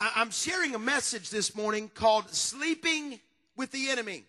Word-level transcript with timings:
I'm 0.00 0.30
sharing 0.30 0.76
a 0.76 0.78
message 0.78 1.28
this 1.28 1.56
morning 1.56 1.90
called 1.92 2.30
Sleeping 2.30 3.18
with 3.56 3.72
the 3.72 3.88
Enemy. 3.88 4.22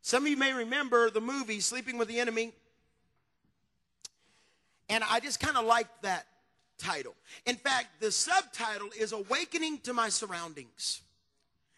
Some 0.00 0.24
of 0.24 0.28
you 0.28 0.36
may 0.36 0.52
remember 0.52 1.08
the 1.08 1.20
movie 1.20 1.60
Sleeping 1.60 1.98
with 1.98 2.08
the 2.08 2.18
Enemy. 2.18 2.52
And 4.88 5.04
I 5.08 5.20
just 5.20 5.38
kind 5.38 5.56
of 5.56 5.64
liked 5.64 6.02
that 6.02 6.26
title. 6.78 7.14
In 7.46 7.54
fact, 7.54 8.00
the 8.00 8.10
subtitle 8.10 8.88
is 8.98 9.12
Awakening 9.12 9.78
to 9.84 9.92
My 9.92 10.08
Surroundings. 10.08 11.00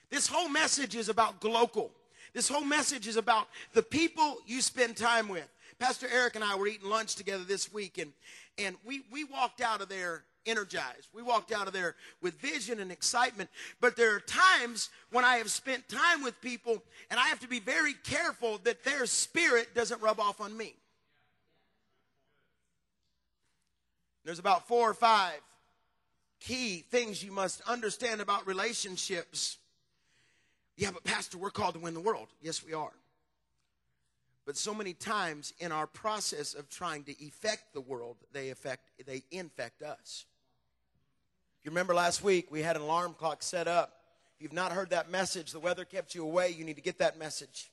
This 0.09 0.27
whole 0.27 0.49
message 0.49 0.97
is 0.97 1.11
about 1.11 1.41
global. 1.41 1.93
This 2.33 2.49
whole 2.49 2.65
message 2.65 3.07
is 3.07 3.19
about 3.19 3.49
the 3.75 3.83
people 3.83 4.39
you 4.47 4.63
spend 4.63 4.97
time 4.97 5.29
with. 5.29 5.47
Pastor 5.79 6.07
Eric 6.11 6.37
and 6.37 6.45
I 6.45 6.55
were 6.55 6.69
eating 6.69 6.89
lunch 6.89 7.17
together 7.17 7.45
this 7.45 7.71
week, 7.71 7.99
and, 7.99 8.13
and 8.57 8.77
we, 8.83 9.03
we 9.13 9.25
walked 9.25 9.61
out 9.61 9.83
of 9.83 9.91
there 9.91 10.25
energized. 10.47 11.09
We 11.13 11.23
walked 11.23 11.53
out 11.53 11.67
of 11.67 11.73
there 11.73 11.95
with 12.21 12.35
vision 12.41 12.81
and 12.81 12.91
excitement. 12.91 13.51
But 13.81 13.97
there 13.97 14.15
are 14.15 14.21
times 14.21 14.91
when 15.11 15.25
I 15.25 15.37
have 15.37 15.51
spent 15.51 15.89
time 15.89 16.23
with 16.23 16.41
people, 16.41 16.83
and 17.11 17.19
I 17.19 17.25
have 17.25 17.41
to 17.41 17.49
be 17.49 17.61
very 17.61 17.95
careful 18.05 18.59
that 18.65 18.85
their 18.85 19.07
spirit 19.07 19.75
doesn't 19.75 20.03
rub 20.03 20.21
off 20.21 20.41
on 20.41 20.57
me. 20.57 20.75
There's 24.25 24.39
about 24.39 24.67
four 24.67 24.89
or 24.89 24.95
five 24.95 25.41
key 26.41 26.85
things 26.91 27.23
you 27.23 27.33
must 27.33 27.61
understand 27.63 28.21
about 28.21 28.47
relationships. 28.47 29.59
Yeah, 30.77 30.91
but 30.93 31.05
Pastor, 31.05 31.39
we're 31.39 31.51
called 31.51 31.75
to 31.75 31.81
win 31.81 31.95
the 31.95 32.01
world. 32.01 32.29
Yes, 32.43 32.65
we 32.65 32.73
are. 32.73 32.93
But 34.47 34.57
so 34.57 34.75
many 34.75 34.93
times 34.93 35.55
in 35.59 35.73
our 35.73 35.87
process 35.87 36.55
of 36.55 36.69
trying 36.69 37.05
to 37.05 37.27
affect 37.27 37.73
the 37.73 37.81
world, 37.81 38.17
they 38.33 38.51
affect 38.51 38.91
they 39.07 39.23
infect 39.31 39.83
us. 39.83 40.27
You 41.65 41.71
remember 41.71 41.95
last 41.95 42.23
week 42.23 42.49
we 42.51 42.61
had 42.61 42.77
an 42.77 42.83
alarm 42.83 43.15
clock 43.19 43.43
set 43.43 43.67
up. 43.67 43.97
If 44.37 44.43
you've 44.43 44.53
not 44.53 44.71
heard 44.71 44.91
that 44.91 45.11
message, 45.11 45.51
the 45.51 45.59
weather 45.59 45.87
kept 45.87 46.15
you 46.15 46.23
away, 46.23 46.51
you 46.51 46.63
need 46.63 46.77
to 46.77 46.83
get 46.83 46.99
that 46.99 47.19
message. 47.19 47.71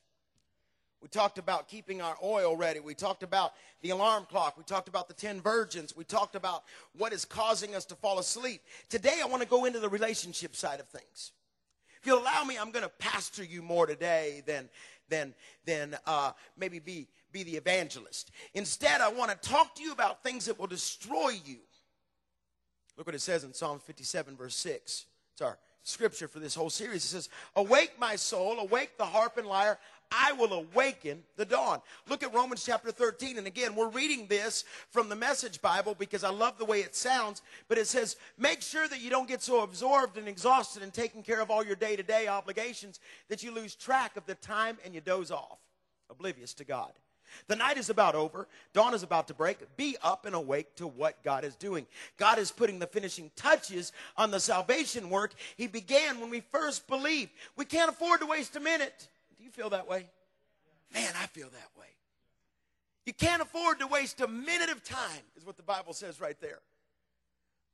We 1.02 1.10
talked 1.10 1.38
about 1.38 1.68
keeping 1.68 2.02
our 2.02 2.16
oil 2.24 2.56
ready. 2.56 2.80
We 2.80 2.94
talked 2.94 3.22
about 3.22 3.52
the 3.82 3.90
alarm 3.90 4.28
clock. 4.30 4.58
We 4.58 4.64
talked 4.64 4.88
about 4.88 5.10
the 5.10 5.14
10 5.14 5.42
virgins. 5.42 5.94
We 5.94 6.06
talked 6.06 6.36
about 6.36 6.64
what 6.98 7.12
is 7.12 7.26
causing 7.26 7.76
us 7.76 7.84
to 7.86 7.96
fall 7.96 8.18
asleep. 8.20 8.62
Today, 8.88 9.20
I 9.22 9.28
want 9.28 9.42
to 9.42 9.48
go 9.48 9.66
into 9.66 9.80
the 9.80 9.90
relationship 9.90 10.56
side 10.56 10.80
of 10.80 10.88
things. 10.88 11.34
If 12.00 12.08
you'll 12.08 12.22
allow 12.22 12.46
me, 12.46 12.58
I'm 12.58 12.72
going 12.72 12.86
to 12.86 12.92
pastor 12.98 13.44
you 13.44 13.62
more 13.62 13.88
today 13.88 14.42
than, 14.46 14.70
than, 15.10 15.34
than 15.66 15.98
uh, 16.06 16.32
maybe 16.56 16.80
be, 16.80 17.10
be 17.34 17.44
the 17.44 17.58
evangelist. 17.58 18.32
Instead, 18.54 19.02
I 19.02 19.10
want 19.10 19.32
to 19.32 19.50
talk 19.50 19.76
to 19.76 19.84
you 19.84 19.92
about 19.92 20.24
things 20.24 20.46
that 20.46 20.58
will 20.58 20.68
destroy 20.68 21.32
you 21.44 21.58
Look 22.98 23.08
what 23.08 23.16
it 23.16 23.22
says 23.22 23.44
in 23.44 23.54
Psalm 23.54 23.80
57, 23.80 24.36
verse 24.36 24.56
6. 24.56 25.06
It's 25.34 25.42
our 25.42 25.58
scripture 25.84 26.28
for 26.28 26.40
this 26.40 26.56
whole 26.56 26.70
series. 26.70 27.04
It 27.06 27.08
says, 27.08 27.30
Awake, 27.56 27.94
my 28.00 28.16
soul, 28.16 28.60
awake 28.60 28.98
the 28.98 29.06
harp 29.06 29.38
and 29.38 29.48
lyre. 29.48 29.80
I 30.12 30.34
will 30.34 30.52
awaken 30.52 31.24
the 31.38 31.46
dawn. 31.46 31.82
Look 32.10 32.22
at 32.22 32.34
Romans 32.34 32.66
chapter 32.66 32.92
13. 32.92 33.38
And 33.38 33.48
again, 33.48 33.76
we're 33.76 33.90
reading 33.90 34.28
this 34.28 34.66
from 34.90 35.08
the 35.08 35.16
Message 35.16 35.62
Bible 35.62 35.96
because 35.98 36.26
I 36.26 36.30
love 36.30 36.58
the 36.58 36.66
way 36.66 36.82
it 36.82 36.96
sounds. 36.96 37.42
But 37.70 37.78
it 37.78 37.88
says, 37.88 38.18
make 38.38 38.62
sure 38.62 38.90
that 38.90 39.00
you 39.00 39.10
don't 39.10 39.28
get 39.28 39.42
so 39.42 39.64
absorbed 39.64 40.18
and 40.18 40.28
exhausted 40.28 40.84
in 40.84 40.92
taking 40.92 41.24
care 41.24 41.42
of 41.42 41.50
all 41.50 41.64
your 41.64 41.78
day 41.78 41.96
to 41.96 42.04
day 42.04 42.28
obligations 42.28 43.00
that 43.30 43.42
you 43.42 43.52
lose 43.52 43.74
track 43.74 44.18
of 44.18 44.26
the 44.26 44.36
time 44.36 44.78
and 44.84 44.94
you 44.94 45.00
doze 45.00 45.32
off, 45.32 45.60
oblivious 46.10 46.54
to 46.56 46.66
God. 46.66 46.92
The 47.48 47.56
night 47.56 47.78
is 47.78 47.90
about 47.90 48.16
over. 48.16 48.48
Dawn 48.74 48.94
is 48.94 49.04
about 49.04 49.28
to 49.28 49.34
break. 49.34 49.58
Be 49.78 49.98
up 50.02 50.26
and 50.26 50.36
awake 50.36 50.76
to 50.76 50.88
what 50.88 51.24
God 51.24 51.44
is 51.44 51.56
doing. 51.56 51.86
God 52.18 52.40
is 52.40 52.52
putting 52.52 52.80
the 52.80 52.88
finishing 52.88 53.32
touches 53.36 53.92
on 54.18 54.32
the 54.32 54.40
salvation 54.40 55.10
work 55.10 55.34
He 55.58 55.68
began 55.68 56.20
when 56.20 56.30
we 56.30 56.42
first 56.52 56.88
believed. 56.88 57.32
We 57.56 57.66
can't 57.66 57.90
afford 57.90 58.22
to 58.22 58.26
waste 58.26 58.56
a 58.56 58.60
minute. 58.60 59.08
Do 59.38 59.44
you 59.44 59.50
feel 59.50 59.70
that 59.72 59.88
way? 59.88 60.08
Man, 60.94 61.14
I 61.22 61.28
feel 61.28 61.50
that 61.50 61.80
way. 61.80 61.88
You 63.06 63.14
can't 63.14 63.42
afford 63.42 63.80
to 63.80 63.88
waste 63.88 64.22
a 64.22 64.28
minute 64.28 64.70
of 64.70 64.84
time, 64.84 65.24
is 65.36 65.46
what 65.46 65.58
the 65.58 65.64
Bible 65.64 65.94
says 65.94 66.22
right 66.22 66.40
there. 66.40 66.60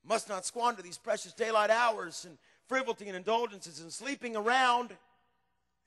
Must 0.07 0.29
not 0.29 0.45
squander 0.45 0.81
these 0.81 0.97
precious 0.97 1.33
daylight 1.33 1.69
hours 1.69 2.25
and 2.25 2.37
frivolity 2.67 3.07
and 3.07 3.15
indulgences 3.15 3.81
and 3.81 3.91
sleeping 3.91 4.35
around 4.35 4.95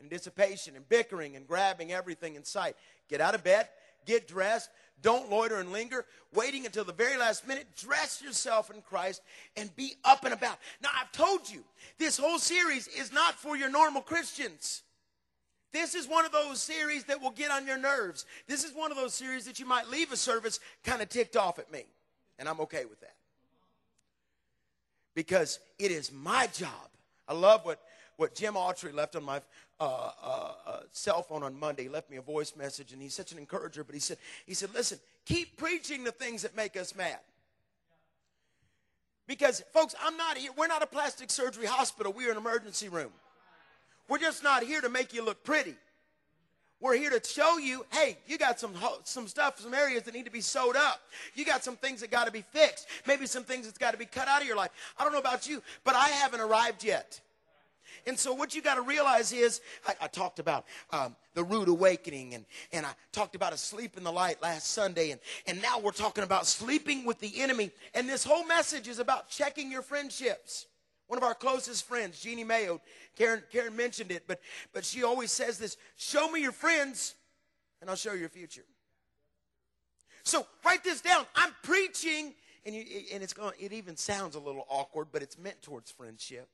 and 0.00 0.10
dissipation 0.10 0.76
and 0.76 0.88
bickering 0.88 1.36
and 1.36 1.46
grabbing 1.46 1.92
everything 1.92 2.34
in 2.34 2.44
sight. 2.44 2.76
Get 3.08 3.20
out 3.20 3.34
of 3.34 3.44
bed, 3.44 3.68
get 4.06 4.26
dressed, 4.26 4.70
don't 5.02 5.30
loiter 5.30 5.60
and 5.60 5.72
linger, 5.72 6.04
waiting 6.34 6.66
until 6.66 6.84
the 6.84 6.92
very 6.92 7.16
last 7.16 7.46
minute. 7.46 7.66
Dress 7.76 8.22
yourself 8.22 8.70
in 8.70 8.82
Christ 8.82 9.22
and 9.56 9.74
be 9.76 9.94
up 10.04 10.24
and 10.24 10.34
about. 10.34 10.58
Now, 10.82 10.90
I've 11.00 11.12
told 11.12 11.48
you, 11.50 11.64
this 11.98 12.18
whole 12.18 12.38
series 12.38 12.86
is 12.88 13.12
not 13.12 13.34
for 13.34 13.56
your 13.56 13.70
normal 13.70 14.02
Christians. 14.02 14.82
This 15.72 15.94
is 15.94 16.08
one 16.08 16.24
of 16.24 16.32
those 16.32 16.60
series 16.60 17.04
that 17.04 17.20
will 17.22 17.30
get 17.30 17.50
on 17.50 17.66
your 17.66 17.78
nerves. 17.78 18.26
This 18.48 18.64
is 18.64 18.74
one 18.74 18.90
of 18.90 18.96
those 18.96 19.14
series 19.14 19.44
that 19.44 19.60
you 19.60 19.66
might 19.66 19.88
leave 19.88 20.12
a 20.12 20.16
service 20.16 20.58
kind 20.84 21.00
of 21.00 21.08
ticked 21.08 21.36
off 21.36 21.58
at 21.58 21.70
me. 21.70 21.84
And 22.38 22.48
I'm 22.48 22.60
okay 22.60 22.84
with 22.84 23.00
that. 23.00 23.14
Because 25.14 25.60
it 25.78 25.90
is 25.90 26.10
my 26.12 26.48
job. 26.48 26.70
I 27.28 27.34
love 27.34 27.64
what 27.64 27.80
what 28.20 28.34
Jim 28.34 28.52
Autry 28.52 28.92
left 28.92 29.16
on 29.16 29.24
my 29.24 29.40
uh, 29.80 30.10
uh, 30.22 30.52
uh, 30.66 30.80
cell 30.92 31.22
phone 31.22 31.42
on 31.42 31.58
Monday. 31.58 31.84
He 31.84 31.88
left 31.88 32.10
me 32.10 32.18
a 32.18 32.22
voice 32.22 32.54
message, 32.54 32.92
and 32.92 33.00
he's 33.00 33.14
such 33.14 33.32
an 33.32 33.38
encourager. 33.38 33.82
But 33.82 33.94
he 33.94 34.00
said, 34.00 34.18
he 34.46 34.52
said, 34.52 34.74
listen, 34.74 34.98
keep 35.24 35.56
preaching 35.56 36.04
the 36.04 36.12
things 36.12 36.42
that 36.42 36.54
make 36.54 36.76
us 36.76 36.94
mad. 36.94 37.18
Because, 39.26 39.62
folks, 39.72 39.94
I'm 40.04 40.18
not 40.18 40.36
here. 40.36 40.50
We're 40.54 40.66
not 40.66 40.82
a 40.82 40.86
plastic 40.86 41.30
surgery 41.30 41.64
hospital. 41.64 42.12
We're 42.12 42.30
an 42.30 42.36
emergency 42.36 42.90
room. 42.90 43.10
We're 44.06 44.18
just 44.18 44.42
not 44.42 44.64
here 44.64 44.82
to 44.82 44.90
make 44.90 45.14
you 45.14 45.24
look 45.24 45.42
pretty. 45.42 45.76
We're 46.78 46.96
here 46.96 47.10
to 47.10 47.26
show 47.26 47.56
you, 47.56 47.86
hey, 47.90 48.18
you 48.26 48.36
got 48.36 48.60
some 48.60 48.74
some 49.04 49.28
stuff, 49.28 49.60
some 49.60 49.72
areas 49.72 50.02
that 50.02 50.14
need 50.14 50.24
to 50.26 50.30
be 50.30 50.40
sewed 50.42 50.76
up. 50.76 51.00
You 51.34 51.46
got 51.46 51.64
some 51.64 51.76
things 51.76 52.00
that 52.00 52.10
got 52.10 52.26
to 52.26 52.32
be 52.32 52.42
fixed. 52.52 52.86
Maybe 53.06 53.26
some 53.26 53.44
things 53.44 53.66
that's 53.66 53.78
got 53.78 53.92
to 53.92 53.98
be 53.98 54.06
cut 54.06 54.28
out 54.28 54.42
of 54.42 54.46
your 54.46 54.56
life. 54.56 54.70
I 54.98 55.04
don't 55.04 55.12
know 55.12 55.18
about 55.20 55.48
you, 55.48 55.62
but 55.84 55.94
I 55.94 56.08
haven't 56.08 56.40
arrived 56.40 56.84
yet. 56.84 57.20
And 58.06 58.18
so 58.18 58.32
what 58.32 58.54
you 58.54 58.62
got 58.62 58.76
to 58.76 58.82
realize 58.82 59.32
is, 59.32 59.60
I, 59.86 59.94
I 60.02 60.06
talked 60.08 60.38
about 60.38 60.64
um, 60.90 61.16
the 61.34 61.44
rude 61.44 61.68
awakening, 61.68 62.34
and, 62.34 62.44
and 62.72 62.84
I 62.86 62.92
talked 63.12 63.34
about 63.34 63.52
asleep 63.52 63.96
in 63.96 64.04
the 64.04 64.12
light 64.12 64.42
last 64.42 64.68
Sunday, 64.72 65.10
and, 65.10 65.20
and 65.46 65.60
now 65.62 65.78
we're 65.78 65.92
talking 65.92 66.24
about 66.24 66.46
sleeping 66.46 67.04
with 67.04 67.18
the 67.20 67.40
enemy. 67.40 67.70
And 67.94 68.08
this 68.08 68.24
whole 68.24 68.44
message 68.46 68.88
is 68.88 68.98
about 68.98 69.28
checking 69.28 69.70
your 69.70 69.82
friendships. 69.82 70.66
One 71.06 71.18
of 71.18 71.24
our 71.24 71.34
closest 71.34 71.86
friends, 71.88 72.20
Jeannie 72.20 72.44
Mayo, 72.44 72.80
Karen, 73.16 73.42
Karen 73.50 73.74
mentioned 73.74 74.12
it, 74.12 74.24
but, 74.26 74.40
but 74.72 74.84
she 74.84 75.02
always 75.02 75.32
says 75.32 75.58
this, 75.58 75.76
show 75.96 76.30
me 76.30 76.40
your 76.40 76.52
friends, 76.52 77.14
and 77.80 77.90
I'll 77.90 77.96
show 77.96 78.12
you 78.12 78.20
your 78.20 78.28
future. 78.28 78.64
So 80.22 80.46
write 80.64 80.84
this 80.84 81.00
down. 81.00 81.24
I'm 81.34 81.52
preaching, 81.62 82.34
and, 82.64 82.74
you, 82.74 82.84
and 83.12 83.22
it's 83.22 83.32
going, 83.32 83.54
it 83.58 83.72
even 83.72 83.96
sounds 83.96 84.36
a 84.36 84.38
little 84.38 84.66
awkward, 84.68 85.08
but 85.10 85.22
it's 85.22 85.38
meant 85.38 85.60
towards 85.62 85.90
friendship 85.90 86.48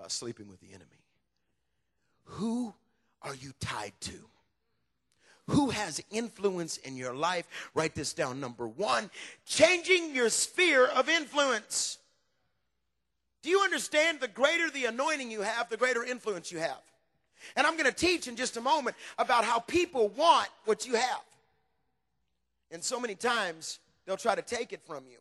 about 0.00 0.10
sleeping 0.10 0.48
with 0.48 0.60
the 0.60 0.68
enemy. 0.68 1.04
Who 2.24 2.72
are 3.20 3.34
you 3.34 3.52
tied 3.60 3.92
to? 4.00 4.30
Who 5.48 5.68
has 5.68 6.02
influence 6.10 6.78
in 6.78 6.96
your 6.96 7.12
life? 7.12 7.46
Write 7.74 7.94
this 7.94 8.14
down. 8.14 8.40
Number 8.40 8.66
one, 8.66 9.10
changing 9.44 10.14
your 10.14 10.30
sphere 10.30 10.86
of 10.86 11.10
influence. 11.10 11.98
Do 13.42 13.50
you 13.50 13.60
understand? 13.60 14.20
The 14.20 14.28
greater 14.28 14.70
the 14.70 14.86
anointing 14.86 15.30
you 15.30 15.42
have, 15.42 15.68
the 15.68 15.76
greater 15.76 16.02
influence 16.02 16.50
you 16.50 16.60
have. 16.60 16.80
And 17.54 17.66
I'm 17.66 17.74
going 17.74 17.90
to 17.90 17.92
teach 17.92 18.26
in 18.26 18.36
just 18.36 18.56
a 18.56 18.60
moment 18.60 18.96
about 19.18 19.44
how 19.44 19.58
people 19.58 20.08
want 20.08 20.48
what 20.64 20.86
you 20.86 20.94
have. 20.94 21.24
And 22.70 22.82
so 22.82 22.98
many 22.98 23.16
times, 23.16 23.80
they'll 24.06 24.16
try 24.16 24.34
to 24.34 24.42
take 24.42 24.72
it 24.72 24.80
from 24.86 25.04
you. 25.10 25.18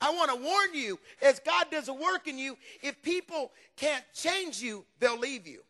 I 0.00 0.10
want 0.10 0.30
to 0.30 0.36
warn 0.36 0.74
you, 0.74 0.98
as 1.22 1.40
God 1.40 1.66
does 1.70 1.88
a 1.88 1.94
work 1.94 2.28
in 2.28 2.38
you, 2.38 2.56
if 2.82 3.00
people 3.02 3.50
can't 3.76 4.04
change 4.14 4.60
you, 4.60 4.84
they'll 5.00 5.18
leave 5.18 5.46
you. 5.46 5.60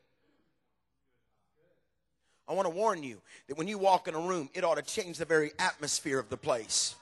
I 2.48 2.52
want 2.54 2.66
to 2.66 2.74
warn 2.74 3.02
you 3.02 3.20
that 3.48 3.56
when 3.56 3.68
you 3.68 3.78
walk 3.78 4.08
in 4.08 4.14
a 4.14 4.20
room, 4.20 4.50
it 4.54 4.64
ought 4.64 4.76
to 4.76 4.82
change 4.82 5.18
the 5.18 5.24
very 5.24 5.52
atmosphere 5.58 6.18
of 6.18 6.28
the 6.28 6.36
place. 6.36 6.94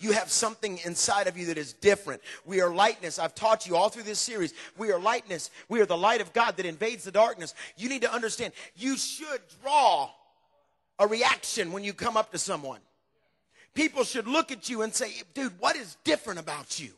You 0.00 0.12
have 0.12 0.30
something 0.30 0.80
inside 0.84 1.28
of 1.28 1.38
you 1.38 1.46
that 1.46 1.58
is 1.58 1.72
different. 1.72 2.20
We 2.44 2.60
are 2.60 2.74
lightness. 2.74 3.18
I've 3.18 3.34
taught 3.34 3.66
you 3.66 3.76
all 3.76 3.88
through 3.88 4.02
this 4.02 4.18
series. 4.18 4.52
We 4.76 4.92
are 4.92 4.98
lightness. 4.98 5.50
We 5.68 5.80
are 5.80 5.86
the 5.86 5.96
light 5.96 6.20
of 6.20 6.32
God 6.32 6.56
that 6.56 6.66
invades 6.66 7.04
the 7.04 7.12
darkness. 7.12 7.54
You 7.76 7.88
need 7.88 8.02
to 8.02 8.12
understand, 8.12 8.52
you 8.74 8.96
should 8.96 9.40
draw 9.62 10.10
a 10.98 11.06
reaction 11.06 11.72
when 11.72 11.84
you 11.84 11.92
come 11.92 12.16
up 12.16 12.32
to 12.32 12.38
someone 12.38 12.80
people 13.74 14.04
should 14.04 14.26
look 14.26 14.52
at 14.52 14.68
you 14.68 14.82
and 14.82 14.94
say, 14.94 15.12
dude, 15.34 15.58
what 15.58 15.76
is 15.76 15.96
different 16.04 16.40
about 16.40 16.80
you? 16.80 16.90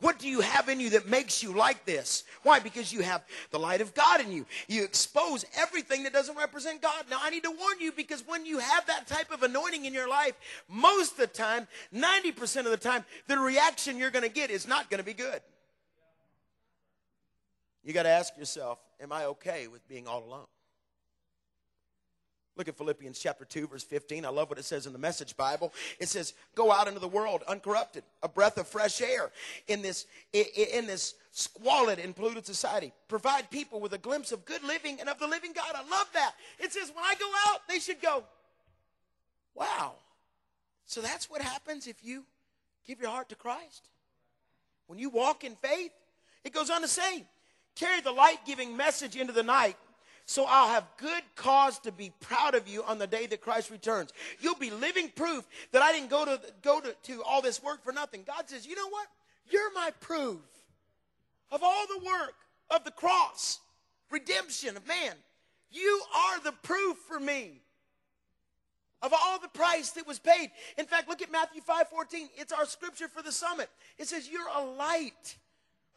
What 0.00 0.18
do 0.18 0.28
you 0.28 0.40
have 0.40 0.68
in 0.68 0.80
you 0.80 0.90
that 0.90 1.08
makes 1.08 1.42
you 1.42 1.54
like 1.54 1.86
this? 1.86 2.24
Why? 2.42 2.58
Because 2.58 2.92
you 2.92 3.00
have 3.00 3.24
the 3.50 3.58
light 3.58 3.80
of 3.80 3.94
God 3.94 4.20
in 4.20 4.30
you. 4.32 4.44
You 4.68 4.84
expose 4.84 5.46
everything 5.56 6.02
that 6.02 6.12
doesn't 6.12 6.36
represent 6.36 6.82
God. 6.82 7.06
Now, 7.08 7.20
I 7.22 7.30
need 7.30 7.44
to 7.44 7.50
warn 7.50 7.80
you 7.80 7.90
because 7.90 8.22
when 8.26 8.44
you 8.44 8.58
have 8.58 8.86
that 8.86 9.06
type 9.06 9.30
of 9.30 9.42
anointing 9.42 9.86
in 9.86 9.94
your 9.94 10.08
life, 10.08 10.34
most 10.68 11.12
of 11.12 11.18
the 11.18 11.26
time, 11.26 11.66
90% 11.94 12.58
of 12.58 12.64
the 12.66 12.76
time, 12.76 13.04
the 13.28 13.38
reaction 13.38 13.96
you're 13.96 14.10
going 14.10 14.24
to 14.24 14.30
get 14.30 14.50
is 14.50 14.68
not 14.68 14.90
going 14.90 14.98
to 14.98 15.04
be 15.04 15.14
good. 15.14 15.40
You 17.82 17.92
got 17.92 18.02
to 18.02 18.10
ask 18.10 18.36
yourself, 18.36 18.78
am 19.00 19.12
I 19.12 19.24
okay 19.26 19.68
with 19.68 19.86
being 19.88 20.06
all 20.06 20.24
alone? 20.24 20.46
Look 22.56 22.68
at 22.68 22.76
Philippians 22.76 23.18
chapter 23.18 23.44
2, 23.44 23.66
verse 23.66 23.82
15. 23.82 24.24
I 24.24 24.28
love 24.28 24.48
what 24.48 24.58
it 24.58 24.64
says 24.64 24.86
in 24.86 24.92
the 24.92 24.98
Message 24.98 25.36
Bible. 25.36 25.72
It 25.98 26.08
says, 26.08 26.34
Go 26.54 26.70
out 26.70 26.86
into 26.86 27.00
the 27.00 27.08
world 27.08 27.42
uncorrupted, 27.48 28.04
a 28.22 28.28
breath 28.28 28.58
of 28.58 28.68
fresh 28.68 29.00
air 29.00 29.32
in 29.66 29.82
this, 29.82 30.06
in 30.32 30.86
this 30.86 31.14
squalid 31.32 31.98
and 31.98 32.14
polluted 32.14 32.46
society. 32.46 32.92
Provide 33.08 33.50
people 33.50 33.80
with 33.80 33.92
a 33.92 33.98
glimpse 33.98 34.30
of 34.30 34.44
good 34.44 34.62
living 34.62 35.00
and 35.00 35.08
of 35.08 35.18
the 35.18 35.26
living 35.26 35.52
God. 35.52 35.72
I 35.74 35.88
love 35.88 36.08
that. 36.14 36.34
It 36.60 36.72
says, 36.72 36.92
When 36.94 37.04
I 37.04 37.14
go 37.18 37.30
out, 37.48 37.60
they 37.68 37.80
should 37.80 38.00
go, 38.00 38.22
Wow. 39.54 39.94
So 40.86 41.00
that's 41.00 41.28
what 41.28 41.42
happens 41.42 41.88
if 41.88 42.04
you 42.04 42.24
give 42.86 43.00
your 43.00 43.10
heart 43.10 43.30
to 43.30 43.34
Christ. 43.34 43.88
When 44.86 44.98
you 44.98 45.08
walk 45.08 45.42
in 45.42 45.56
faith, 45.56 45.92
it 46.44 46.52
goes 46.52 46.70
on 46.70 46.82
to 46.82 46.88
say, 46.88 47.24
Carry 47.74 48.00
the 48.00 48.12
light 48.12 48.38
giving 48.46 48.76
message 48.76 49.16
into 49.16 49.32
the 49.32 49.42
night 49.42 49.76
so 50.26 50.46
I'll 50.48 50.68
have 50.68 50.86
good 50.96 51.22
cause 51.36 51.78
to 51.80 51.92
be 51.92 52.12
proud 52.20 52.54
of 52.54 52.66
you 52.66 52.82
on 52.84 52.98
the 52.98 53.06
day 53.06 53.26
that 53.26 53.40
Christ 53.40 53.70
returns. 53.70 54.12
You'll 54.40 54.54
be 54.54 54.70
living 54.70 55.10
proof 55.14 55.46
that 55.72 55.82
I 55.82 55.92
didn't 55.92 56.10
go 56.10 56.24
to 56.24 56.40
go 56.62 56.80
to, 56.80 56.94
to 57.04 57.22
all 57.22 57.42
this 57.42 57.62
work 57.62 57.84
for 57.84 57.92
nothing. 57.92 58.22
God 58.26 58.48
says, 58.48 58.66
you 58.66 58.74
know 58.74 58.88
what? 58.88 59.06
You're 59.50 59.72
my 59.74 59.90
proof 60.00 60.40
of 61.50 61.62
all 61.62 61.86
the 61.86 62.04
work 62.04 62.34
of 62.70 62.84
the 62.84 62.90
cross, 62.90 63.60
redemption 64.10 64.76
of 64.76 64.86
man. 64.86 65.14
You 65.70 66.00
are 66.16 66.40
the 66.40 66.52
proof 66.62 66.96
for 67.06 67.20
me 67.20 67.60
of 69.02 69.12
all 69.12 69.38
the 69.38 69.48
price 69.48 69.90
that 69.90 70.06
was 70.06 70.18
paid. 70.18 70.50
In 70.78 70.86
fact, 70.86 71.08
look 71.08 71.20
at 71.20 71.30
Matthew 71.30 71.60
5 71.60 71.88
14. 71.88 72.28
It's 72.36 72.52
our 72.52 72.64
scripture 72.64 73.08
for 73.08 73.22
the 73.22 73.32
summit. 73.32 73.68
It 73.98 74.08
says, 74.08 74.28
You're 74.28 74.48
a 74.56 74.64
light 74.64 75.36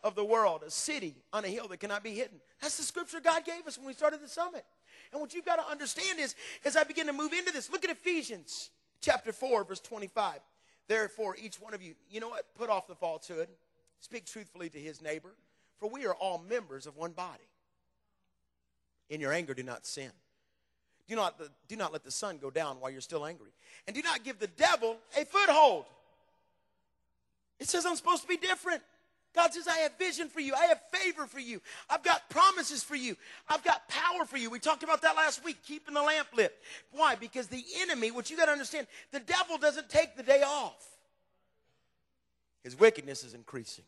of 0.04 0.16
the 0.16 0.24
world, 0.24 0.64
a 0.66 0.72
city 0.72 1.16
on 1.34 1.44
a 1.46 1.48
hill 1.48 1.68
that 1.70 1.80
cannot 1.80 2.04
be 2.04 2.12
hidden. 2.12 2.40
That's 2.62 2.78
the 2.78 2.84
scripture 2.84 3.20
God 3.20 3.46
gave 3.46 3.66
us 3.68 3.78
when 3.78 3.88
we 3.88 3.94
started 3.94 4.22
the 4.22 4.28
summit. 4.28 4.66
And 5.12 5.22
what 5.22 5.34
you've 5.34 5.46
got 5.46 5.58
to 5.58 5.72
understand 5.72 6.20
is, 6.20 6.36
as 6.66 6.76
I 6.76 6.84
begin 6.84 7.08
to 7.08 7.14
move 7.14 7.34
into 7.34 7.52
this, 7.52 7.72
look 7.72 7.84
at 7.84 7.90
Ephesians 7.90 8.70
chapter 9.02 9.32
4, 9.32 9.64
verse 9.64 9.80
25. 9.80 10.40
Therefore, 10.88 11.36
each 11.42 11.60
one 11.60 11.74
of 11.74 11.82
you, 11.82 11.96
you 12.10 12.20
know 12.20 12.30
what? 12.30 12.46
Put 12.56 12.70
off 12.70 12.88
the 12.88 12.96
falsehood. 12.96 13.48
Speak 14.00 14.26
truthfully 14.26 14.70
to 14.70 14.78
his 14.78 15.02
neighbor, 15.02 15.34
for 15.80 15.90
we 15.90 16.06
are 16.06 16.14
all 16.14 16.44
members 16.48 16.86
of 16.86 16.96
one 16.98 17.12
body. 17.12 17.48
In 19.10 19.20
your 19.20 19.34
anger, 19.34 19.54
do 19.54 19.64
not 19.64 19.86
sin. 19.86 20.12
Do 21.08 21.16
not, 21.16 21.40
do 21.68 21.76
not 21.78 21.94
let 21.94 22.04
the 22.04 22.12
sun 22.12 22.38
go 22.38 22.50
down 22.52 22.80
while 22.80 22.92
you're 22.92 23.02
still 23.02 23.26
angry. 23.26 23.52
And 23.88 23.96
do 23.96 24.02
not 24.02 24.24
give 24.24 24.40
the 24.40 24.48
devil 24.48 24.98
a 25.18 25.26
foothold. 25.26 25.86
It 27.60 27.68
says 27.68 27.86
I'm 27.86 27.96
supposed 27.96 28.22
to 28.24 28.28
be 28.28 28.38
different. 28.38 28.82
God 29.38 29.54
says, 29.54 29.68
I 29.68 29.78
have 29.78 29.96
vision 30.00 30.30
for 30.30 30.40
you. 30.40 30.56
I 30.56 30.66
have 30.66 30.82
favor 30.92 31.28
for 31.28 31.40
you. 31.40 31.62
I've 31.92 32.02
got 32.02 32.28
promises 32.28 32.84
for 32.84 32.96
you. 32.96 33.16
I've 33.48 33.64
got 33.64 33.88
power 33.88 34.26
for 34.26 34.36
you. 34.36 34.50
We 34.50 34.58
talked 34.58 34.82
about 34.82 35.04
that 35.04 35.16
last 35.16 35.46
week, 35.46 35.58
keeping 35.64 35.94
the 35.94 36.02
lamp 36.02 36.30
lit. 36.36 36.58
Why? 36.92 37.14
Because 37.14 37.46
the 37.46 37.64
enemy, 37.82 38.10
what 38.10 38.32
you 38.32 38.36
got 38.36 38.48
to 38.48 38.52
understand, 38.52 38.88
the 39.12 39.20
devil 39.20 39.60
doesn't 39.60 39.90
take 39.90 40.18
the 40.18 40.24
day 40.24 40.42
off. 40.42 40.84
His 42.64 42.80
wickedness 42.80 43.24
is 43.24 43.36
increasing. 43.36 43.86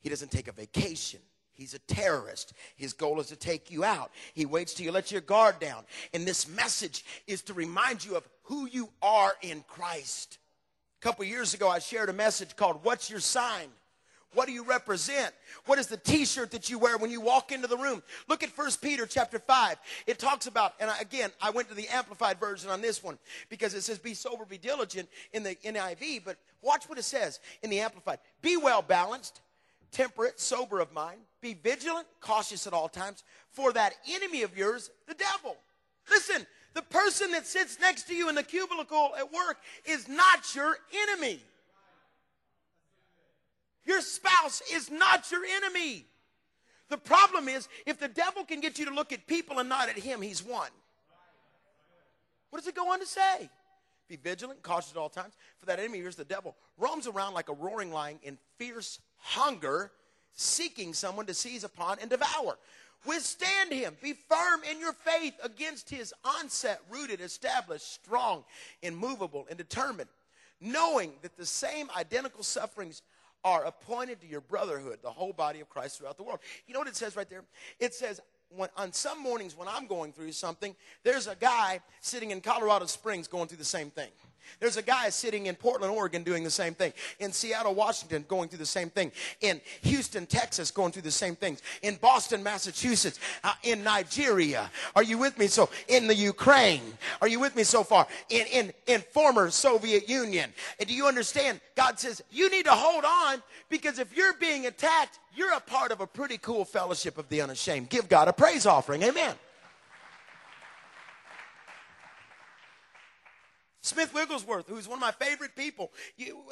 He 0.00 0.08
doesn't 0.08 0.32
take 0.32 0.48
a 0.48 0.52
vacation. 0.52 1.20
He's 1.52 1.74
a 1.74 1.78
terrorist. 1.78 2.52
His 2.74 2.94
goal 2.94 3.20
is 3.20 3.28
to 3.28 3.36
take 3.36 3.70
you 3.70 3.84
out. 3.84 4.10
He 4.34 4.44
waits 4.44 4.74
till 4.74 4.86
you 4.86 4.92
let 4.92 5.12
your 5.12 5.20
guard 5.20 5.60
down. 5.60 5.84
And 6.12 6.26
this 6.26 6.48
message 6.48 7.04
is 7.28 7.42
to 7.42 7.54
remind 7.54 8.04
you 8.04 8.16
of 8.16 8.28
who 8.42 8.66
you 8.66 8.88
are 9.00 9.34
in 9.40 9.62
Christ. 9.68 10.38
A 11.00 11.02
couple 11.04 11.24
years 11.24 11.54
ago, 11.54 11.68
I 11.68 11.78
shared 11.78 12.08
a 12.08 12.12
message 12.12 12.56
called 12.56 12.80
What's 12.82 13.08
Your 13.08 13.20
Sign? 13.20 13.68
What 14.36 14.46
do 14.46 14.52
you 14.52 14.64
represent? 14.64 15.32
What 15.64 15.78
is 15.78 15.86
the 15.86 15.96
t-shirt 15.96 16.50
that 16.50 16.68
you 16.68 16.78
wear 16.78 16.98
when 16.98 17.10
you 17.10 17.22
walk 17.22 17.52
into 17.52 17.66
the 17.66 17.78
room? 17.78 18.02
Look 18.28 18.42
at 18.42 18.50
First 18.50 18.82
Peter 18.82 19.06
chapter 19.06 19.38
5. 19.38 19.78
It 20.06 20.18
talks 20.18 20.46
about, 20.46 20.74
and 20.78 20.90
again, 21.00 21.30
I 21.40 21.48
went 21.48 21.70
to 21.70 21.74
the 21.74 21.88
amplified 21.88 22.38
version 22.38 22.68
on 22.68 22.82
this 22.82 23.02
one 23.02 23.18
because 23.48 23.72
it 23.72 23.80
says 23.80 23.98
be 23.98 24.12
sober, 24.12 24.44
be 24.44 24.58
diligent 24.58 25.08
in 25.32 25.42
the 25.42 25.54
NIV, 25.54 26.20
but 26.22 26.36
watch 26.60 26.86
what 26.86 26.98
it 26.98 27.04
says 27.04 27.40
in 27.62 27.70
the 27.70 27.80
amplified. 27.80 28.18
Be 28.42 28.58
well 28.58 28.82
balanced, 28.82 29.40
temperate, 29.90 30.38
sober 30.38 30.80
of 30.80 30.92
mind, 30.92 31.20
be 31.40 31.54
vigilant, 31.54 32.06
cautious 32.20 32.66
at 32.66 32.74
all 32.74 32.90
times, 32.90 33.24
for 33.48 33.72
that 33.72 33.94
enemy 34.12 34.42
of 34.42 34.54
yours, 34.54 34.90
the 35.08 35.14
devil. 35.14 35.56
Listen, 36.10 36.46
the 36.74 36.82
person 36.82 37.30
that 37.30 37.46
sits 37.46 37.80
next 37.80 38.02
to 38.08 38.14
you 38.14 38.28
in 38.28 38.34
the 38.34 38.42
cubicle 38.42 39.12
at 39.16 39.32
work 39.32 39.56
is 39.86 40.08
not 40.08 40.54
your 40.54 40.76
enemy. 41.08 41.40
Your 43.86 44.00
spouse 44.00 44.62
is 44.72 44.90
not 44.90 45.30
your 45.30 45.44
enemy. 45.44 46.06
The 46.88 46.98
problem 46.98 47.48
is, 47.48 47.68
if 47.84 47.98
the 47.98 48.08
devil 48.08 48.44
can 48.44 48.60
get 48.60 48.78
you 48.78 48.86
to 48.86 48.94
look 48.94 49.12
at 49.12 49.26
people 49.26 49.58
and 49.58 49.68
not 49.68 49.88
at 49.88 49.98
him, 49.98 50.20
he's 50.20 50.42
won. 50.42 50.68
What 52.50 52.60
does 52.60 52.68
it 52.68 52.74
go 52.74 52.92
on 52.92 53.00
to 53.00 53.06
say? 53.06 53.50
Be 54.08 54.16
vigilant, 54.16 54.62
cautious 54.62 54.92
at 54.92 54.96
all 54.96 55.08
times, 55.08 55.34
for 55.58 55.66
that 55.66 55.80
enemy, 55.80 55.98
here's 55.98 56.16
the 56.16 56.24
devil, 56.24 56.54
roams 56.78 57.08
around 57.08 57.34
like 57.34 57.48
a 57.48 57.54
roaring 57.54 57.92
lion 57.92 58.18
in 58.22 58.38
fierce 58.56 59.00
hunger, 59.18 59.90
seeking 60.32 60.94
someone 60.94 61.26
to 61.26 61.34
seize 61.34 61.64
upon 61.64 61.98
and 62.00 62.10
devour. 62.10 62.56
Withstand 63.04 63.72
him. 63.72 63.96
Be 64.02 64.12
firm 64.12 64.60
in 64.70 64.80
your 64.80 64.92
faith 64.92 65.34
against 65.42 65.90
his 65.90 66.14
onset, 66.24 66.80
rooted, 66.90 67.20
established, 67.20 67.92
strong, 67.94 68.44
immovable, 68.82 69.46
and 69.48 69.58
determined, 69.58 70.08
knowing 70.60 71.12
that 71.22 71.36
the 71.36 71.46
same 71.46 71.88
identical 71.96 72.42
sufferings 72.42 73.02
are 73.46 73.64
appointed 73.64 74.20
to 74.20 74.26
your 74.26 74.40
brotherhood, 74.40 74.98
the 75.02 75.10
whole 75.10 75.32
body 75.32 75.60
of 75.60 75.68
Christ 75.68 75.98
throughout 75.98 76.16
the 76.16 76.24
world. 76.24 76.40
You 76.66 76.74
know 76.74 76.80
what 76.80 76.88
it 76.88 76.96
says 76.96 77.14
right 77.14 77.30
there? 77.30 77.44
It 77.78 77.94
says, 77.94 78.20
when, 78.48 78.68
on 78.76 78.92
some 78.92 79.22
mornings 79.22 79.56
when 79.56 79.68
I'm 79.68 79.86
going 79.86 80.12
through 80.12 80.32
something, 80.32 80.74
there's 81.04 81.28
a 81.28 81.36
guy 81.36 81.78
sitting 82.00 82.32
in 82.32 82.40
Colorado 82.40 82.86
Springs 82.86 83.28
going 83.28 83.46
through 83.46 83.58
the 83.58 83.64
same 83.64 83.90
thing. 83.90 84.10
There's 84.58 84.76
a 84.76 84.82
guy 84.82 85.10
sitting 85.10 85.46
in 85.46 85.54
Portland, 85.54 85.92
Oregon 85.92 86.22
doing 86.22 86.42
the 86.42 86.50
same 86.50 86.74
thing. 86.74 86.92
In 87.18 87.32
Seattle, 87.32 87.74
Washington 87.74 88.24
going 88.26 88.48
through 88.48 88.58
the 88.58 88.66
same 88.66 88.88
thing. 88.88 89.12
In 89.40 89.60
Houston, 89.82 90.24
Texas 90.26 90.70
going 90.70 90.92
through 90.92 91.02
the 91.02 91.10
same 91.10 91.36
things. 91.36 91.62
In 91.82 91.96
Boston, 91.96 92.42
Massachusetts. 92.42 93.20
Uh, 93.44 93.52
in 93.64 93.84
Nigeria. 93.84 94.70
Are 94.94 95.02
you 95.02 95.18
with 95.18 95.38
me? 95.38 95.46
So 95.46 95.68
in 95.88 96.06
the 96.06 96.14
Ukraine. 96.14 96.82
Are 97.20 97.28
you 97.28 97.38
with 97.38 97.54
me 97.54 97.64
so 97.64 97.84
far? 97.84 98.06
In, 98.30 98.46
in, 98.46 98.72
in 98.86 99.02
former 99.12 99.50
Soviet 99.50 100.08
Union. 100.08 100.52
And 100.78 100.88
do 100.88 100.94
you 100.94 101.06
understand? 101.06 101.60
God 101.74 101.98
says 101.98 102.22
you 102.30 102.50
need 102.50 102.64
to 102.64 102.72
hold 102.72 103.04
on 103.04 103.42
because 103.68 103.98
if 103.98 104.16
you're 104.16 104.34
being 104.34 104.66
attacked, 104.66 105.18
you're 105.34 105.52
a 105.52 105.60
part 105.60 105.92
of 105.92 106.00
a 106.00 106.06
pretty 106.06 106.38
cool 106.38 106.64
fellowship 106.64 107.18
of 107.18 107.28
the 107.28 107.42
unashamed. 107.42 107.90
Give 107.90 108.08
God 108.08 108.28
a 108.28 108.32
praise 108.32 108.64
offering. 108.64 109.02
Amen. 109.02 109.34
Smith 113.86 114.12
Wigglesworth, 114.12 114.68
who's 114.68 114.88
one 114.88 114.98
of 114.98 115.00
my 115.00 115.12
favorite 115.12 115.54
people, 115.54 115.92
you, 116.16 116.42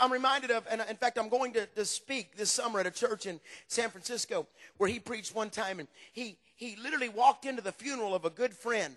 I'm 0.00 0.10
reminded 0.10 0.50
of, 0.50 0.66
and 0.70 0.82
in 0.88 0.96
fact, 0.96 1.18
I'm 1.18 1.28
going 1.28 1.52
to, 1.52 1.66
to 1.66 1.84
speak 1.84 2.34
this 2.34 2.50
summer 2.50 2.80
at 2.80 2.86
a 2.86 2.90
church 2.90 3.26
in 3.26 3.40
San 3.66 3.90
Francisco 3.90 4.46
where 4.78 4.88
he 4.88 4.98
preached 4.98 5.34
one 5.34 5.50
time, 5.50 5.80
and 5.80 5.88
he, 6.12 6.38
he 6.56 6.76
literally 6.76 7.10
walked 7.10 7.44
into 7.44 7.60
the 7.60 7.72
funeral 7.72 8.14
of 8.14 8.24
a 8.24 8.30
good 8.30 8.54
friend 8.54 8.96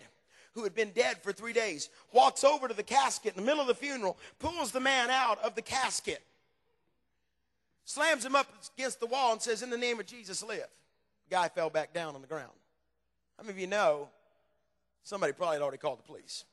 who 0.53 0.63
had 0.63 0.73
been 0.73 0.91
dead 0.91 1.21
for 1.21 1.33
three 1.33 1.51
days, 1.51 1.89
walks 2.13 2.45
over 2.45 2.69
to 2.69 2.73
the 2.73 2.81
casket 2.81 3.35
in 3.35 3.41
the 3.41 3.45
middle 3.45 3.61
of 3.61 3.67
the 3.67 3.75
funeral, 3.75 4.17
pulls 4.39 4.71
the 4.71 4.79
man 4.79 5.09
out 5.09 5.37
of 5.43 5.55
the 5.55 5.61
casket, 5.61 6.23
slams 7.83 8.23
him 8.25 8.37
up 8.37 8.47
against 8.77 9.01
the 9.01 9.05
wall, 9.05 9.33
and 9.33 9.41
says, 9.41 9.63
In 9.63 9.69
the 9.69 9.77
name 9.77 9.99
of 9.99 10.05
Jesus, 10.05 10.41
live. 10.41 10.67
The 11.29 11.35
guy 11.35 11.49
fell 11.49 11.69
back 11.69 11.93
down 11.93 12.15
on 12.15 12.21
the 12.21 12.27
ground. 12.27 12.51
How 13.37 13.43
many 13.43 13.53
of 13.53 13.59
you 13.59 13.67
know 13.67 14.07
somebody 15.03 15.33
probably 15.33 15.55
had 15.55 15.61
already 15.61 15.77
called 15.77 15.99
the 15.99 16.03
police? 16.03 16.45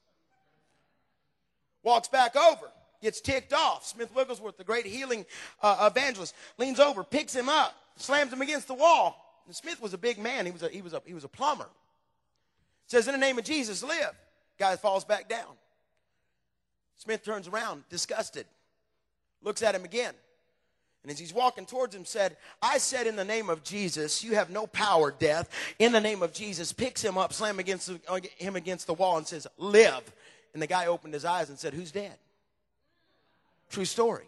Walks 1.82 2.08
back 2.08 2.37
over, 2.37 2.70
gets 3.02 3.20
ticked 3.20 3.52
off. 3.52 3.87
Smith 3.87 4.14
Wigglesworth, 4.14 4.56
the 4.56 4.64
great 4.64 4.87
healing 4.87 5.25
uh, 5.62 5.90
evangelist, 5.90 6.35
leans 6.58 6.80
over, 6.80 7.04
picks 7.04 7.35
him 7.35 7.49
up, 7.49 7.75
slams 7.97 8.32
him 8.32 8.42
against 8.42 8.68
the 8.68 8.75
wall. 8.75 9.25
And 9.47 9.54
Smith 9.54 9.80
was 9.80 9.94
a 9.94 9.99
big 9.99 10.18
man. 10.18 10.47
He 10.47 10.52
was 10.52 10.62
a, 10.62 10.68
he 10.68 10.82
was 10.82 10.92
a, 10.92 11.02
he 11.06 11.14
was 11.14 11.25
a 11.25 11.28
plumber. 11.28 11.68
Says, 12.87 13.06
in 13.06 13.12
the 13.12 13.18
name 13.18 13.38
of 13.38 13.44
Jesus, 13.44 13.82
live. 13.82 14.14
Guy 14.58 14.76
falls 14.76 15.04
back 15.04 15.28
down. 15.28 15.54
Smith 16.97 17.25
turns 17.25 17.47
around, 17.47 17.85
disgusted, 17.90 18.47
looks 19.42 19.62
at 19.62 19.75
him 19.75 19.85
again. 19.85 20.14
And 21.02 21.12
as 21.12 21.18
he's 21.18 21.32
walking 21.32 21.64
towards 21.64 21.94
him, 21.94 22.04
said, 22.04 22.37
I 22.61 22.78
said 22.78 23.06
in 23.06 23.14
the 23.14 23.25
name 23.25 23.49
of 23.49 23.62
Jesus, 23.62 24.25
you 24.25 24.35
have 24.35 24.50
no 24.50 24.66
power, 24.66 25.14
death. 25.16 25.49
In 25.78 25.92
the 25.92 26.00
name 26.00 26.23
of 26.23 26.32
Jesus, 26.32 26.73
picks 26.73 27.02
him 27.02 27.16
up, 27.16 27.32
slam 27.32 27.61
against 27.61 27.90
him 28.37 28.56
against 28.56 28.87
the 28.88 28.94
wall, 28.94 29.16
and 29.16 29.26
says, 29.26 29.47
Live. 29.58 30.02
And 30.58 30.62
the 30.64 30.66
guy 30.66 30.86
opened 30.86 31.14
his 31.14 31.24
eyes 31.24 31.50
and 31.50 31.56
said, 31.56 31.72
Who's 31.72 31.92
dead? 31.92 32.16
True 33.70 33.84
story. 33.84 34.24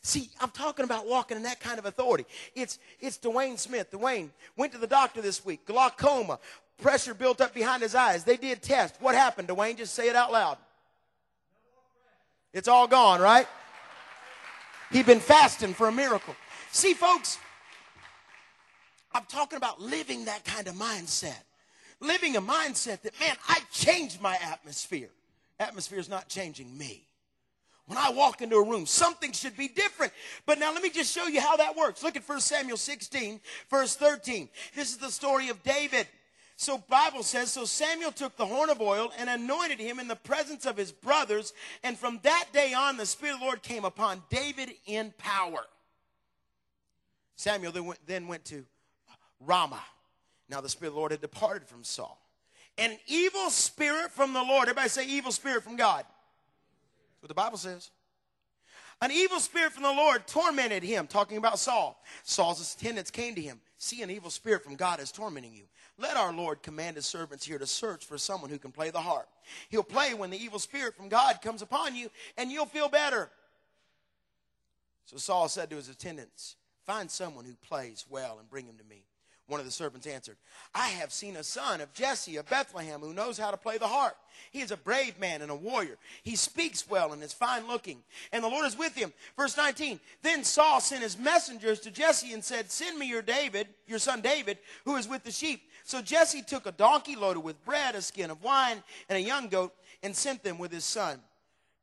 See, 0.00 0.30
I'm 0.40 0.48
talking 0.48 0.86
about 0.86 1.06
walking 1.06 1.36
in 1.36 1.42
that 1.42 1.60
kind 1.60 1.78
of 1.78 1.84
authority. 1.84 2.24
It's, 2.54 2.78
it's 3.00 3.18
Dwayne 3.18 3.58
Smith. 3.58 3.90
Dwayne 3.90 4.30
went 4.56 4.72
to 4.72 4.78
the 4.78 4.86
doctor 4.86 5.20
this 5.20 5.44
week, 5.44 5.66
glaucoma, 5.66 6.38
pressure 6.80 7.12
built 7.12 7.42
up 7.42 7.52
behind 7.52 7.82
his 7.82 7.94
eyes. 7.94 8.24
They 8.24 8.38
did 8.38 8.62
tests. 8.62 8.96
What 8.98 9.14
happened, 9.14 9.48
Dwayne? 9.48 9.76
Just 9.76 9.92
say 9.92 10.08
it 10.08 10.16
out 10.16 10.32
loud. 10.32 10.56
It's 12.54 12.66
all 12.66 12.88
gone, 12.88 13.20
right? 13.20 13.46
He'd 14.90 15.04
been 15.04 15.20
fasting 15.20 15.74
for 15.74 15.86
a 15.88 15.92
miracle. 15.92 16.34
See, 16.72 16.94
folks, 16.94 17.36
I'm 19.12 19.26
talking 19.28 19.58
about 19.58 19.82
living 19.82 20.24
that 20.24 20.46
kind 20.46 20.66
of 20.66 20.76
mindset. 20.76 21.42
Living 22.00 22.36
a 22.36 22.42
mindset 22.42 23.02
that, 23.02 23.18
man, 23.20 23.36
I 23.48 23.60
changed 23.72 24.20
my 24.20 24.36
atmosphere. 24.42 25.10
Atmosphere 25.58 25.98
is 25.98 26.08
not 26.08 26.28
changing 26.28 26.76
me. 26.76 27.06
When 27.86 27.98
I 27.98 28.10
walk 28.10 28.40
into 28.40 28.56
a 28.56 28.64
room, 28.64 28.86
something 28.86 29.32
should 29.32 29.56
be 29.56 29.68
different. 29.68 30.12
But 30.46 30.58
now 30.58 30.72
let 30.72 30.82
me 30.82 30.90
just 30.90 31.12
show 31.12 31.26
you 31.26 31.40
how 31.40 31.56
that 31.56 31.76
works. 31.76 32.02
Look 32.02 32.16
at 32.16 32.26
1 32.26 32.40
Samuel 32.40 32.76
16, 32.76 33.40
verse 33.68 33.96
13. 33.96 34.48
This 34.76 34.90
is 34.90 34.98
the 34.98 35.10
story 35.10 35.48
of 35.48 35.62
David. 35.64 36.06
So 36.56 36.78
Bible 36.88 37.22
says, 37.22 37.50
so 37.50 37.64
Samuel 37.64 38.12
took 38.12 38.36
the 38.36 38.46
horn 38.46 38.70
of 38.70 38.80
oil 38.80 39.10
and 39.18 39.28
anointed 39.28 39.80
him 39.80 39.98
in 39.98 40.08
the 40.08 40.14
presence 40.14 40.66
of 40.66 40.76
his 40.76 40.92
brothers. 40.92 41.52
And 41.82 41.98
from 41.98 42.20
that 42.22 42.46
day 42.52 42.72
on, 42.74 42.96
the 42.96 43.06
Spirit 43.06 43.34
of 43.34 43.40
the 43.40 43.46
Lord 43.46 43.62
came 43.62 43.84
upon 43.84 44.22
David 44.30 44.70
in 44.86 45.12
power. 45.18 45.66
Samuel 47.34 47.72
then 47.72 47.86
went, 47.86 48.06
then 48.06 48.28
went 48.28 48.44
to 48.46 48.64
Ramah. 49.40 49.82
Now 50.50 50.60
the 50.60 50.68
Spirit 50.68 50.90
of 50.90 50.94
the 50.94 51.00
Lord 51.00 51.12
had 51.12 51.20
departed 51.20 51.66
from 51.68 51.84
Saul. 51.84 52.20
An 52.76 52.98
evil 53.06 53.50
spirit 53.50 54.10
from 54.10 54.32
the 54.32 54.42
Lord. 54.42 54.62
Everybody 54.68 54.88
say 54.88 55.06
evil 55.06 55.32
spirit 55.32 55.62
from 55.62 55.76
God 55.76 56.04
what 57.20 57.28
the 57.28 57.34
Bible 57.34 57.58
says. 57.58 57.90
An 59.02 59.10
evil 59.10 59.40
spirit 59.40 59.72
from 59.72 59.82
the 59.82 59.92
Lord 59.92 60.26
tormented 60.26 60.82
him, 60.82 61.06
talking 61.06 61.38
about 61.38 61.58
Saul. 61.58 62.02
Saul's 62.22 62.74
attendants 62.74 63.10
came 63.10 63.34
to 63.34 63.40
him. 63.40 63.60
See, 63.78 64.02
an 64.02 64.10
evil 64.10 64.30
spirit 64.30 64.62
from 64.62 64.74
God 64.74 65.00
is 65.00 65.10
tormenting 65.10 65.54
you. 65.54 65.64
Let 65.96 66.18
our 66.18 66.32
Lord 66.32 66.62
command 66.62 66.96
his 66.96 67.06
servants 67.06 67.46
here 67.46 67.58
to 67.58 67.66
search 67.66 68.04
for 68.04 68.18
someone 68.18 68.50
who 68.50 68.58
can 68.58 68.72
play 68.72 68.90
the 68.90 69.00
harp. 69.00 69.28
He'll 69.70 69.82
play 69.82 70.12
when 70.12 70.28
the 70.28 70.42
evil 70.42 70.58
spirit 70.58 70.96
from 70.96 71.08
God 71.08 71.40
comes 71.40 71.62
upon 71.62 71.94
you, 71.96 72.10
and 72.36 72.52
you'll 72.52 72.66
feel 72.66 72.88
better. 72.88 73.30
So 75.06 75.16
Saul 75.16 75.48
said 75.48 75.70
to 75.70 75.76
his 75.76 75.88
attendants, 75.88 76.56
Find 76.84 77.10
someone 77.10 77.44
who 77.44 77.54
plays 77.66 78.04
well 78.08 78.38
and 78.38 78.50
bring 78.50 78.66
him 78.66 78.76
to 78.76 78.84
me. 78.84 79.04
One 79.50 79.58
of 79.58 79.66
the 79.66 79.72
servants 79.72 80.06
answered, 80.06 80.36
I 80.76 80.90
have 80.90 81.12
seen 81.12 81.34
a 81.34 81.42
son 81.42 81.80
of 81.80 81.92
Jesse 81.92 82.36
of 82.36 82.48
Bethlehem 82.48 83.00
who 83.00 83.12
knows 83.12 83.36
how 83.36 83.50
to 83.50 83.56
play 83.56 83.78
the 83.78 83.88
harp. 83.88 84.16
He 84.52 84.60
is 84.60 84.70
a 84.70 84.76
brave 84.76 85.18
man 85.18 85.42
and 85.42 85.50
a 85.50 85.56
warrior. 85.56 85.96
He 86.22 86.36
speaks 86.36 86.88
well 86.88 87.12
and 87.12 87.20
is 87.20 87.32
fine 87.32 87.66
looking. 87.66 87.98
And 88.32 88.44
the 88.44 88.48
Lord 88.48 88.64
is 88.64 88.78
with 88.78 88.94
him. 88.94 89.12
Verse 89.36 89.56
19. 89.56 89.98
Then 90.22 90.44
Saul 90.44 90.80
sent 90.80 91.02
his 91.02 91.18
messengers 91.18 91.80
to 91.80 91.90
Jesse 91.90 92.32
and 92.32 92.44
said, 92.44 92.70
Send 92.70 92.96
me 92.96 93.08
your 93.08 93.22
David, 93.22 93.66
your 93.88 93.98
son 93.98 94.20
David, 94.20 94.56
who 94.84 94.94
is 94.94 95.08
with 95.08 95.24
the 95.24 95.32
sheep. 95.32 95.62
So 95.82 96.00
Jesse 96.00 96.42
took 96.42 96.66
a 96.66 96.72
donkey 96.72 97.16
loaded 97.16 97.42
with 97.42 97.64
bread, 97.64 97.96
a 97.96 98.02
skin 98.02 98.30
of 98.30 98.44
wine, 98.44 98.84
and 99.08 99.18
a 99.18 99.20
young 99.20 99.48
goat, 99.48 99.74
and 100.04 100.14
sent 100.14 100.44
them 100.44 100.58
with 100.58 100.70
his 100.70 100.84
son 100.84 101.18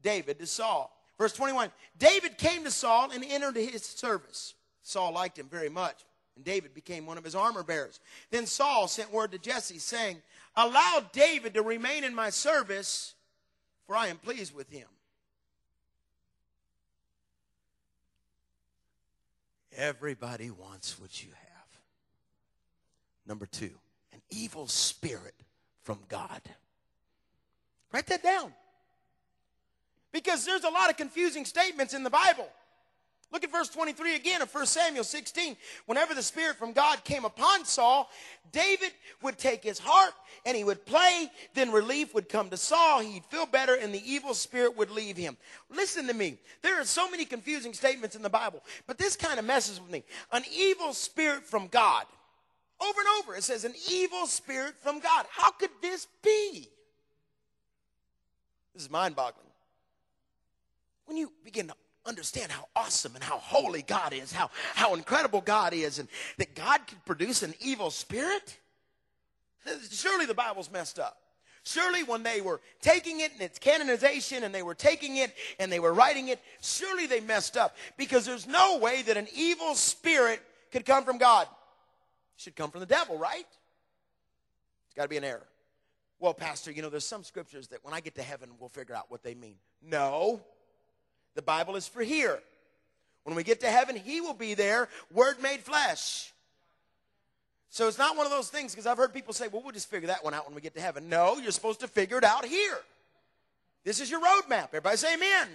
David 0.02 0.40
to 0.40 0.48
Saul. 0.48 0.98
Verse 1.18 1.34
21. 1.34 1.70
David 2.00 2.38
came 2.38 2.64
to 2.64 2.72
Saul 2.72 3.12
and 3.12 3.26
entered 3.28 3.58
his 3.58 3.84
service. 3.84 4.54
Saul 4.84 5.12
liked 5.12 5.38
him 5.38 5.50
very 5.50 5.68
much 5.68 6.06
and 6.38 6.46
David 6.46 6.74
became 6.74 7.06
one 7.06 7.18
of 7.18 7.24
his 7.24 7.36
armor 7.36 7.64
bearers. 7.64 8.00
Then 8.30 8.46
Saul 8.46 8.88
sent 8.88 9.12
word 9.12 9.34
to 9.34 9.40
Jesse, 9.40 9.80
saying, 9.80 10.22
Allow 10.56 11.02
David 11.12 11.56
to 11.56 11.64
remain 11.64 12.04
in 12.04 12.16
my 12.16 12.30
service, 12.30 13.16
for 13.86 13.96
I 13.96 14.08
am 14.08 14.18
pleased 14.18 14.56
with 14.56 14.70
him. 14.70 14.88
Everybody 19.76 20.50
wants 20.50 21.00
what 21.00 21.24
you 21.24 21.30
have. 21.30 21.68
Number 23.28 23.46
two, 23.46 23.72
an 24.14 24.22
evil 24.30 24.68
spirit 24.68 25.36
from 25.84 26.00
God. 26.08 26.42
Write 27.92 28.08
that 28.08 28.24
down. 28.24 28.54
Because 30.12 30.46
there's 30.46 30.64
a 30.64 30.70
lot 30.70 30.90
of 30.90 30.98
confusing 30.98 31.46
statements 31.46 31.94
in 31.94 32.04
the 32.04 32.10
Bible. 32.10 32.48
Look 33.32 33.44
at 33.44 33.52
verse 33.52 33.68
23 33.70 34.16
again 34.16 34.42
of 34.42 34.54
1 34.54 34.66
Samuel 34.66 35.04
16. 35.04 35.58
Whenever 35.86 36.14
the 36.14 36.24
Spirit 36.24 36.56
from 36.56 36.72
God 36.72 37.04
came 37.04 37.26
upon 37.26 37.66
Saul, 37.66 38.10
David 38.54 38.92
would 39.22 39.38
take 39.38 39.64
his 39.64 39.80
harp 39.80 40.14
and 40.46 40.56
he 40.56 40.64
would 40.64 40.86
play. 40.86 41.30
Then 41.54 41.72
relief 41.72 42.14
would 42.14 42.30
come 42.30 42.50
to 42.50 42.58
Saul. 42.58 43.02
He'd 43.02 43.26
feel 43.26 43.46
better 43.46 43.76
and 43.76 43.94
the 43.94 44.12
evil 44.12 44.34
spirit 44.34 44.78
would 44.78 44.90
leave 44.90 45.18
him. 45.18 45.36
Listen 45.70 46.08
to 46.08 46.14
me. 46.14 46.38
There 46.62 46.80
are 46.80 46.86
so 46.86 47.10
many 47.10 47.26
confusing 47.26 47.74
statements 47.74 48.16
in 48.16 48.22
the 48.22 48.30
Bible, 48.30 48.64
but 48.86 48.98
this 48.98 49.18
kind 49.18 49.40
of 49.40 49.46
messes 49.46 49.82
with 49.82 49.92
me. 49.92 50.04
An 50.32 50.44
evil 50.56 50.94
spirit 50.94 51.44
from 51.44 51.68
God. 51.68 52.06
Over 52.80 53.00
and 53.00 53.10
over, 53.20 53.36
it 53.36 53.44
says 53.44 53.66
an 53.66 53.74
evil 53.90 54.28
spirit 54.28 54.76
from 54.82 55.00
God. 55.00 55.26
How 55.30 55.52
could 55.52 55.72
this 55.82 56.08
be? 56.24 56.70
This 58.74 58.84
is 58.84 58.90
mind 58.90 59.16
boggling. 59.16 59.48
When 61.06 61.18
you 61.18 61.32
begin 61.44 61.68
to 61.68 61.74
understand 62.08 62.52
how 62.52 62.68
awesome 62.76 63.16
and 63.16 63.24
how 63.24 63.38
holy 63.38 63.82
God 63.82 64.14
is, 64.14 64.32
how, 64.32 64.50
how 64.74 64.96
incredible 64.96 65.42
God 65.42 65.74
is, 65.74 66.00
and 66.00 66.08
that 66.38 66.56
God 66.56 66.88
could 66.88 67.04
produce 67.06 67.44
an 67.44 67.54
evil 67.60 67.92
spirit? 67.92 68.58
Surely 69.92 70.26
the 70.26 70.34
Bible's 70.34 70.72
messed 70.72 71.00
up. 71.00 71.18
Surely 71.64 72.04
when 72.04 72.24
they 72.24 72.40
were 72.40 72.62
taking 72.82 73.20
it 73.20 73.34
and 73.34 73.42
its 73.42 73.60
canonization 73.60 74.46
and 74.46 74.56
they 74.56 74.64
were 74.64 74.74
taking 74.74 75.18
it 75.18 75.36
and 75.60 75.70
they 75.70 75.82
were 75.82 75.94
writing 75.94 76.30
it, 76.30 76.40
surely 76.62 77.08
they 77.08 77.20
messed 77.20 77.58
up 77.58 77.76
because 77.98 78.26
there's 78.26 78.48
no 78.48 78.78
way 78.78 79.02
that 79.02 79.18
an 79.18 79.28
evil 79.36 79.76
spirit 79.76 80.42
could 80.72 80.86
come 80.86 81.04
from 81.04 81.18
God. 81.18 81.44
It 81.44 82.42
should 82.42 82.56
come 82.56 82.72
from 82.72 82.80
the 82.80 82.86
devil, 82.86 83.18
right? 83.18 83.46
It's 84.86 84.96
got 84.96 85.04
to 85.04 85.10
be 85.10 85.18
an 85.18 85.26
error. 85.26 85.46
Well, 86.20 86.34
Pastor, 86.34 86.72
you 86.72 86.82
know, 86.82 86.90
there's 86.90 87.06
some 87.06 87.24
scriptures 87.26 87.68
that 87.68 87.84
when 87.84 87.94
I 87.94 88.00
get 88.00 88.16
to 88.16 88.24
heaven, 88.24 88.50
we'll 88.60 88.70
figure 88.70 88.96
out 88.96 89.12
what 89.12 89.22
they 89.22 89.36
mean. 89.36 89.56
No. 89.82 90.42
The 91.38 91.44
Bible 91.44 91.76
is 91.76 91.88
for 91.88 92.02
here. 92.02 92.40
When 93.24 93.36
we 93.36 93.44
get 93.44 93.60
to 93.62 93.68
heaven, 93.68 93.96
He 93.96 94.22
will 94.22 94.34
be 94.34 94.56
there, 94.56 94.90
Word 95.14 95.40
made 95.40 95.60
flesh. 95.60 96.34
So 97.70 97.88
it's 97.88 98.00
not 98.00 98.18
one 98.18 98.26
of 98.26 98.32
those 98.32 98.50
things 98.50 98.72
because 98.74 98.88
I've 98.88 98.98
heard 98.98 99.14
people 99.14 99.36
say, 99.36 99.48
well, 99.48 99.62
we'll 99.62 99.72
just 99.72 99.88
figure 99.88 100.08
that 100.08 100.24
one 100.24 100.34
out 100.34 100.48
when 100.48 100.56
we 100.56 100.62
get 100.62 100.74
to 100.74 100.82
heaven. 100.82 101.10
No, 101.10 101.38
you're 101.38 101.52
supposed 101.52 101.82
to 101.82 101.88
figure 101.88 102.18
it 102.18 102.24
out 102.24 102.44
here. 102.44 102.80
This 103.84 104.02
is 104.02 104.10
your 104.10 104.20
roadmap. 104.20 104.70
Everybody 104.70 104.98
say 104.98 105.14
amen. 105.14 105.48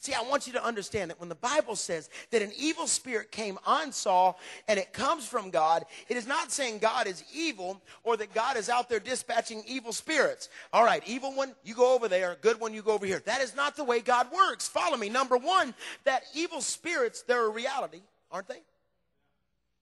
See, 0.00 0.14
I 0.14 0.22
want 0.22 0.46
you 0.46 0.52
to 0.52 0.64
understand 0.64 1.10
that 1.10 1.18
when 1.18 1.28
the 1.28 1.34
Bible 1.34 1.74
says 1.74 2.08
that 2.30 2.40
an 2.40 2.52
evil 2.56 2.86
spirit 2.86 3.32
came 3.32 3.58
on 3.66 3.90
Saul 3.90 4.38
and 4.68 4.78
it 4.78 4.92
comes 4.92 5.26
from 5.26 5.50
God, 5.50 5.84
it 6.08 6.16
is 6.16 6.24
not 6.24 6.52
saying 6.52 6.78
God 6.78 7.08
is 7.08 7.24
evil 7.34 7.82
or 8.04 8.16
that 8.16 8.32
God 8.32 8.56
is 8.56 8.68
out 8.68 8.88
there 8.88 9.00
dispatching 9.00 9.64
evil 9.66 9.92
spirits. 9.92 10.50
All 10.72 10.84
right, 10.84 11.02
evil 11.04 11.34
one, 11.34 11.52
you 11.64 11.74
go 11.74 11.96
over 11.96 12.06
there. 12.06 12.36
Good 12.40 12.60
one, 12.60 12.72
you 12.72 12.80
go 12.80 12.92
over 12.92 13.06
here. 13.06 13.20
That 13.26 13.40
is 13.40 13.56
not 13.56 13.74
the 13.74 13.82
way 13.82 13.98
God 13.98 14.28
works. 14.32 14.68
Follow 14.68 14.96
me. 14.96 15.08
Number 15.08 15.36
one, 15.36 15.74
that 16.04 16.22
evil 16.32 16.60
spirits, 16.60 17.22
they're 17.22 17.46
a 17.46 17.50
reality, 17.50 18.02
aren't 18.30 18.46
they? 18.46 18.62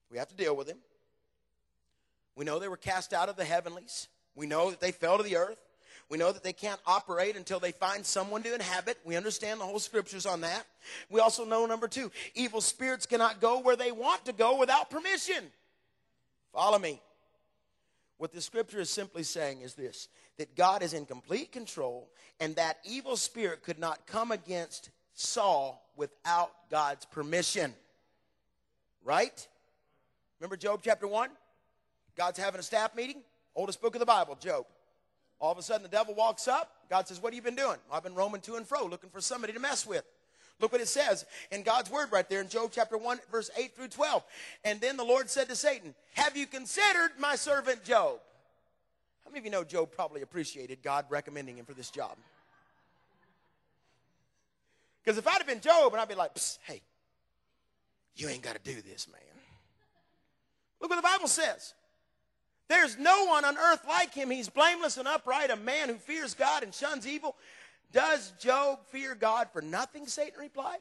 We 0.09 0.17
have 0.17 0.29
to 0.29 0.35
deal 0.35 0.55
with 0.55 0.65
them. 0.65 0.77
We 2.35 2.43
know 2.43 2.57
they 2.57 2.69
were 2.69 2.77
cast 2.77 3.13
out 3.13 3.29
of 3.29 3.35
the 3.35 3.45
heavenlies. 3.45 4.07
We 4.33 4.47
know 4.47 4.71
that 4.71 4.79
they 4.79 4.91
fell 4.91 5.17
to 5.17 5.23
the 5.23 5.35
earth. 5.35 5.61
We 6.09 6.17
know 6.17 6.31
that 6.31 6.43
they 6.43 6.53
can't 6.53 6.79
operate 6.85 7.35
until 7.35 7.59
they 7.59 7.73
find 7.73 8.05
someone 8.05 8.41
to 8.43 8.53
inhabit. 8.53 8.97
We 9.03 9.17
understand 9.17 9.59
the 9.59 9.65
whole 9.65 9.79
scriptures 9.79 10.25
on 10.25 10.41
that. 10.41 10.65
We 11.09 11.19
also 11.19 11.43
know, 11.43 11.65
number 11.65 11.87
two, 11.87 12.11
evil 12.33 12.61
spirits 12.61 13.05
cannot 13.05 13.41
go 13.41 13.59
where 13.59 13.75
they 13.75 13.91
want 13.91 14.23
to 14.25 14.33
go 14.33 14.57
without 14.57 14.89
permission. 14.89 15.43
Follow 16.53 16.79
me. 16.79 17.01
What 18.17 18.31
the 18.31 18.41
scripture 18.41 18.79
is 18.79 18.89
simply 18.89 19.23
saying 19.23 19.61
is 19.61 19.73
this 19.73 20.07
that 20.37 20.55
God 20.55 20.83
is 20.83 20.93
in 20.93 21.05
complete 21.05 21.51
control, 21.51 22.09
and 22.39 22.55
that 22.55 22.77
evil 22.85 23.17
spirit 23.17 23.63
could 23.63 23.79
not 23.79 24.05
come 24.05 24.31
against 24.31 24.91
Saul 25.13 25.83
without 25.95 26.51
God's 26.69 27.05
permission. 27.05 27.73
Right? 29.03 29.47
Remember 30.39 30.55
Job 30.55 30.81
chapter 30.83 31.07
1? 31.07 31.29
God's 32.15 32.37
having 32.39 32.59
a 32.59 32.63
staff 32.63 32.95
meeting. 32.95 33.23
Oldest 33.55 33.81
book 33.81 33.95
of 33.95 33.99
the 33.99 34.05
Bible, 34.05 34.35
Job. 34.35 34.65
All 35.39 35.51
of 35.51 35.57
a 35.57 35.61
sudden, 35.61 35.83
the 35.83 35.89
devil 35.89 36.15
walks 36.15 36.47
up. 36.47 36.71
God 36.89 37.07
says, 37.07 37.21
What 37.21 37.33
have 37.33 37.35
you 37.35 37.41
been 37.41 37.55
doing? 37.55 37.77
I've 37.91 38.03
been 38.03 38.15
roaming 38.15 38.41
to 38.41 38.55
and 38.55 38.67
fro 38.67 38.85
looking 38.85 39.09
for 39.09 39.21
somebody 39.21 39.53
to 39.53 39.59
mess 39.59 39.85
with. 39.85 40.03
Look 40.59 40.71
what 40.71 40.81
it 40.81 40.87
says 40.87 41.25
in 41.51 41.61
God's 41.61 41.91
word 41.91 42.11
right 42.11 42.27
there 42.27 42.41
in 42.41 42.49
Job 42.49 42.71
chapter 42.73 42.97
1, 42.97 43.19
verse 43.31 43.51
8 43.55 43.75
through 43.75 43.89
12. 43.89 44.23
And 44.63 44.81
then 44.81 44.97
the 44.97 45.03
Lord 45.03 45.29
said 45.29 45.47
to 45.49 45.55
Satan, 45.55 45.93
Have 46.13 46.35
you 46.35 46.47
considered 46.47 47.11
my 47.19 47.35
servant 47.35 47.83
Job? 47.83 48.19
How 49.23 49.29
many 49.29 49.39
of 49.39 49.45
you 49.45 49.51
know 49.51 49.63
Job 49.63 49.91
probably 49.91 50.21
appreciated 50.21 50.79
God 50.81 51.05
recommending 51.09 51.57
him 51.57 51.65
for 51.65 51.73
this 51.73 51.91
job? 51.91 52.17
Because 55.03 55.17
if 55.17 55.27
I'd 55.27 55.37
have 55.37 55.47
been 55.47 55.61
Job 55.61 55.93
and 55.93 56.01
I'd 56.01 56.09
be 56.09 56.15
like, 56.15 56.31
hey, 56.63 56.81
you 58.15 58.29
ain't 58.29 58.41
got 58.41 58.55
to 58.55 58.73
do 58.73 58.81
this, 58.81 59.07
man. 59.09 59.21
Look 60.81 60.89
what 60.89 60.95
the 60.95 61.01
Bible 61.01 61.27
says. 61.27 61.73
There's 62.67 62.97
no 62.97 63.25
one 63.25 63.45
on 63.45 63.57
earth 63.57 63.85
like 63.87 64.13
him. 64.13 64.29
He's 64.29 64.49
blameless 64.49 64.97
and 64.97 65.07
upright, 65.07 65.51
a 65.51 65.55
man 65.55 65.89
who 65.89 65.95
fears 65.95 66.33
God 66.33 66.63
and 66.63 66.73
shuns 66.73 67.07
evil. 67.07 67.35
Does 67.91 68.33
Job 68.39 68.79
fear 68.87 69.15
God 69.15 69.47
for 69.53 69.61
nothing? 69.61 70.07
Satan 70.07 70.39
replied. 70.39 70.79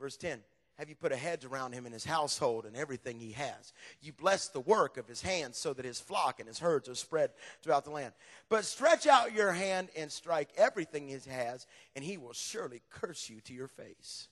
Verse 0.00 0.16
10 0.16 0.40
Have 0.78 0.88
you 0.88 0.96
put 0.96 1.12
a 1.12 1.16
hedge 1.16 1.44
around 1.44 1.72
him 1.72 1.86
and 1.86 1.92
his 1.92 2.04
household 2.04 2.64
and 2.64 2.76
everything 2.76 3.20
he 3.20 3.32
has? 3.32 3.72
You 4.02 4.12
bless 4.12 4.48
the 4.48 4.60
work 4.60 4.96
of 4.96 5.06
his 5.06 5.22
hands 5.22 5.56
so 5.56 5.72
that 5.72 5.84
his 5.84 6.00
flock 6.00 6.40
and 6.40 6.48
his 6.48 6.58
herds 6.58 6.88
are 6.88 6.96
spread 6.96 7.30
throughout 7.62 7.84
the 7.84 7.90
land. 7.90 8.12
But 8.48 8.64
stretch 8.64 9.06
out 9.06 9.32
your 9.34 9.52
hand 9.52 9.90
and 9.96 10.10
strike 10.10 10.48
everything 10.56 11.08
he 11.08 11.30
has, 11.30 11.66
and 11.94 12.04
he 12.04 12.16
will 12.16 12.32
surely 12.32 12.82
curse 12.90 13.30
you 13.30 13.40
to 13.42 13.54
your 13.54 13.68
face. 13.68 14.28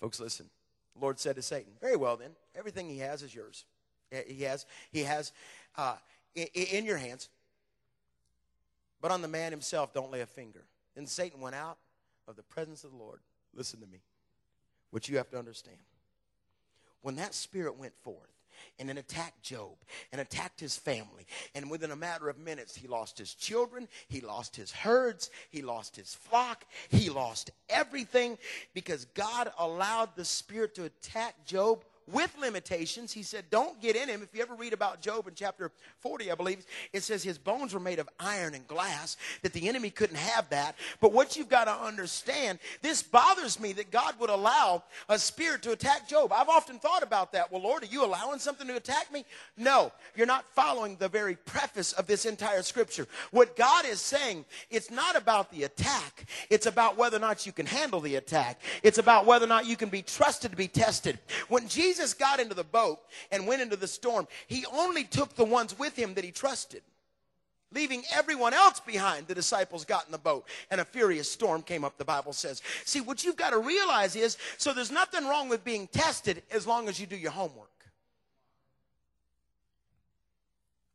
Folks, 0.00 0.20
listen. 0.20 0.50
The 0.94 1.00
Lord 1.00 1.18
said 1.18 1.36
to 1.36 1.42
Satan, 1.42 1.72
Very 1.80 1.96
well 1.96 2.18
then, 2.18 2.32
everything 2.54 2.88
he 2.90 2.98
has 2.98 3.22
is 3.22 3.34
yours. 3.34 3.64
He 4.26 4.42
has, 4.42 4.66
he 4.90 5.00
has 5.00 5.32
uh, 5.76 5.96
in, 6.34 6.46
in 6.52 6.84
your 6.84 6.98
hands. 6.98 7.28
But 9.00 9.10
on 9.10 9.22
the 9.22 9.28
man 9.28 9.50
himself, 9.50 9.92
don't 9.92 10.10
lay 10.10 10.20
a 10.20 10.26
finger. 10.26 10.62
Then 10.94 11.06
Satan 11.06 11.40
went 11.40 11.56
out 11.56 11.78
of 12.28 12.36
the 12.36 12.42
presence 12.42 12.84
of 12.84 12.92
the 12.92 12.96
Lord. 12.96 13.18
Listen 13.54 13.80
to 13.80 13.86
me. 13.86 13.98
What 14.90 15.08
you 15.08 15.16
have 15.16 15.30
to 15.30 15.38
understand. 15.38 15.78
When 17.00 17.16
that 17.16 17.34
spirit 17.34 17.76
went 17.78 17.94
forth, 18.02 18.32
and 18.78 18.88
then 18.88 18.98
attacked 18.98 19.42
Job 19.42 19.76
and 20.12 20.20
attacked 20.20 20.60
his 20.60 20.76
family. 20.76 21.26
And 21.54 21.70
within 21.70 21.90
a 21.90 21.96
matter 21.96 22.28
of 22.28 22.38
minutes, 22.38 22.76
he 22.76 22.88
lost 22.88 23.18
his 23.18 23.34
children, 23.34 23.88
he 24.08 24.20
lost 24.20 24.56
his 24.56 24.70
herds, 24.70 25.30
he 25.50 25.62
lost 25.62 25.96
his 25.96 26.14
flock, 26.14 26.64
he 26.88 27.10
lost 27.10 27.50
everything 27.68 28.38
because 28.74 29.04
God 29.14 29.52
allowed 29.58 30.14
the 30.16 30.24
spirit 30.24 30.74
to 30.76 30.84
attack 30.84 31.44
Job 31.44 31.84
with 32.10 32.36
limitations. 32.38 33.12
He 33.12 33.22
said, 33.22 33.44
Don't 33.50 33.80
get 33.80 33.96
in 33.96 34.08
him. 34.08 34.22
If 34.22 34.34
you 34.34 34.42
ever 34.42 34.54
read 34.54 34.72
about 34.72 35.00
Job 35.00 35.26
in 35.28 35.34
chapter 35.34 35.70
40, 36.00 36.30
I 36.30 36.34
believe, 36.34 36.64
it 36.92 37.02
says 37.02 37.22
his 37.22 37.38
bones 37.38 37.74
were 37.74 37.80
made 37.80 37.98
of 37.98 38.08
iron 38.18 38.54
and 38.54 38.66
glass, 38.66 39.16
that 39.42 39.52
the 39.52 39.68
enemy 39.68 39.90
couldn't 39.90 40.16
have 40.16 40.48
that. 40.50 40.76
But 41.00 41.12
what 41.12 41.36
you've 41.36 41.48
got 41.48 41.64
to 41.64 41.72
understand, 41.72 42.58
this 42.82 43.02
bothers 43.02 43.60
me 43.60 43.72
that 43.74 43.90
God 43.90 44.18
would 44.20 44.30
allow 44.30 44.84
a 45.08 45.18
spirit 45.18 45.62
to 45.62 45.72
attack 45.72 46.08
Job. 46.08 46.32
I've 46.32 46.48
often 46.48 46.78
thought 46.78 47.02
about 47.02 47.32
that. 47.32 47.50
Well, 47.50 47.62
Lord, 47.62 47.82
are 47.82 47.86
you 47.86 48.04
allowing 48.04 48.38
something 48.38 48.66
to 48.66 48.76
attack 48.76 49.12
me? 49.12 49.24
No, 49.56 49.92
you're 50.16 50.26
not 50.26 50.44
following 50.54 50.96
the 50.96 51.08
very 51.08 51.36
preface 51.36 51.92
of 51.92 52.06
this 52.06 52.24
entire 52.24 52.62
scripture. 52.62 53.06
What 53.30 53.56
God 53.56 53.84
is 53.86 54.00
saying, 54.00 54.44
it's 54.70 54.90
not 54.90 55.16
about 55.16 55.50
the 55.50 55.64
attack, 55.64 56.26
it's 56.50 56.66
about 56.66 56.96
whether 56.96 57.16
or 57.16 57.20
not 57.20 57.46
you 57.46 57.52
can 57.52 57.66
handle 57.66 58.00
the 58.00 58.16
attack, 58.16 58.60
it's 58.82 58.98
about 58.98 59.26
whether 59.26 59.44
or 59.44 59.48
not 59.48 59.66
you 59.66 59.76
can 59.76 59.88
be 59.88 60.02
trusted 60.02 60.50
to 60.50 60.56
be 60.56 60.68
tested. 60.68 61.18
When 61.48 61.68
Jesus 61.68 61.91
Jesus 61.92 62.14
got 62.14 62.40
into 62.40 62.54
the 62.54 62.64
boat 62.64 63.00
and 63.30 63.46
went 63.46 63.60
into 63.60 63.76
the 63.76 63.86
storm, 63.86 64.26
he 64.46 64.64
only 64.72 65.04
took 65.04 65.34
the 65.34 65.44
ones 65.44 65.78
with 65.78 65.94
him 65.94 66.14
that 66.14 66.24
he 66.24 66.30
trusted. 66.30 66.82
Leaving 67.70 68.02
everyone 68.14 68.54
else 68.54 68.80
behind, 68.80 69.26
the 69.26 69.34
disciples 69.34 69.84
got 69.84 70.06
in 70.06 70.12
the 70.12 70.18
boat 70.18 70.46
and 70.70 70.80
a 70.80 70.84
furious 70.86 71.30
storm 71.30 71.60
came 71.60 71.84
up, 71.84 71.98
the 71.98 72.04
Bible 72.04 72.32
says. 72.32 72.62
See, 72.86 73.02
what 73.02 73.24
you've 73.24 73.36
got 73.36 73.50
to 73.50 73.58
realize 73.58 74.16
is 74.16 74.38
so 74.56 74.72
there's 74.72 74.90
nothing 74.90 75.26
wrong 75.26 75.50
with 75.50 75.64
being 75.64 75.86
tested 75.86 76.42
as 76.50 76.66
long 76.66 76.88
as 76.88 76.98
you 76.98 77.06
do 77.06 77.16
your 77.16 77.30
homework. 77.30 77.68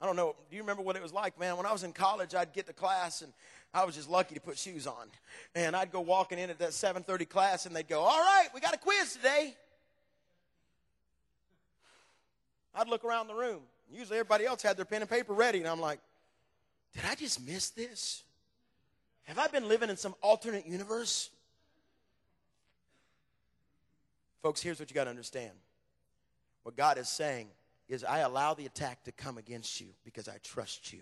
I 0.02 0.08
don't 0.08 0.16
know. 0.16 0.36
Do 0.50 0.56
you 0.56 0.64
remember 0.64 0.82
what 0.82 0.96
it 0.96 1.02
was 1.02 1.14
like, 1.14 1.40
man? 1.40 1.58
When 1.58 1.66
I 1.68 1.72
was 1.72 1.84
in 1.84 1.94
college, 1.94 2.34
I'd 2.34 2.54
get 2.54 2.66
to 2.68 2.74
class 2.74 3.22
and 3.22 3.34
I 3.72 3.84
was 3.86 3.96
just 3.96 4.10
lucky 4.10 4.34
to 4.34 4.42
put 4.42 4.58
shoes 4.58 4.88
on. 4.88 5.08
And 5.54 5.76
I'd 5.76 5.92
go 5.92 6.02
walking 6.02 6.40
in 6.40 6.50
at 6.50 6.58
that 6.60 6.74
7:30 6.74 7.26
class 7.26 7.68
and 7.68 7.76
they'd 7.76 7.88
go, 7.88 8.02
"All 8.02 8.20
right, 8.20 8.50
we 8.54 8.60
got 8.60 8.74
a 8.74 8.80
quiz 8.80 9.14
today." 9.14 9.56
I'd 12.76 12.88
look 12.88 13.04
around 13.04 13.28
the 13.28 13.36
room. 13.36 13.62
Usually 13.92 14.20
everybody 14.20 14.46
else 14.46 14.62
had 14.62 14.78
their 14.78 14.86
pen 14.86 15.02
and 15.02 15.10
paper 15.10 15.34
ready, 15.34 15.60
and 15.60 15.68
I'm 15.68 15.80
like, 15.80 16.00
did 16.94 17.04
I 17.10 17.16
just 17.16 17.46
miss 17.46 17.70
this? 17.70 18.24
Have 19.24 19.40
I 19.40 19.48
been 19.48 19.68
living 19.68 19.90
in 19.90 19.98
some 19.98 20.16
alternate 20.22 20.66
universe? 20.66 21.30
Folks, 24.42 24.62
here's 24.62 24.80
what 24.80 24.90
you 24.90 24.96
got 24.96 25.06
to 25.06 25.10
understand. 25.10 25.52
What 26.64 26.76
God 26.76 26.98
is 26.98 27.10
saying 27.10 27.48
is, 27.90 28.04
I 28.04 28.20
allow 28.20 28.54
the 28.54 28.66
attack 28.66 29.04
to 29.06 29.12
come 29.12 29.38
against 29.38 29.80
you 29.82 29.88
because 30.04 30.28
I 30.28 30.38
trust 30.44 30.92
you 30.92 31.00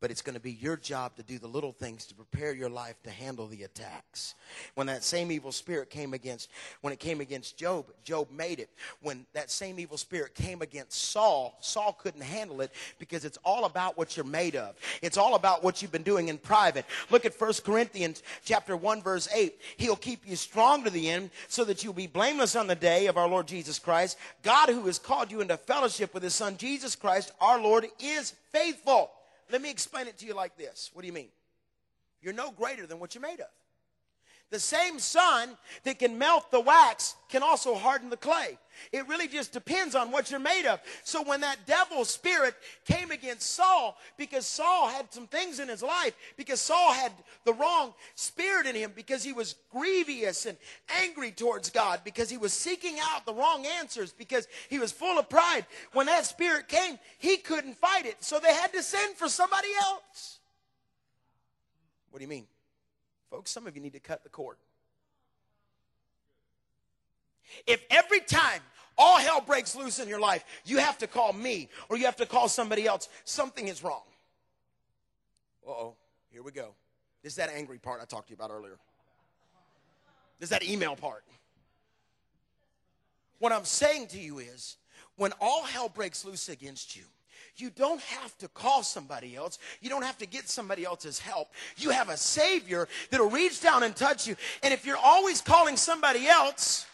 but 0.00 0.10
it's 0.10 0.22
going 0.22 0.34
to 0.34 0.40
be 0.40 0.52
your 0.52 0.76
job 0.76 1.16
to 1.16 1.22
do 1.22 1.38
the 1.38 1.46
little 1.46 1.72
things 1.72 2.06
to 2.06 2.14
prepare 2.14 2.52
your 2.52 2.68
life 2.68 3.02
to 3.02 3.10
handle 3.10 3.46
the 3.46 3.64
attacks. 3.64 4.34
When 4.74 4.86
that 4.86 5.02
same 5.02 5.32
evil 5.32 5.50
spirit 5.50 5.90
came 5.90 6.14
against, 6.14 6.50
when 6.80 6.92
it 6.92 7.00
came 7.00 7.20
against 7.20 7.56
Job, 7.56 7.86
Job 8.04 8.30
made 8.30 8.60
it. 8.60 8.70
When 9.02 9.26
that 9.32 9.50
same 9.50 9.80
evil 9.80 9.96
spirit 9.96 10.34
came 10.34 10.62
against 10.62 10.92
Saul, 10.92 11.56
Saul 11.60 11.92
couldn't 11.92 12.22
handle 12.22 12.60
it 12.60 12.72
because 12.98 13.24
it's 13.24 13.38
all 13.44 13.64
about 13.64 13.98
what 13.98 14.16
you're 14.16 14.26
made 14.26 14.56
of. 14.56 14.76
It's 15.02 15.18
all 15.18 15.34
about 15.34 15.64
what 15.64 15.82
you've 15.82 15.92
been 15.92 16.02
doing 16.02 16.28
in 16.28 16.38
private. 16.38 16.86
Look 17.10 17.24
at 17.24 17.38
1 17.38 17.52
Corinthians 17.64 18.22
chapter 18.44 18.76
1 18.76 19.02
verse 19.02 19.28
8. 19.34 19.54
He'll 19.78 19.96
keep 19.96 20.26
you 20.28 20.36
strong 20.36 20.84
to 20.84 20.90
the 20.90 21.10
end 21.10 21.30
so 21.48 21.64
that 21.64 21.82
you'll 21.82 21.92
be 21.92 22.06
blameless 22.06 22.56
on 22.56 22.66
the 22.66 22.74
day 22.74 23.06
of 23.06 23.16
our 23.16 23.28
Lord 23.28 23.48
Jesus 23.48 23.78
Christ. 23.78 24.16
God 24.42 24.68
who 24.68 24.82
has 24.82 24.98
called 24.98 25.30
you 25.32 25.40
into 25.40 25.56
fellowship 25.56 26.14
with 26.14 26.22
his 26.22 26.34
son 26.34 26.56
Jesus 26.56 26.94
Christ, 26.94 27.32
our 27.40 27.60
Lord, 27.60 27.86
is 28.00 28.34
faithful. 28.52 29.10
Let 29.50 29.62
me 29.62 29.70
explain 29.70 30.06
it 30.06 30.18
to 30.18 30.26
you 30.26 30.34
like 30.34 30.56
this. 30.56 30.90
What 30.92 31.02
do 31.02 31.06
you 31.06 31.12
mean? 31.12 31.28
You're 32.20 32.34
no 32.34 32.50
greater 32.50 32.86
than 32.86 32.98
what 32.98 33.14
you're 33.14 33.22
made 33.22 33.40
of. 33.40 33.48
The 34.50 34.58
same 34.58 34.98
sun 34.98 35.50
that 35.84 35.98
can 35.98 36.16
melt 36.16 36.50
the 36.50 36.60
wax 36.60 37.16
can 37.28 37.42
also 37.42 37.74
harden 37.74 38.08
the 38.08 38.16
clay. 38.16 38.56
It 38.92 39.06
really 39.06 39.28
just 39.28 39.52
depends 39.52 39.94
on 39.94 40.10
what 40.10 40.30
you're 40.30 40.40
made 40.40 40.66
of. 40.66 40.80
So 41.02 41.22
when 41.22 41.42
that 41.42 41.66
devil 41.66 42.04
spirit 42.06 42.54
came 42.86 43.10
against 43.10 43.42
Saul, 43.42 43.98
because 44.16 44.46
Saul 44.46 44.88
had 44.88 45.12
some 45.12 45.26
things 45.26 45.60
in 45.60 45.68
his 45.68 45.82
life, 45.82 46.16
because 46.38 46.62
Saul 46.62 46.92
had 46.92 47.12
the 47.44 47.52
wrong 47.52 47.92
spirit 48.14 48.66
in 48.66 48.74
him, 48.74 48.92
because 48.94 49.22
he 49.22 49.34
was 49.34 49.56
grievous 49.70 50.46
and 50.46 50.56
angry 51.02 51.30
towards 51.30 51.68
God, 51.68 52.00
because 52.02 52.30
he 52.30 52.38
was 52.38 52.54
seeking 52.54 52.96
out 53.02 53.26
the 53.26 53.34
wrong 53.34 53.66
answers, 53.66 54.12
because 54.12 54.48
he 54.70 54.78
was 54.78 54.92
full 54.92 55.18
of 55.18 55.28
pride. 55.28 55.66
When 55.92 56.06
that 56.06 56.24
spirit 56.24 56.68
came, 56.68 56.98
he 57.18 57.36
couldn't 57.36 57.76
fight 57.76 58.06
it. 58.06 58.16
So 58.20 58.38
they 58.38 58.54
had 58.54 58.72
to 58.72 58.82
send 58.82 59.16
for 59.16 59.28
somebody 59.28 59.68
else. 59.82 60.38
What 62.10 62.20
do 62.20 62.24
you 62.24 62.30
mean? 62.30 62.46
Folks, 63.30 63.50
some 63.50 63.66
of 63.66 63.76
you 63.76 63.82
need 63.82 63.92
to 63.92 64.00
cut 64.00 64.22
the 64.22 64.30
cord. 64.30 64.56
If 67.66 67.82
every 67.90 68.20
time 68.20 68.60
all 68.96 69.18
hell 69.18 69.40
breaks 69.40 69.74
loose 69.74 69.98
in 69.98 70.08
your 70.08 70.20
life, 70.20 70.44
you 70.64 70.78
have 70.78 70.98
to 70.98 71.06
call 71.06 71.32
me 71.32 71.68
or 71.88 71.96
you 71.96 72.04
have 72.04 72.16
to 72.16 72.26
call 72.26 72.48
somebody 72.48 72.86
else, 72.86 73.08
something 73.24 73.68
is 73.68 73.82
wrong. 73.82 74.02
Uh 75.66 75.70
oh, 75.70 75.94
here 76.30 76.42
we 76.42 76.52
go. 76.52 76.74
This 77.22 77.32
is 77.32 77.36
that 77.36 77.50
angry 77.50 77.78
part 77.78 78.00
I 78.02 78.04
talked 78.04 78.28
to 78.28 78.30
you 78.32 78.36
about 78.36 78.50
earlier. 78.50 78.78
This 80.38 80.46
is 80.46 80.50
that 80.50 80.64
email 80.64 80.96
part. 80.96 81.24
What 83.38 83.52
I'm 83.52 83.64
saying 83.64 84.08
to 84.08 84.18
you 84.18 84.38
is 84.38 84.76
when 85.16 85.32
all 85.40 85.64
hell 85.64 85.88
breaks 85.88 86.24
loose 86.24 86.48
against 86.48 86.96
you, 86.96 87.04
you 87.60 87.70
don't 87.70 88.00
have 88.00 88.36
to 88.38 88.48
call 88.48 88.82
somebody 88.82 89.36
else. 89.36 89.58
You 89.80 89.90
don't 89.90 90.02
have 90.02 90.18
to 90.18 90.26
get 90.26 90.48
somebody 90.48 90.84
else's 90.84 91.18
help. 91.18 91.48
You 91.76 91.90
have 91.90 92.08
a 92.08 92.16
Savior 92.16 92.88
that'll 93.10 93.30
reach 93.30 93.60
down 93.60 93.82
and 93.82 93.94
touch 93.94 94.26
you. 94.26 94.36
And 94.62 94.74
if 94.74 94.84
you're 94.84 94.96
always 94.96 95.40
calling 95.40 95.76
somebody 95.76 96.26
else, 96.26 96.87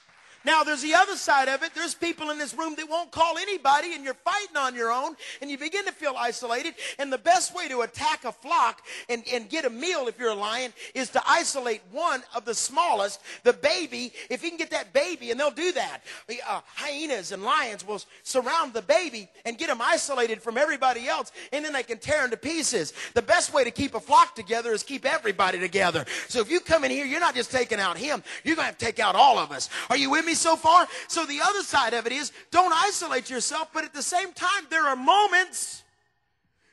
now, 0.44 0.62
there's 0.62 0.82
the 0.82 0.94
other 0.94 1.16
side 1.16 1.48
of 1.48 1.62
it. 1.62 1.74
There's 1.74 1.94
people 1.94 2.30
in 2.30 2.38
this 2.38 2.54
room 2.54 2.74
that 2.76 2.88
won't 2.88 3.10
call 3.10 3.38
anybody, 3.38 3.94
and 3.94 4.04
you're 4.04 4.14
fighting 4.14 4.56
on 4.56 4.74
your 4.74 4.92
own, 4.92 5.16
and 5.40 5.50
you 5.50 5.56
begin 5.56 5.86
to 5.86 5.92
feel 5.92 6.14
isolated. 6.18 6.74
And 6.98 7.12
the 7.12 7.18
best 7.18 7.54
way 7.54 7.68
to 7.68 7.80
attack 7.80 8.24
a 8.24 8.32
flock 8.32 8.82
and, 9.08 9.24
and 9.32 9.48
get 9.48 9.64
a 9.64 9.70
meal, 9.70 10.06
if 10.06 10.18
you're 10.18 10.30
a 10.30 10.34
lion, 10.34 10.72
is 10.94 11.08
to 11.10 11.22
isolate 11.26 11.80
one 11.90 12.22
of 12.34 12.44
the 12.44 12.54
smallest, 12.54 13.20
the 13.42 13.54
baby. 13.54 14.12
If 14.28 14.42
you 14.42 14.50
can 14.50 14.58
get 14.58 14.70
that 14.70 14.92
baby, 14.92 15.30
and 15.30 15.40
they'll 15.40 15.50
do 15.50 15.72
that. 15.72 16.00
Uh, 16.28 16.60
hyenas 16.66 17.32
and 17.32 17.42
lions 17.42 17.86
will 17.86 18.02
surround 18.22 18.74
the 18.74 18.82
baby 18.82 19.30
and 19.46 19.56
get 19.56 19.68
them 19.68 19.80
isolated 19.80 20.42
from 20.42 20.58
everybody 20.58 21.08
else, 21.08 21.32
and 21.52 21.64
then 21.64 21.72
they 21.72 21.82
can 21.82 21.96
tear 21.96 22.20
them 22.20 22.30
to 22.30 22.36
pieces. 22.36 22.92
The 23.14 23.22
best 23.22 23.54
way 23.54 23.64
to 23.64 23.70
keep 23.70 23.94
a 23.94 24.00
flock 24.00 24.34
together 24.34 24.72
is 24.72 24.82
keep 24.82 25.06
everybody 25.06 25.58
together. 25.58 26.04
So 26.28 26.40
if 26.40 26.50
you 26.50 26.60
come 26.60 26.84
in 26.84 26.90
here, 26.90 27.06
you're 27.06 27.20
not 27.20 27.34
just 27.34 27.50
taking 27.50 27.80
out 27.80 27.96
him, 27.96 28.22
you're 28.44 28.56
going 28.56 28.68
to 28.68 28.74
to 28.78 28.84
take 28.84 28.98
out 28.98 29.14
all 29.14 29.38
of 29.38 29.50
us. 29.50 29.68
Are 29.90 29.96
you 29.96 30.10
with 30.10 30.26
me? 30.26 30.33
So 30.34 30.56
far? 30.56 30.86
So 31.08 31.24
the 31.26 31.40
other 31.42 31.62
side 31.62 31.94
of 31.94 32.06
it 32.06 32.12
is 32.12 32.32
don't 32.50 32.72
isolate 32.72 33.30
yourself, 33.30 33.68
but 33.72 33.84
at 33.84 33.94
the 33.94 34.02
same 34.02 34.32
time, 34.32 34.66
there 34.70 34.86
are 34.86 34.96
moments 34.96 35.82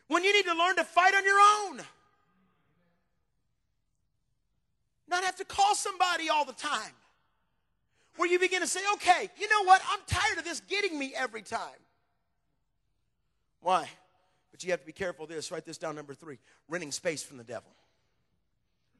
when 0.07 0.23
you 0.23 0.33
need 0.33 0.45
to 0.45 0.53
learn 0.53 0.75
to 0.75 0.83
fight 0.83 1.15
on 1.15 1.23
your 1.23 1.39
own. 1.39 1.81
Not 5.07 5.23
have 5.23 5.35
to 5.37 5.45
call 5.45 5.75
somebody 5.75 6.29
all 6.29 6.45
the 6.45 6.53
time. 6.53 6.91
Where 8.17 8.29
you 8.29 8.39
begin 8.39 8.61
to 8.61 8.67
say, 8.67 8.81
okay, 8.95 9.29
you 9.37 9.49
know 9.49 9.63
what? 9.63 9.81
I'm 9.91 9.99
tired 10.07 10.37
of 10.37 10.43
this 10.43 10.61
getting 10.61 10.97
me 10.97 11.13
every 11.15 11.41
time. 11.41 11.61
Why? 13.61 13.87
But 14.51 14.63
you 14.63 14.71
have 14.71 14.81
to 14.81 14.85
be 14.85 14.91
careful 14.91 15.23
of 15.23 15.29
this. 15.29 15.51
Write 15.51 15.65
this 15.65 15.77
down, 15.77 15.95
number 15.95 16.13
three 16.13 16.39
renting 16.67 16.91
space 16.91 17.23
from 17.23 17.37
the 17.37 17.43
devil. 17.43 17.71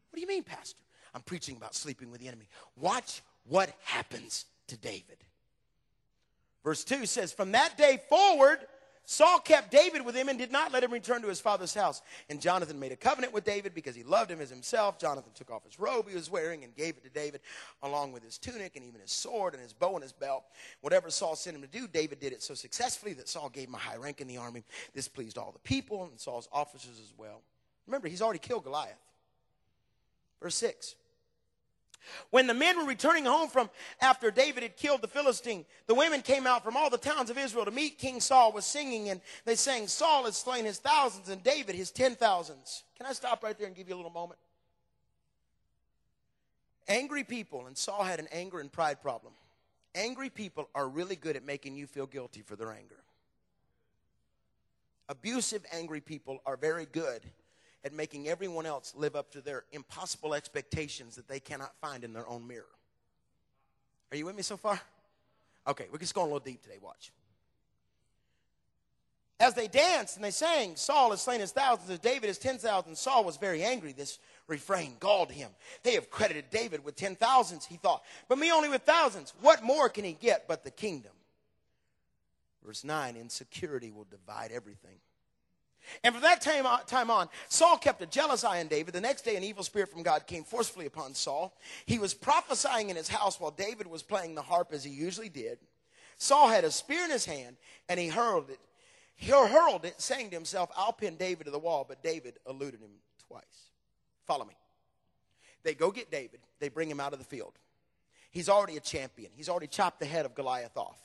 What 0.10 0.16
do 0.16 0.22
you 0.22 0.28
mean, 0.28 0.44
Pastor? 0.44 0.80
I'm 1.14 1.22
preaching 1.22 1.58
about 1.58 1.76
sleeping 1.76 2.10
with 2.10 2.22
the 2.22 2.28
enemy. 2.28 2.48
Watch 2.78 3.22
what 3.46 3.74
happens 3.84 4.46
to 4.72 4.78
David. 4.78 5.18
Verse 6.64 6.84
2 6.84 7.06
says, 7.06 7.34
From 7.34 7.52
that 7.52 7.78
day 7.78 8.00
forward, 8.10 8.60
Saul 9.04 9.40
kept 9.40 9.72
David 9.72 10.06
with 10.06 10.16
him 10.16 10.30
and 10.30 10.40
did 10.40 10.52
not 10.52 10.72
let 10.72 10.84
him 10.84 10.94
return 10.94 11.22
to 11.24 11.28
his 11.28 11.42
father's 11.42 11.74
house. 11.74 12.02
And 12.30 12.40
Jonathan 12.40 12.80
made 12.80 12.94
a 12.94 12.96
covenant 12.96 13.34
with 13.34 13.44
David 13.44 13.74
because 13.74 13.96
he 13.96 14.04
loved 14.04 14.32
him 14.32 14.40
as 14.40 14.50
himself. 14.50 14.98
Jonathan 14.98 15.34
took 15.36 15.52
off 15.52 15.66
his 15.66 15.78
robe 15.78 16.08
he 16.08 16.16
was 16.16 16.32
wearing 16.32 16.64
and 16.64 16.74
gave 16.74 16.96
it 16.96 17.04
to 17.04 17.10
David, 17.10 17.42
along 17.84 18.14
with 18.14 18.24
his 18.24 18.38
tunic 18.38 18.78
and 18.78 18.86
even 18.86 19.02
his 19.02 19.12
sword 19.12 19.54
and 19.54 19.62
his 19.62 19.74
bow 19.74 19.96
and 19.96 20.04
his 20.04 20.14
belt. 20.14 20.46
Whatever 20.80 21.10
Saul 21.10 21.36
sent 21.36 21.58
him 21.58 21.62
to 21.64 21.68
do, 21.68 21.88
David 21.88 22.22
did 22.22 22.32
it 22.32 22.42
so 22.42 22.54
successfully 22.54 23.14
that 23.14 23.28
Saul 23.28 23.50
gave 23.50 23.68
him 23.68 23.76
a 23.76 23.80
high 23.80 23.98
rank 23.98 24.22
in 24.22 24.28
the 24.28 24.38
army. 24.38 24.64
This 24.94 25.10
pleased 25.10 25.38
all 25.38 25.52
the 25.52 25.60
people 25.60 26.06
and 26.06 26.18
Saul's 26.18 26.48
officers 26.54 26.98
as 27.04 27.14
well. 27.18 27.42
Remember, 27.88 28.08
he's 28.08 28.22
already 28.22 28.40
killed 28.40 28.64
Goliath. 28.64 28.96
Verse 30.42 30.56
6. 30.56 30.96
When 32.30 32.48
the 32.48 32.54
men 32.54 32.78
were 32.78 32.86
returning 32.86 33.26
home 33.26 33.50
from 33.50 33.70
after 34.00 34.32
David 34.32 34.64
had 34.64 34.78
killed 34.78 35.02
the 35.02 35.08
Philistine, 35.08 35.66
the 35.88 35.96
women 35.96 36.22
came 36.22 36.48
out 36.48 36.64
from 36.64 36.76
all 36.76 36.90
the 36.90 36.98
towns 36.98 37.30
of 37.30 37.38
Israel 37.38 37.66
to 37.66 37.72
meet 37.72 37.98
King 37.98 38.20
Saul 38.20 38.52
with 38.52 38.64
singing, 38.64 39.10
and 39.10 39.22
they 39.46 39.56
sang, 39.56 39.88
Saul 39.88 40.26
has 40.26 40.38
slain 40.38 40.66
his 40.66 40.80
thousands 40.80 41.30
and 41.30 41.44
David 41.44 41.76
his 41.76 41.92
ten 41.92 42.16
thousands. 42.16 42.84
Can 42.98 43.06
I 43.06 43.14
stop 43.14 43.44
right 43.44 43.58
there 43.58 43.68
and 43.68 43.76
give 43.76 43.90
you 43.90 43.96
a 43.96 43.98
little 43.98 44.12
moment? 44.12 44.40
Angry 46.88 47.24
people, 47.24 47.68
and 47.68 47.78
Saul 47.78 48.04
had 48.04 48.20
an 48.20 48.28
anger 48.32 48.60
and 48.60 48.72
pride 48.72 49.02
problem. 49.02 49.34
Angry 49.94 50.30
people 50.30 50.70
are 50.74 50.88
really 50.88 51.16
good 51.16 51.36
at 51.36 51.46
making 51.46 51.76
you 51.76 51.88
feel 51.88 52.06
guilty 52.06 52.42
for 52.42 52.56
their 52.56 52.72
anger. 52.72 52.98
Abusive, 55.10 55.66
angry 55.74 56.00
people 56.00 56.42
are 56.46 56.56
very 56.56 56.86
good 56.86 57.22
at 57.84 57.94
making 57.94 58.28
everyone 58.28 58.66
else 58.66 58.94
live 58.96 59.16
up 59.16 59.32
to 59.32 59.42
their 59.42 59.64
impossible 59.72 60.34
expectations 60.34 61.16
that 61.16 61.28
they 61.28 61.40
cannot 61.40 61.74
find 61.82 62.04
in 62.04 62.14
their 62.14 62.28
own 62.28 62.48
mirror. 62.48 62.66
Are 64.12 64.18
you 64.18 64.26
with 64.26 64.36
me 64.36 64.44
so 64.44 64.58
far? 64.58 64.80
Okay, 65.68 65.88
we're 65.92 66.00
just 66.00 66.14
going 66.14 66.26
a 66.26 66.34
little 66.34 66.46
deep 66.46 66.62
today. 66.62 66.78
Watch. 66.82 67.12
As 69.40 69.56
they 69.56 69.68
danced 69.68 70.18
and 70.18 70.24
they 70.24 70.32
sang, 70.32 70.76
Saul 70.76 71.12
has 71.12 71.22
slain 71.22 71.40
his 71.40 71.52
thousands, 71.52 71.90
as 71.90 71.98
David 71.98 72.28
his 72.28 72.38
ten 72.38 72.60
thousands. 72.60 73.00
Saul 73.00 73.24
was 73.24 73.38
very 73.38 73.64
angry. 73.64 73.92
This 73.92 74.20
refrain 74.48 74.98
galled 75.00 75.32
him. 75.32 75.50
They 75.82 75.94
have 75.94 76.12
credited 76.12 76.46
David 76.52 76.84
with 76.84 76.96
ten 76.96 77.16
thousands, 77.16 77.66
he 77.66 77.78
thought, 77.78 78.04
but 78.28 78.38
me 78.38 78.52
only 78.52 78.70
with 78.70 78.84
thousands. 78.84 79.34
What 79.42 79.64
more 79.64 79.90
can 79.90 80.04
he 80.04 80.14
get 80.14 80.48
but 80.48 80.64
the 80.64 80.72
kingdom? 80.72 81.12
Verse 82.64 82.84
9 82.84 83.16
Insecurity 83.16 83.92
will 83.92 84.08
divide 84.10 84.52
everything. 84.52 84.98
And 86.04 86.14
from 86.14 86.24
that 86.24 86.42
time 86.42 86.66
on, 86.66 86.86
time 86.86 87.10
on, 87.10 87.28
Saul 87.50 87.78
kept 87.78 88.02
a 88.02 88.06
jealous 88.06 88.44
eye 88.44 88.60
on 88.60 88.68
David. 88.68 88.94
The 88.94 89.02
next 89.02 89.24
day, 89.24 89.36
an 89.36 89.44
evil 89.44 89.64
spirit 89.64 89.90
from 89.90 90.04
God 90.04 90.28
came 90.28 90.44
forcefully 90.44 90.86
upon 90.86 91.14
Saul. 91.14 91.58
He 91.86 92.00
was 92.00 92.14
prophesying 92.14 92.90
in 92.90 92.96
his 92.96 93.08
house 93.08 93.40
while 93.40 93.52
David 93.52 93.88
was 93.88 94.04
playing 94.04 94.36
the 94.36 94.42
harp 94.42 94.74
as 94.74 94.84
he 94.84 94.92
usually 94.92 95.30
did. 95.30 95.58
Saul 96.18 96.50
had 96.50 96.64
a 96.64 96.72
spear 96.72 97.04
in 97.04 97.12
his 97.12 97.26
hand, 97.26 97.58
and 97.90 98.00
he 98.00 98.08
hurled 98.08 98.50
it. 98.50 98.60
He 99.16 99.32
hurled 99.32 99.86
it, 99.86 100.00
saying 100.02 100.30
to 100.30 100.36
himself, 100.36 100.72
I'll 100.76 100.94
pin 100.94 101.16
David 101.16 101.46
to 101.46 101.52
the 101.52 101.60
wall. 101.60 101.86
But 101.88 102.04
David 102.04 102.40
eluded 102.48 102.80
him 102.80 102.90
twice. 103.28 103.44
Follow 104.26 104.46
me. 104.46 104.56
They 105.64 105.74
go 105.74 105.92
get 105.92 106.12
David. 106.12 106.40
They 106.60 106.70
bring 106.70 106.90
him 106.90 107.00
out 107.00 107.14
of 107.14 107.20
the 107.20 107.26
field. 107.26 107.54
He's 108.32 108.50
already 108.50 108.78
a 108.78 108.80
champion. 108.80 109.32
He's 109.36 109.50
already 109.50 109.68
chopped 109.68 110.00
the 110.00 110.06
head 110.06 110.26
of 110.26 110.34
Goliath 110.34 110.78
off. 110.78 111.00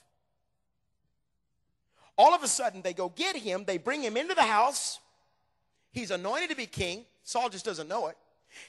All 2.16 2.34
of 2.34 2.42
a 2.42 2.48
sudden, 2.48 2.82
they 2.82 2.94
go 2.94 3.10
get 3.10 3.36
him, 3.36 3.64
they 3.64 3.78
bring 3.78 4.02
him 4.02 4.16
into 4.16 4.34
the 4.34 4.42
house. 4.42 5.00
He's 5.92 6.10
anointed 6.10 6.50
to 6.50 6.56
be 6.56 6.66
king. 6.66 7.04
Saul 7.24 7.48
just 7.48 7.64
doesn't 7.64 7.88
know 7.88 8.08
it. 8.08 8.16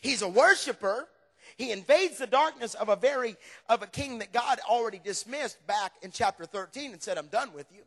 He's 0.01 0.21
a 0.21 0.27
worshiper. 0.27 1.07
He 1.55 1.71
invades 1.71 2.17
the 2.17 2.27
darkness 2.27 2.73
of 2.73 2.89
a 2.89 2.95
very 2.95 3.35
of 3.69 3.81
a 3.81 3.87
king 3.87 4.19
that 4.19 4.33
God 4.33 4.59
already 4.67 4.99
dismissed 5.03 5.65
back 5.65 5.93
in 6.01 6.11
chapter 6.11 6.45
13 6.45 6.91
and 6.91 7.01
said, 7.01 7.17
I'm 7.17 7.27
done 7.27 7.53
with 7.53 7.67
you. 7.73 7.83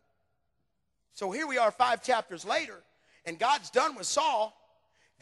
So 1.12 1.30
here 1.30 1.46
we 1.46 1.58
are 1.58 1.70
five 1.70 2.02
chapters 2.02 2.44
later, 2.44 2.82
and 3.26 3.38
God's 3.38 3.70
done 3.70 3.96
with 3.96 4.06
Saul. 4.06 4.56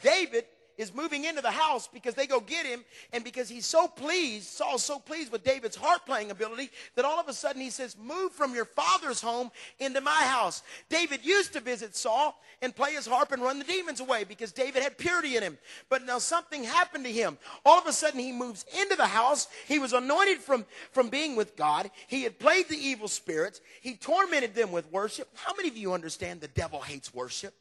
David 0.01 0.45
is 0.79 0.95
moving 0.95 1.25
into 1.25 1.41
the 1.41 1.51
house 1.51 1.89
because 1.91 2.15
they 2.15 2.25
go 2.25 2.39
get 2.39 2.65
him, 2.65 2.85
and 3.11 3.21
because 3.21 3.49
he's 3.49 3.65
so 3.65 3.85
pleased, 3.85 4.47
Saul's 4.47 4.83
so 4.83 4.97
pleased 4.97 5.29
with 5.29 5.43
David's 5.43 5.75
harp 5.75 6.05
playing 6.05 6.31
ability 6.31 6.71
that 6.95 7.03
all 7.03 7.19
of 7.19 7.27
a 7.27 7.33
sudden 7.33 7.61
he 7.61 7.69
says, 7.69 7.97
Move 8.01 8.31
from 8.31 8.55
your 8.55 8.63
father's 8.63 9.19
home 9.19 9.51
into 9.79 9.99
my 9.99 10.23
house. 10.23 10.63
David 10.89 11.25
used 11.25 11.51
to 11.53 11.59
visit 11.59 11.97
Saul 11.97 12.41
and 12.61 12.73
play 12.73 12.93
his 12.93 13.05
harp 13.05 13.33
and 13.33 13.41
run 13.41 13.59
the 13.59 13.65
demons 13.65 13.99
away 13.99 14.23
because 14.23 14.53
David 14.53 14.81
had 14.81 14.97
purity 14.97 15.35
in 15.35 15.43
him. 15.43 15.57
But 15.89 16.05
now 16.05 16.17
something 16.17 16.63
happened 16.63 17.03
to 17.03 17.11
him. 17.11 17.37
All 17.65 17.77
of 17.77 17.85
a 17.85 17.93
sudden 17.93 18.21
he 18.21 18.31
moves 18.31 18.65
into 18.81 18.95
the 18.95 19.05
house. 19.05 19.49
He 19.67 19.79
was 19.79 19.91
anointed 19.91 20.37
from, 20.37 20.65
from 20.93 21.09
being 21.09 21.35
with 21.35 21.57
God. 21.57 21.91
He 22.07 22.23
had 22.23 22.39
played 22.39 22.69
the 22.69 22.77
evil 22.77 23.09
spirits. 23.09 23.59
He 23.81 23.95
tormented 23.95 24.55
them 24.55 24.71
with 24.71 24.89
worship. 24.93 25.27
How 25.35 25.53
many 25.55 25.67
of 25.67 25.75
you 25.75 25.93
understand 25.93 26.39
the 26.39 26.47
devil 26.47 26.79
hates 26.79 27.13
worship? 27.13 27.53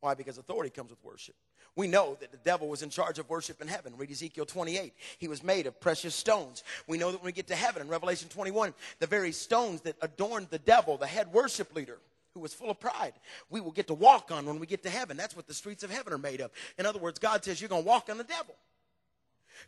Why? 0.00 0.14
Because 0.14 0.38
authority 0.38 0.70
comes 0.70 0.90
with 0.90 1.02
worship. 1.04 1.34
We 1.76 1.86
know 1.86 2.16
that 2.20 2.32
the 2.32 2.38
devil 2.38 2.68
was 2.68 2.82
in 2.82 2.90
charge 2.90 3.18
of 3.18 3.28
worship 3.28 3.60
in 3.62 3.68
heaven. 3.68 3.94
Read 3.96 4.10
Ezekiel 4.10 4.46
28. 4.46 4.92
He 5.18 5.28
was 5.28 5.44
made 5.44 5.66
of 5.66 5.80
precious 5.80 6.14
stones. 6.14 6.64
We 6.88 6.98
know 6.98 7.12
that 7.12 7.18
when 7.18 7.26
we 7.26 7.32
get 7.32 7.46
to 7.48 7.54
heaven 7.54 7.82
in 7.82 7.88
Revelation 7.88 8.28
21, 8.28 8.74
the 8.98 9.06
very 9.06 9.32
stones 9.32 9.82
that 9.82 9.96
adorned 10.02 10.48
the 10.50 10.58
devil, 10.58 10.96
the 10.96 11.06
head 11.06 11.32
worship 11.32 11.74
leader, 11.74 11.98
who 12.34 12.40
was 12.40 12.54
full 12.54 12.70
of 12.70 12.80
pride, 12.80 13.12
we 13.50 13.60
will 13.60 13.72
get 13.72 13.86
to 13.88 13.94
walk 13.94 14.30
on 14.30 14.46
when 14.46 14.58
we 14.58 14.66
get 14.66 14.82
to 14.84 14.90
heaven. 14.90 15.16
That's 15.16 15.36
what 15.36 15.46
the 15.46 15.54
streets 15.54 15.82
of 15.82 15.90
heaven 15.90 16.12
are 16.12 16.18
made 16.18 16.40
of. 16.40 16.50
In 16.78 16.86
other 16.86 16.98
words, 16.98 17.18
God 17.18 17.44
says 17.44 17.60
you're 17.60 17.68
going 17.68 17.82
to 17.82 17.88
walk 17.88 18.08
on 18.10 18.18
the 18.18 18.24
devil. 18.24 18.54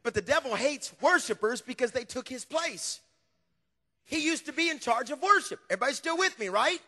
But 0.03 0.15
the 0.15 0.23
devil 0.23 0.55
hates 0.55 0.93
worshipers 1.01 1.61
because 1.61 1.91
they 1.91 2.05
took 2.05 2.29
his 2.29 2.45
place. 2.45 3.01
He 4.05 4.25
used 4.25 4.47
to 4.47 4.53
be 4.53 4.69
in 4.69 4.79
charge 4.79 5.11
of 5.11 5.23
worship. 5.23 5.61
Everybody 5.71 5.95
still 5.95 6.19
with 6.19 6.39
me, 6.39 6.49
right? 6.49 6.81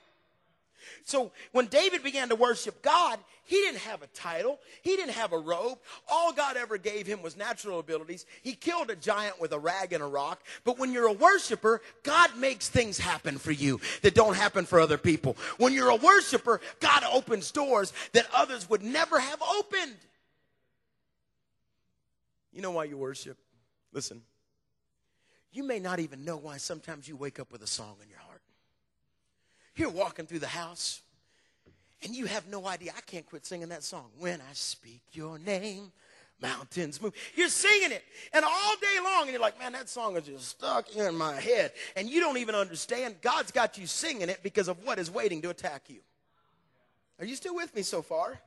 So 1.05 1.33
when 1.53 1.66
David 1.66 2.03
began 2.03 2.29
to 2.29 2.35
worship 2.35 2.83
God, 2.83 3.18
he 3.44 3.57
didn't 3.57 3.81
have 3.81 4.03
a 4.03 4.07
title. 4.09 4.59
He 4.83 4.97
didn't 4.97 5.12
have 5.12 5.33
a 5.33 5.38
robe. 5.38 5.79
All 6.11 6.33
God 6.33 6.57
ever 6.57 6.79
gave 6.79 7.07
him 7.07 7.23
was 7.23 7.37
natural 7.37 7.79
abilities. 7.79 8.25
He 8.42 8.55
killed 8.55 8.90
a 8.90 8.97
giant 8.97 9.40
with 9.40 9.53
a 9.53 9.59
rag 9.59 9.92
and 9.92 10.03
a 10.03 10.07
rock. 10.07 10.42
But 10.64 10.79
when 10.79 10.92
you're 10.92 11.09
a 11.09 11.12
worshiper, 11.12 11.83
God 12.03 12.37
makes 12.38 12.68
things 12.68 12.99
happen 12.99 13.38
for 13.38 13.53
you 13.53 13.81
that 14.03 14.14
don't 14.14 14.37
happen 14.37 14.64
for 14.64 14.81
other 14.81 14.99
people. 14.99 15.37
When 15.59 15.75
you're 15.75 15.90
a 15.90 15.97
worshiper, 15.97 16.61
God 16.81 17.05
opens 17.12 17.51
doors 17.51 17.92
that 18.12 18.27
others 18.35 18.68
would 18.70 18.83
never 18.83 19.20
have 19.20 19.42
opened. 19.42 19.97
You 22.53 22.62
know 22.62 22.70
why 22.70 22.85
you 22.85 22.97
worship? 22.97 23.37
Listen. 23.92 24.23
You 25.53 25.62
may 25.62 25.79
not 25.79 26.01
even 26.01 26.25
know 26.25 26.37
why 26.37 26.57
sometimes 26.57 27.07
you 27.07 27.14
wake 27.14 27.38
up 27.38 27.53
with 27.53 27.62
a 27.62 27.66
song 27.66 27.97
in 28.03 28.09
your 28.09 28.18
heart. 28.18 28.34
You're 29.76 29.90
walking 29.90 30.26
through 30.26 30.40
the 30.40 30.46
house 30.46 31.00
and 32.02 32.14
you 32.14 32.26
have 32.26 32.46
no 32.48 32.66
idea. 32.66 32.92
I 32.96 33.00
can't 33.00 33.26
quit 33.26 33.46
singing 33.46 33.68
that 33.70 33.82
song. 33.82 34.06
When 34.18 34.40
I 34.40 34.52
speak 34.52 35.00
your 35.12 35.38
name, 35.38 35.90
mountains 36.40 37.00
move. 37.00 37.14
You're 37.34 37.48
singing 37.48 37.92
it, 37.92 38.04
and 38.32 38.44
all 38.44 38.74
day 38.80 39.02
long, 39.02 39.22
and 39.22 39.30
you're 39.30 39.40
like, 39.40 39.58
man, 39.58 39.72
that 39.72 39.88
song 39.88 40.16
is 40.16 40.24
just 40.24 40.48
stuck 40.48 40.94
in 40.94 41.14
my 41.16 41.40
head. 41.40 41.72
And 41.96 42.08
you 42.08 42.20
don't 42.20 42.37
even 42.37 42.54
understand. 42.54 43.16
God's 43.22 43.50
got 43.50 43.78
you 43.78 43.87
singing 43.87 44.28
it 44.28 44.40
because 44.42 44.68
of 44.68 44.84
what 44.84 44.98
is 44.98 45.10
waiting 45.10 45.40
to 45.42 45.50
attack 45.50 45.84
you. 45.88 46.00
Are 47.18 47.24
you 47.24 47.37
still 47.37 47.54
with 47.54 47.74
me 47.74 47.82
so 47.82 48.02
far? 48.02 48.38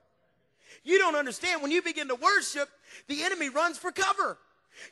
You 0.84 1.00
don't 1.00 1.16
understand. 1.16 1.62
When 1.62 1.72
you 1.72 1.82
begin 1.82 2.10
to 2.10 2.16
worship, 2.16 2.70
the 3.08 3.24
enemy 3.24 3.50
runs 3.50 3.78
for 3.78 3.92
cover. 3.92 4.38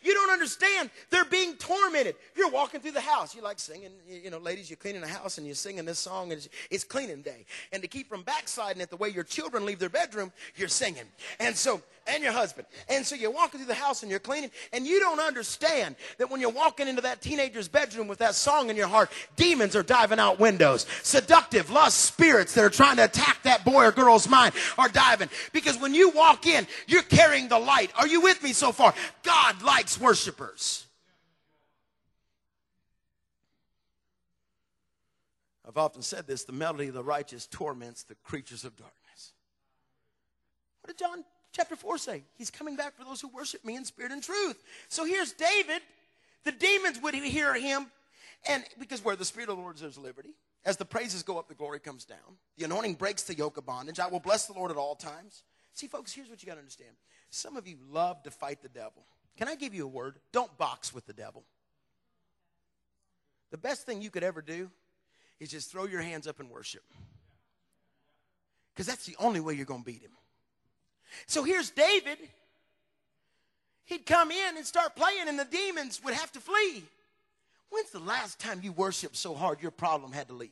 You 0.02 0.14
don't 0.14 0.30
understand. 0.30 0.90
They're 1.10 1.26
being 1.26 1.56
tormented. 1.56 2.16
You're 2.36 2.50
walking 2.50 2.80
through 2.82 2.92
the 2.92 3.02
house. 3.02 3.36
You 3.36 3.42
like 3.42 3.60
singing, 3.60 3.92
you 4.08 4.30
know, 4.30 4.38
ladies, 4.38 4.70
you're 4.70 4.78
cleaning 4.78 5.02
the 5.02 5.08
house 5.08 5.38
and 5.38 5.46
you're 5.46 5.56
singing 5.56 5.86
this 5.86 6.00
song. 6.00 6.32
And 6.32 6.40
it's, 6.40 6.50
it's 6.70 6.84
cleaning 6.84 7.22
day. 7.22 7.46
And 7.72 7.82
to 7.82 7.88
keep 7.88 8.10
from 8.10 8.24
backsliding 8.24 8.82
it 8.82 8.90
the 8.90 8.98
way 8.98 9.10
your 9.10 9.24
children 9.24 9.66
leave 9.66 9.80
their 9.80 9.90
bedroom, 9.90 10.32
you're 10.56 10.68
singing. 10.68 11.06
And 11.40 11.56
so, 11.56 11.82
and 12.08 12.24
your 12.24 12.32
husband. 12.32 12.68
And 12.90 13.06
so 13.06 13.16
you're 13.16 13.32
walking 13.32 13.60
through 13.60 13.68
the 13.68 13.74
house 13.74 14.04
and 14.04 14.10
you're 14.10 14.20
cleaning. 14.20 14.52
And 14.74 14.86
you 14.86 15.00
don't 15.00 15.20
understand 15.20 15.96
that 16.18 16.30
when 16.30 16.42
you're 16.42 16.52
walking 16.52 16.88
into 16.88 17.02
that 17.02 17.22
teenager's 17.22 17.68
bedroom 17.68 18.08
with 18.08 18.20
that 18.20 18.36
song 18.36 18.70
in 18.70 18.76
your 18.76 18.88
heart, 18.88 19.12
demons 19.36 19.76
are 19.76 19.84
diving 19.84 20.20
out 20.20 20.40
windows. 20.40 20.86
Seductive, 21.04 21.70
lust 21.70 22.00
spirits 22.00 22.54
that 22.54 22.64
are 22.64 22.70
trying 22.70 22.98
to 22.98 23.06
attack 23.06 23.44
that 23.44 23.66
boy 23.66 23.86
or 23.86 23.92
girl's 23.92 24.28
mind 24.28 24.54
are 24.78 24.90
diving. 24.90 25.30
Because 25.54 25.80
when 25.80 25.94
you 25.94 26.10
walk 26.12 26.46
in, 26.46 26.68
you're 26.88 27.04
carrying 27.04 27.48
the 27.48 27.60
light. 27.60 27.92
Are 27.98 28.08
you 28.08 28.22
with 28.22 28.42
me 28.44 28.54
so 28.54 28.72
far? 28.72 28.94
God 29.24 29.62
likes 29.62 30.00
worshipers. 30.00 30.86
I've 35.68 35.78
often 35.78 36.04
said 36.04 36.28
this 36.28 36.44
the 36.44 36.54
melody 36.54 36.88
of 36.88 36.94
the 36.94 37.04
righteous 37.04 37.48
torments 37.48 38.04
the 38.04 38.16
creatures 38.24 38.64
of 38.64 38.76
darkness. 38.78 39.34
What 40.82 40.96
did 40.96 41.04
John 41.04 41.26
chapter 41.56 41.76
4 41.76 41.98
say? 41.98 42.24
He's 42.38 42.52
coming 42.52 42.76
back 42.76 42.98
for 42.98 43.04
those 43.04 43.22
who 43.22 43.30
worship 43.30 43.64
me 43.64 43.76
in 43.76 43.86
spirit 43.86 44.12
and 44.12 44.22
truth. 44.22 44.62
So 44.90 45.06
here's 45.06 45.32
David. 45.32 45.82
The 46.44 46.52
demons 46.52 47.02
would 47.02 47.16
hear 47.16 47.56
him, 47.56 47.88
and 48.48 48.64
because 48.80 49.04
where 49.04 49.16
the 49.16 49.26
Spirit 49.26 49.50
of 49.50 49.58
the 49.58 49.62
Lord 49.64 49.76
is, 49.76 49.82
there's 49.82 49.98
liberty. 49.98 50.36
As 50.64 50.78
the 50.78 50.86
praises 50.86 51.24
go 51.24 51.40
up, 51.40 51.48
the 51.48 51.56
glory 51.56 51.80
comes 51.80 52.06
down. 52.06 52.38
The 52.58 52.66
anointing 52.66 52.96
breaks 52.96 53.24
the 53.24 53.36
yoke 53.36 53.58
of 53.58 53.66
bondage. 53.66 54.00
I 54.00 54.08
will 54.08 54.20
bless 54.20 54.46
the 54.46 54.54
Lord 54.54 54.70
at 54.70 54.78
all 54.78 54.96
times. 54.96 55.44
See, 55.74 55.88
folks, 55.88 56.14
here's 56.14 56.30
what 56.30 56.42
you 56.42 56.48
got 56.48 56.54
to 56.54 56.60
understand. 56.60 56.92
Some 57.30 57.58
of 57.58 57.68
you 57.68 57.78
love 57.92 58.22
to 58.24 58.32
fight 58.32 58.62
the 58.62 58.70
devil. 58.70 59.06
Can 59.38 59.48
I 59.48 59.56
give 59.56 59.74
you 59.74 59.86
a 59.86 59.88
word? 59.88 60.18
Don't 60.32 60.56
box 60.58 60.94
with 60.94 61.06
the 61.06 61.14
devil. 61.14 61.44
The 63.52 63.58
best 63.58 63.86
thing 63.86 64.02
you 64.02 64.10
could 64.10 64.24
ever 64.24 64.42
do 64.42 64.70
is 65.40 65.50
just 65.50 65.72
throw 65.72 65.86
your 65.86 66.02
hands 66.02 66.28
up 66.28 66.40
and 66.40 66.50
worship. 66.50 66.84
Because 68.74 68.88
that's 68.88 69.06
the 69.06 69.16
only 69.20 69.40
way 69.40 69.54
you're 69.54 69.66
going 69.66 69.82
to 69.82 69.86
beat 69.86 70.02
him. 70.02 70.12
So 71.28 71.44
here's 71.44 71.70
David. 71.70 72.18
He'd 73.86 74.06
come 74.06 74.32
in 74.32 74.58
and 74.58 74.66
start 74.66 74.96
playing, 74.96 75.28
and 75.28 75.38
the 75.38 75.46
demons 75.46 76.02
would 76.04 76.14
have 76.14 76.32
to 76.34 76.40
flee. 76.40 76.84
When's 77.70 77.92
the 77.92 78.00
last 78.00 78.40
time 78.40 78.62
you 78.64 78.72
worshiped 78.72 79.16
so 79.16 79.34
hard 79.34 79.62
your 79.62 79.72
problem 79.72 80.12
had 80.12 80.28
to 80.30 80.34
leave? 80.34 80.50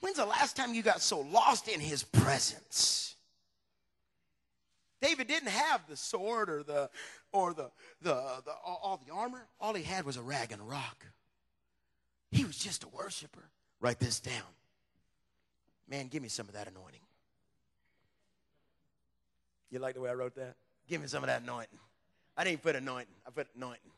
When's 0.00 0.16
the 0.16 0.26
last 0.26 0.56
time 0.56 0.74
you 0.74 0.82
got 0.82 1.00
so 1.00 1.20
lost 1.20 1.68
in 1.68 1.80
his 1.80 2.02
presence? 2.02 3.14
David 5.00 5.26
didn't 5.26 5.48
have 5.48 5.86
the 5.88 5.96
sword 5.96 6.48
or 6.48 6.62
the 6.62 6.88
or 7.32 7.52
the, 7.54 7.70
the, 8.02 8.14
the 8.44 8.52
all 8.64 9.00
the 9.04 9.12
armor. 9.12 9.44
All 9.60 9.74
he 9.74 9.82
had 9.82 10.04
was 10.04 10.16
a 10.16 10.22
rag 10.22 10.52
and 10.52 10.60
a 10.60 10.64
rock. 10.64 11.04
He 12.30 12.44
was 12.44 12.56
just 12.56 12.84
a 12.84 12.88
worshiper. 12.88 13.50
Write 13.80 13.98
this 13.98 14.20
down. 14.20 14.34
Man, 15.88 16.06
give 16.06 16.22
me 16.22 16.28
some 16.28 16.46
of 16.46 16.54
that 16.54 16.68
anointing. 16.68 17.00
You 19.72 19.78
like 19.78 19.94
the 19.94 20.02
way 20.02 20.10
I 20.10 20.14
wrote 20.14 20.34
that? 20.36 20.54
Give 20.86 21.00
me 21.00 21.08
some 21.08 21.24
of 21.24 21.28
that 21.28 21.42
anointing. 21.42 21.78
I 22.36 22.44
didn't 22.44 22.62
put 22.62 22.76
anointing. 22.76 23.14
I 23.26 23.30
put 23.30 23.48
anointing. 23.56 23.90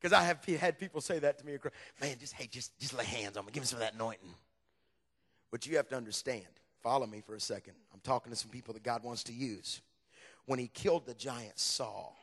Because 0.00 0.14
I 0.14 0.24
have 0.24 0.42
had 0.44 0.78
people 0.78 1.00
say 1.02 1.18
that 1.18 1.38
to 1.38 1.46
me. 1.46 1.58
Man, 2.00 2.16
just 2.18 2.32
hey, 2.32 2.46
just 2.46 2.78
just 2.78 2.94
lay 2.94 3.04
hands 3.04 3.36
on 3.36 3.44
me. 3.44 3.52
Give 3.52 3.62
me 3.62 3.66
some 3.66 3.76
of 3.76 3.82
that 3.82 3.94
anointing. 3.94 4.34
But 5.50 5.66
you 5.66 5.76
have 5.76 5.88
to 5.90 5.96
understand. 5.96 6.46
Follow 6.82 7.06
me 7.06 7.22
for 7.24 7.34
a 7.34 7.40
second. 7.40 7.74
I'm 7.92 8.00
talking 8.00 8.32
to 8.32 8.36
some 8.36 8.50
people 8.50 8.74
that 8.74 8.82
God 8.82 9.04
wants 9.04 9.24
to 9.24 9.32
use. 9.32 9.80
When 10.46 10.58
he 10.58 10.68
killed 10.68 11.06
the 11.06 11.14
giant 11.14 11.58
Saul, 11.58 12.16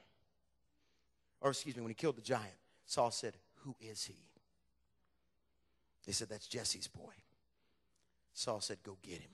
or 1.39 1.51
excuse 1.51 1.75
me, 1.75 1.81
when 1.81 1.89
he 1.89 1.95
killed 1.95 2.17
the 2.17 2.21
giant, 2.21 2.53
Saul 2.86 3.10
said, 3.10 3.36
Who 3.63 3.75
is 3.79 4.05
he? 4.05 4.17
They 6.05 6.12
said, 6.12 6.29
That's 6.29 6.47
Jesse's 6.47 6.88
boy. 6.88 7.13
Saul 8.34 8.62
said, 8.62 8.77
Go 8.84 8.97
get 9.01 9.21
him 9.21 9.31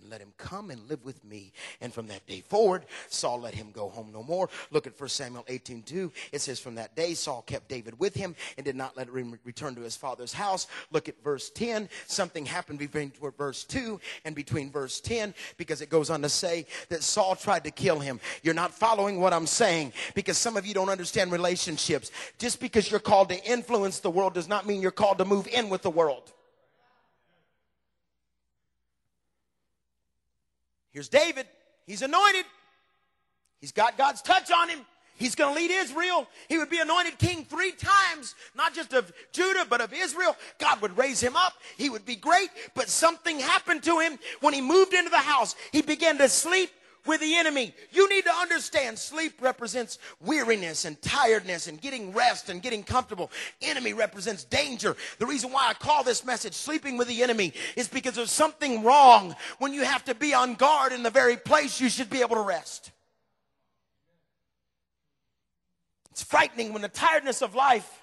and 0.00 0.10
let 0.10 0.20
him 0.20 0.32
come 0.36 0.70
and 0.70 0.88
live 0.88 1.04
with 1.04 1.24
me. 1.24 1.52
And 1.80 1.92
from 1.92 2.06
that 2.08 2.26
day 2.26 2.40
forward, 2.40 2.84
Saul 3.08 3.40
let 3.40 3.54
him 3.54 3.70
go 3.72 3.88
home 3.88 4.10
no 4.12 4.22
more. 4.22 4.48
Look 4.70 4.86
at 4.86 4.98
1 4.98 5.08
Samuel 5.08 5.44
18 5.48 5.82
2. 5.82 6.12
It 6.32 6.40
says, 6.40 6.60
From 6.60 6.74
that 6.74 6.94
day, 6.94 7.14
Saul 7.14 7.42
kept 7.42 7.68
David 7.68 7.98
with 7.98 8.14
him 8.14 8.34
and 8.56 8.64
did 8.64 8.76
not 8.76 8.96
let 8.96 9.08
him 9.08 9.38
return 9.44 9.74
to 9.76 9.80
his 9.80 9.96
father's 9.96 10.32
house. 10.32 10.66
Look 10.90 11.08
at 11.08 11.22
verse 11.22 11.50
10. 11.50 11.88
Something 12.06 12.44
happened 12.44 12.78
between 12.78 13.12
verse 13.38 13.64
2 13.64 14.00
and 14.24 14.34
between 14.34 14.70
verse 14.70 15.00
10 15.00 15.34
because 15.56 15.80
it 15.80 15.88
goes 15.88 16.10
on 16.10 16.22
to 16.22 16.28
say 16.28 16.66
that 16.88 17.02
Saul 17.02 17.36
tried 17.36 17.64
to 17.64 17.70
kill 17.70 17.98
him. 17.98 18.20
You're 18.42 18.54
not 18.54 18.74
following 18.74 19.20
what 19.20 19.32
I'm 19.32 19.46
saying 19.46 19.92
because 20.14 20.36
some 20.36 20.56
of 20.56 20.66
you 20.66 20.74
don't 20.74 20.90
understand 20.90 21.32
relationships. 21.32 22.10
Just 22.38 22.60
because 22.60 22.90
you're 22.90 23.00
called 23.00 23.30
to 23.30 23.44
influence 23.44 24.00
the 24.00 24.10
world 24.10 24.34
does 24.34 24.48
not 24.48 24.66
mean 24.66 24.82
you're 24.82 24.90
called 24.90 25.18
to 25.18 25.24
move 25.24 25.46
in 25.48 25.68
with 25.70 25.82
the 25.82 25.90
world. 25.90 26.33
Here's 30.94 31.08
David. 31.08 31.46
He's 31.86 32.00
anointed. 32.00 32.46
He's 33.60 33.72
got 33.72 33.98
God's 33.98 34.22
touch 34.22 34.50
on 34.50 34.68
him. 34.68 34.78
He's 35.16 35.34
going 35.34 35.54
to 35.54 35.60
lead 35.60 35.70
Israel. 35.70 36.26
He 36.48 36.58
would 36.58 36.70
be 36.70 36.78
anointed 36.78 37.18
king 37.18 37.44
three 37.44 37.72
times, 37.72 38.34
not 38.56 38.74
just 38.74 38.92
of 38.92 39.12
Judah, 39.32 39.64
but 39.68 39.80
of 39.80 39.92
Israel. 39.92 40.36
God 40.58 40.80
would 40.82 40.96
raise 40.96 41.20
him 41.20 41.36
up. 41.36 41.52
He 41.76 41.90
would 41.90 42.04
be 42.04 42.16
great. 42.16 42.48
But 42.74 42.88
something 42.88 43.38
happened 43.38 43.82
to 43.84 44.00
him 44.00 44.18
when 44.40 44.54
he 44.54 44.60
moved 44.60 44.92
into 44.92 45.10
the 45.10 45.18
house. 45.18 45.54
He 45.72 45.82
began 45.82 46.18
to 46.18 46.28
sleep 46.28 46.70
with 47.06 47.20
the 47.20 47.34
enemy. 47.36 47.74
You 47.92 48.08
need 48.08 48.24
to 48.24 48.34
understand 48.34 48.98
sleep 48.98 49.40
represents 49.40 49.98
weariness 50.20 50.84
and 50.84 51.00
tiredness 51.02 51.66
and 51.66 51.80
getting 51.80 52.12
rest 52.12 52.48
and 52.48 52.62
getting 52.62 52.82
comfortable. 52.82 53.30
Enemy 53.62 53.92
represents 53.92 54.44
danger. 54.44 54.96
The 55.18 55.26
reason 55.26 55.52
why 55.52 55.68
I 55.68 55.74
call 55.74 56.02
this 56.04 56.24
message 56.24 56.54
sleeping 56.54 56.96
with 56.96 57.08
the 57.08 57.22
enemy 57.22 57.52
is 57.76 57.88
because 57.88 58.14
there's 58.14 58.30
something 58.30 58.82
wrong 58.82 59.34
when 59.58 59.72
you 59.72 59.84
have 59.84 60.04
to 60.04 60.14
be 60.14 60.34
on 60.34 60.54
guard 60.54 60.92
in 60.92 61.02
the 61.02 61.10
very 61.10 61.36
place 61.36 61.80
you 61.80 61.88
should 61.88 62.10
be 62.10 62.20
able 62.20 62.36
to 62.36 62.42
rest. 62.42 62.90
It's 66.10 66.22
frightening 66.22 66.72
when 66.72 66.82
the 66.82 66.88
tiredness 66.88 67.42
of 67.42 67.54
life 67.54 68.02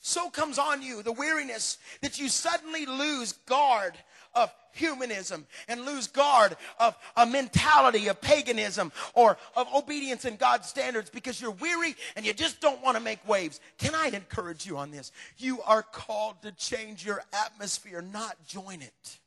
so 0.00 0.30
comes 0.30 0.58
on 0.58 0.80
you, 0.80 1.02
the 1.02 1.12
weariness, 1.12 1.78
that 2.02 2.18
you 2.18 2.28
suddenly 2.28 2.86
lose 2.86 3.32
guard 3.32 3.94
of 4.38 4.54
humanism 4.72 5.46
and 5.66 5.84
lose 5.84 6.06
guard 6.06 6.56
of 6.78 6.96
a 7.16 7.26
mentality 7.26 8.06
of 8.08 8.20
paganism 8.20 8.92
or 9.14 9.36
of 9.56 9.66
obedience 9.74 10.24
in 10.24 10.36
God's 10.36 10.68
standards 10.68 11.10
because 11.10 11.40
you're 11.40 11.50
weary 11.50 11.96
and 12.16 12.24
you 12.24 12.32
just 12.32 12.60
don't 12.60 12.82
want 12.82 12.96
to 12.96 13.02
make 13.02 13.26
waves. 13.26 13.60
Can 13.78 13.94
I 13.94 14.08
encourage 14.08 14.64
you 14.64 14.76
on 14.78 14.90
this? 14.90 15.10
You 15.38 15.60
are 15.62 15.82
called 15.82 16.40
to 16.42 16.52
change 16.52 17.04
your 17.04 17.22
atmosphere, 17.32 18.00
not 18.00 18.36
join 18.46 18.82
it. 18.82 19.18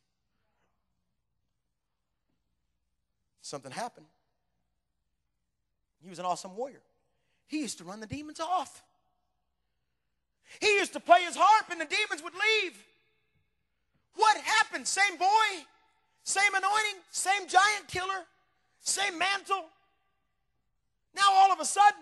Something 3.41 3.71
happened. 3.71 4.05
He 6.03 6.09
was 6.09 6.19
an 6.19 6.25
awesome 6.25 6.55
warrior. 6.55 6.81
He 7.47 7.59
used 7.59 7.79
to 7.79 7.83
run 7.83 7.99
the 7.99 8.07
demons 8.07 8.39
off. 8.39 8.81
He 10.59 10.75
used 10.75 10.93
to 10.93 10.99
play 10.99 11.23
his 11.23 11.35
harp 11.37 11.69
and 11.69 11.79
the 11.79 11.85
demons 11.85 12.23
would 12.23 12.33
leave. 12.33 12.81
What 14.15 14.37
happened? 14.37 14.87
Same 14.87 15.17
boy, 15.17 15.65
same 16.23 16.53
anointing, 16.53 17.01
same 17.11 17.47
giant 17.47 17.87
killer, 17.87 18.25
same 18.81 19.17
mantle. 19.17 19.65
Now 21.15 21.27
all 21.33 21.51
of 21.51 21.59
a 21.59 21.65
sudden, 21.65 22.01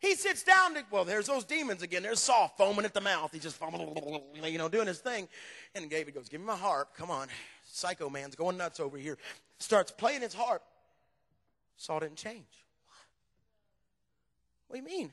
he 0.00 0.14
sits 0.14 0.42
down 0.42 0.74
to, 0.74 0.84
well, 0.90 1.04
there's 1.04 1.26
those 1.26 1.44
demons 1.44 1.82
again. 1.82 2.02
There's 2.02 2.18
Saul 2.18 2.52
foaming 2.58 2.84
at 2.84 2.92
the 2.92 3.00
mouth. 3.00 3.30
He's 3.32 3.42
just, 3.42 3.60
you 4.44 4.58
know, 4.58 4.68
doing 4.68 4.88
his 4.88 4.98
thing. 4.98 5.28
And 5.76 5.88
David 5.88 6.14
goes, 6.14 6.28
give 6.28 6.40
me 6.40 6.46
my 6.48 6.56
harp. 6.56 6.88
Come 6.96 7.10
on. 7.10 7.28
Psycho 7.64 8.10
man's 8.10 8.34
going 8.34 8.56
nuts 8.56 8.80
over 8.80 8.98
here. 8.98 9.16
Starts 9.58 9.92
playing 9.92 10.22
his 10.22 10.34
harp. 10.34 10.62
Saul 11.76 12.00
didn't 12.00 12.16
change. 12.16 12.44
What 14.66 14.76
do 14.76 14.82
you 14.82 14.98
mean? 14.98 15.12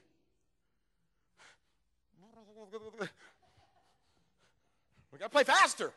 We 5.12 5.19
got 5.19 5.25
to 5.25 5.29
play 5.29 5.43
faster. 5.43 5.91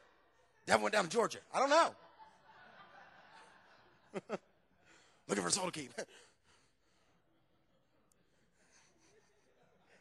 Devil 0.67 0.83
went 0.85 0.95
down 0.95 1.05
to 1.05 1.11
Georgia. 1.11 1.39
I 1.53 1.59
don't 1.59 1.71
know. 1.71 1.95
Looking 5.29 5.43
for 5.43 5.49
a 5.49 5.53
soul 5.53 5.67
to 5.67 5.73
keep. 5.73 5.93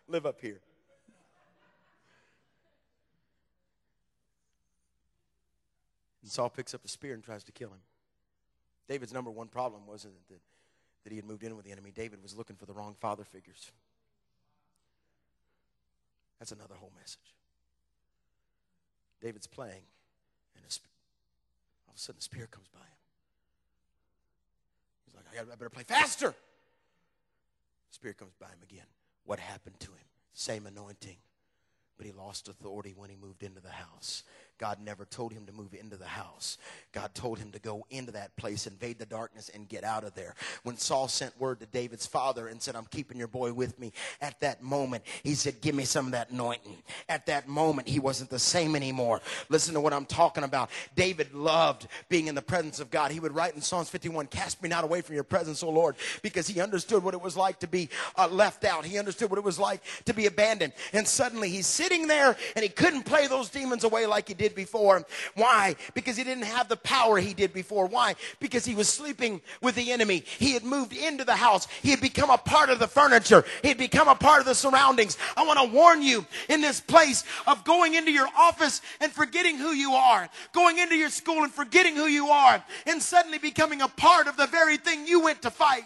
Live 0.07 0.25
up 0.25 0.41
here. 0.41 0.59
And 6.21 6.31
Saul 6.31 6.49
picks 6.49 6.73
up 6.73 6.83
a 6.85 6.87
spear 6.87 7.13
and 7.13 7.23
tries 7.23 7.43
to 7.45 7.51
kill 7.51 7.69
him. 7.69 7.79
David's 8.87 9.13
number 9.13 9.31
one 9.31 9.47
problem 9.47 9.87
wasn't 9.87 10.13
that, 10.27 10.41
that 11.03 11.11
he 11.11 11.15
had 11.15 11.25
moved 11.25 11.43
in 11.43 11.55
with 11.55 11.65
the 11.65 11.71
enemy. 11.71 11.91
David 11.95 12.21
was 12.21 12.37
looking 12.37 12.57
for 12.57 12.65
the 12.65 12.73
wrong 12.73 12.95
father 12.99 13.23
figures. 13.23 13.71
That's 16.39 16.51
another 16.51 16.75
whole 16.75 16.91
message. 16.99 17.35
David's 19.21 19.47
playing, 19.47 19.83
and 20.55 20.63
all 21.87 21.93
of 21.93 21.97
a 21.97 21.99
sudden 21.99 22.17
the 22.17 22.23
Spirit 22.23 22.51
comes 22.51 22.67
by 22.67 22.79
him. 22.79 22.85
He's 25.05 25.15
like, 25.15 25.25
I, 25.39 25.55
better 25.55 25.69
play 25.69 25.83
faster. 25.83 26.29
The 26.29 27.93
Spirit 27.93 28.17
comes 28.17 28.33
by 28.39 28.47
him 28.47 28.59
again. 28.63 28.85
What 29.25 29.39
happened 29.39 29.79
to 29.81 29.91
him? 29.91 30.05
Same 30.33 30.65
anointing, 30.65 31.17
but 31.97 32.05
he 32.05 32.11
lost 32.11 32.47
authority 32.47 32.93
when 32.95 33.09
he 33.09 33.15
moved 33.15 33.43
into 33.43 33.61
the 33.61 33.71
house. 33.71 34.23
God 34.61 34.77
never 34.79 35.05
told 35.05 35.33
him 35.33 35.47
to 35.47 35.51
move 35.51 35.73
into 35.73 35.97
the 35.97 36.05
house. 36.05 36.59
God 36.91 37.15
told 37.15 37.39
him 37.39 37.51
to 37.53 37.57
go 37.57 37.83
into 37.89 38.11
that 38.11 38.35
place, 38.35 38.67
invade 38.67 38.99
the 38.99 39.07
darkness, 39.07 39.49
and 39.51 39.67
get 39.67 39.83
out 39.83 40.03
of 40.03 40.13
there. 40.13 40.35
When 40.61 40.77
Saul 40.77 41.07
sent 41.07 41.39
word 41.39 41.61
to 41.61 41.65
David's 41.65 42.05
father 42.05 42.47
and 42.47 42.61
said, 42.61 42.75
I'm 42.75 42.85
keeping 42.85 43.17
your 43.17 43.27
boy 43.27 43.53
with 43.53 43.79
me, 43.79 43.91
at 44.21 44.39
that 44.41 44.61
moment, 44.61 45.03
he 45.23 45.33
said, 45.33 45.61
Give 45.61 45.73
me 45.73 45.83
some 45.83 46.05
of 46.05 46.11
that 46.11 46.29
anointing. 46.29 46.77
At 47.09 47.25
that 47.25 47.47
moment, 47.47 47.87
he 47.87 47.97
wasn't 47.97 48.29
the 48.29 48.37
same 48.37 48.75
anymore. 48.75 49.21
Listen 49.49 49.73
to 49.73 49.81
what 49.81 49.93
I'm 49.93 50.05
talking 50.05 50.43
about. 50.43 50.69
David 50.95 51.33
loved 51.33 51.87
being 52.07 52.27
in 52.27 52.35
the 52.35 52.41
presence 52.43 52.79
of 52.79 52.91
God. 52.91 53.09
He 53.09 53.19
would 53.19 53.33
write 53.33 53.55
in 53.55 53.61
Psalms 53.61 53.89
51, 53.89 54.27
Cast 54.27 54.61
me 54.61 54.69
not 54.69 54.83
away 54.83 55.01
from 55.01 55.15
your 55.15 55.23
presence, 55.23 55.63
O 55.63 55.71
Lord, 55.71 55.95
because 56.21 56.45
he 56.45 56.61
understood 56.61 57.03
what 57.03 57.15
it 57.15 57.21
was 57.21 57.35
like 57.35 57.57
to 57.61 57.67
be 57.67 57.89
uh, 58.15 58.27
left 58.27 58.63
out. 58.63 58.85
He 58.85 58.99
understood 58.99 59.31
what 59.31 59.39
it 59.39 59.43
was 59.43 59.57
like 59.57 59.81
to 60.05 60.13
be 60.13 60.27
abandoned. 60.27 60.73
And 60.93 61.07
suddenly 61.07 61.49
he's 61.49 61.65
sitting 61.65 62.05
there 62.05 62.37
and 62.55 62.61
he 62.61 62.69
couldn't 62.69 63.03
play 63.03 63.25
those 63.25 63.49
demons 63.49 63.83
away 63.83 64.05
like 64.05 64.27
he 64.27 64.35
did 64.35 64.50
did 64.51 64.55
before. 64.55 65.05
Why? 65.35 65.75
Because 65.93 66.17
he 66.17 66.23
didn't 66.23 66.43
have 66.43 66.67
the 66.67 66.77
power 66.77 67.17
he 67.17 67.33
did 67.33 67.53
before. 67.53 67.87
Why? 67.87 68.15
Because 68.39 68.65
he 68.65 68.75
was 68.75 68.87
sleeping 68.87 69.41
with 69.61 69.75
the 69.75 69.91
enemy. 69.91 70.23
He 70.39 70.53
had 70.53 70.63
moved 70.63 70.93
into 70.93 71.23
the 71.23 71.35
house. 71.35 71.67
He 71.81 71.89
had 71.89 72.01
become 72.01 72.29
a 72.29 72.37
part 72.37 72.69
of 72.69 72.79
the 72.79 72.87
furniture. 72.87 73.43
He 73.61 73.69
had 73.69 73.77
become 73.77 74.07
a 74.07 74.15
part 74.15 74.39
of 74.39 74.45
the 74.45 74.55
surroundings. 74.55 75.17
I 75.35 75.45
want 75.45 75.59
to 75.59 75.75
warn 75.75 76.01
you 76.01 76.25
in 76.49 76.61
this 76.61 76.79
place 76.79 77.23
of 77.47 77.63
going 77.63 77.95
into 77.95 78.11
your 78.11 78.27
office 78.37 78.81
and 78.99 79.11
forgetting 79.11 79.57
who 79.57 79.71
you 79.71 79.93
are, 79.93 80.29
going 80.53 80.77
into 80.77 80.95
your 80.95 81.09
school 81.09 81.43
and 81.43 81.51
forgetting 81.51 81.95
who 81.95 82.05
you 82.05 82.27
are, 82.27 82.63
and 82.85 83.01
suddenly 83.01 83.37
becoming 83.37 83.81
a 83.81 83.87
part 83.87 84.27
of 84.27 84.37
the 84.37 84.47
very 84.47 84.77
thing 84.77 85.07
you 85.07 85.21
went 85.21 85.41
to 85.41 85.49
fight. 85.49 85.85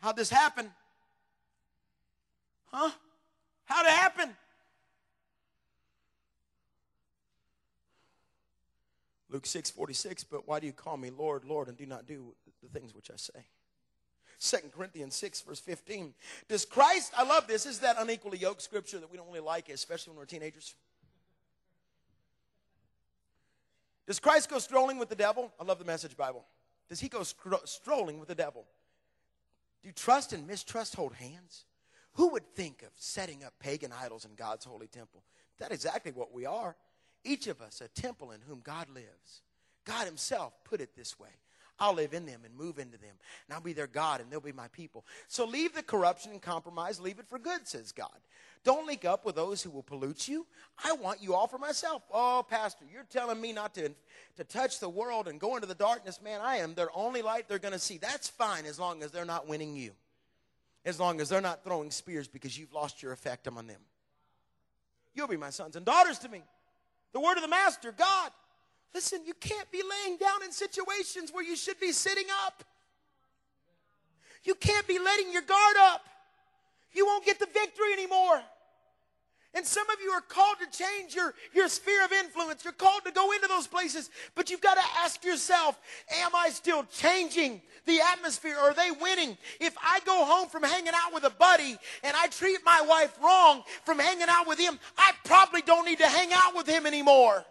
How'd 0.00 0.16
this 0.16 0.30
happen? 0.30 0.70
Huh? 2.72 2.90
How'd 3.66 3.86
it 3.86 3.92
happen? 3.92 4.36
Luke 9.30 9.46
6 9.46 9.70
46, 9.70 10.24
but 10.24 10.46
why 10.48 10.60
do 10.60 10.66
you 10.66 10.72
call 10.72 10.96
me 10.96 11.10
Lord, 11.10 11.44
Lord, 11.44 11.68
and 11.68 11.76
do 11.76 11.86
not 11.86 12.06
do 12.06 12.34
the 12.62 12.68
things 12.68 12.94
which 12.94 13.10
I 13.10 13.16
say? 13.16 13.46
2 14.40 14.56
Corinthians 14.74 15.14
6, 15.16 15.42
verse 15.42 15.60
15. 15.60 16.14
Does 16.48 16.64
Christ, 16.64 17.12
I 17.16 17.24
love 17.24 17.46
this, 17.46 17.66
is 17.66 17.80
that 17.80 17.96
unequally 17.98 18.38
yoked 18.38 18.62
scripture 18.62 18.98
that 18.98 19.10
we 19.10 19.16
don't 19.16 19.28
really 19.28 19.40
like, 19.40 19.68
especially 19.68 20.12
when 20.12 20.18
we're 20.18 20.24
teenagers? 20.24 20.74
Does 24.06 24.18
Christ 24.18 24.48
go 24.48 24.58
strolling 24.58 24.98
with 24.98 25.10
the 25.10 25.14
devil? 25.14 25.52
I 25.60 25.64
love 25.64 25.78
the 25.78 25.84
message 25.84 26.16
Bible. 26.16 26.44
Does 26.88 26.98
he 26.98 27.08
go 27.08 27.22
strolling 27.22 28.18
with 28.18 28.28
the 28.28 28.34
devil? 28.34 28.64
Do 29.84 29.92
trust 29.92 30.32
and 30.32 30.46
mistrust 30.46 30.96
hold 30.96 31.14
hands? 31.14 31.64
Who 32.14 32.30
would 32.30 32.46
think 32.54 32.82
of 32.82 32.88
setting 32.96 33.44
up 33.44 33.52
pagan 33.60 33.92
idols 33.92 34.24
in 34.24 34.34
God's 34.34 34.64
holy 34.64 34.88
temple? 34.88 35.22
That's 35.58 35.72
exactly 35.72 36.12
what 36.12 36.32
we 36.32 36.46
are. 36.46 36.74
Each 37.24 37.46
of 37.46 37.60
us 37.60 37.80
a 37.80 37.88
temple 37.88 38.32
in 38.32 38.40
whom 38.40 38.60
God 38.60 38.88
lives. 38.88 39.42
God 39.84 40.06
Himself 40.06 40.52
put 40.64 40.80
it 40.80 40.94
this 40.96 41.18
way 41.18 41.30
I'll 41.80 41.94
live 41.94 42.12
in 42.12 42.26
them 42.26 42.42
and 42.44 42.54
move 42.54 42.78
into 42.78 42.98
them, 42.98 43.14
and 43.46 43.54
I'll 43.54 43.62
be 43.62 43.72
their 43.72 43.86
God, 43.86 44.20
and 44.20 44.30
they'll 44.30 44.40
be 44.40 44.52
my 44.52 44.68
people. 44.68 45.06
So 45.28 45.46
leave 45.46 45.74
the 45.74 45.82
corruption 45.82 46.30
and 46.30 46.42
compromise, 46.42 47.00
leave 47.00 47.18
it 47.18 47.26
for 47.28 47.38
good, 47.38 47.66
says 47.66 47.90
God. 47.90 48.18
Don't 48.62 48.86
link 48.86 49.06
up 49.06 49.24
with 49.24 49.36
those 49.36 49.62
who 49.62 49.70
will 49.70 49.82
pollute 49.82 50.28
you. 50.28 50.46
I 50.84 50.92
want 50.92 51.22
you 51.22 51.34
all 51.34 51.46
for 51.46 51.56
myself. 51.56 52.02
Oh, 52.12 52.44
Pastor, 52.46 52.84
you're 52.92 53.04
telling 53.04 53.40
me 53.40 53.54
not 53.54 53.74
to, 53.76 53.88
to 54.36 54.44
touch 54.44 54.78
the 54.78 54.88
world 54.88 55.28
and 55.28 55.40
go 55.40 55.54
into 55.54 55.66
the 55.66 55.74
darkness. 55.74 56.20
Man, 56.22 56.42
I 56.42 56.56
am 56.56 56.74
their 56.74 56.90
only 56.94 57.22
light 57.22 57.48
they're 57.48 57.58
going 57.58 57.72
to 57.72 57.78
see. 57.78 57.96
That's 57.96 58.28
fine 58.28 58.66
as 58.66 58.78
long 58.78 59.02
as 59.02 59.10
they're 59.10 59.24
not 59.24 59.48
winning 59.48 59.74
you, 59.74 59.92
as 60.84 61.00
long 61.00 61.22
as 61.22 61.30
they're 61.30 61.40
not 61.40 61.64
throwing 61.64 61.90
spears 61.90 62.28
because 62.28 62.58
you've 62.58 62.74
lost 62.74 63.02
your 63.02 63.12
effect 63.12 63.48
on 63.48 63.66
them. 63.66 63.80
You'll 65.14 65.28
be 65.28 65.38
my 65.38 65.50
sons 65.50 65.76
and 65.76 65.86
daughters 65.86 66.18
to 66.18 66.28
me. 66.28 66.42
The 67.12 67.20
word 67.20 67.36
of 67.36 67.42
the 67.42 67.48
master, 67.48 67.92
God. 67.92 68.30
Listen, 68.94 69.20
you 69.24 69.34
can't 69.34 69.70
be 69.70 69.82
laying 69.82 70.18
down 70.18 70.42
in 70.44 70.52
situations 70.52 71.30
where 71.32 71.44
you 71.44 71.56
should 71.56 71.78
be 71.78 71.92
sitting 71.92 72.26
up. 72.46 72.64
You 74.44 74.54
can't 74.54 74.86
be 74.86 74.98
letting 74.98 75.32
your 75.32 75.42
guard 75.42 75.76
up. 75.80 76.06
You 76.92 77.06
won't 77.06 77.24
get 77.24 77.38
the 77.38 77.46
victory 77.46 77.92
anymore. 77.92 78.42
And 79.52 79.66
some 79.66 79.88
of 79.90 79.96
you 80.02 80.10
are 80.10 80.20
called 80.20 80.58
to 80.60 80.78
change 80.78 81.14
your, 81.14 81.34
your 81.52 81.68
sphere 81.68 82.04
of 82.04 82.12
influence. 82.12 82.62
You're 82.62 82.72
called 82.72 83.04
to 83.04 83.10
go 83.10 83.32
into 83.32 83.48
those 83.48 83.66
places. 83.66 84.08
But 84.36 84.48
you've 84.48 84.60
got 84.60 84.74
to 84.74 84.84
ask 84.98 85.24
yourself, 85.24 85.78
am 86.22 86.30
I 86.34 86.50
still 86.50 86.84
changing 86.84 87.60
the 87.84 88.00
atmosphere? 88.12 88.56
Are 88.56 88.74
they 88.74 88.92
winning? 88.92 89.36
If 89.58 89.76
I 89.82 90.00
go 90.06 90.24
home 90.24 90.48
from 90.48 90.62
hanging 90.62 90.92
out 90.94 91.12
with 91.12 91.24
a 91.24 91.30
buddy 91.30 91.76
and 92.04 92.16
I 92.16 92.28
treat 92.28 92.60
my 92.64 92.80
wife 92.88 93.18
wrong 93.22 93.64
from 93.84 93.98
hanging 93.98 94.28
out 94.28 94.46
with 94.46 94.60
him, 94.60 94.78
I 94.96 95.12
probably 95.24 95.62
don't 95.62 95.84
need 95.84 95.98
to 95.98 96.06
hang 96.06 96.30
out 96.32 96.54
with 96.54 96.68
him 96.68 96.86
anymore. 96.86 97.44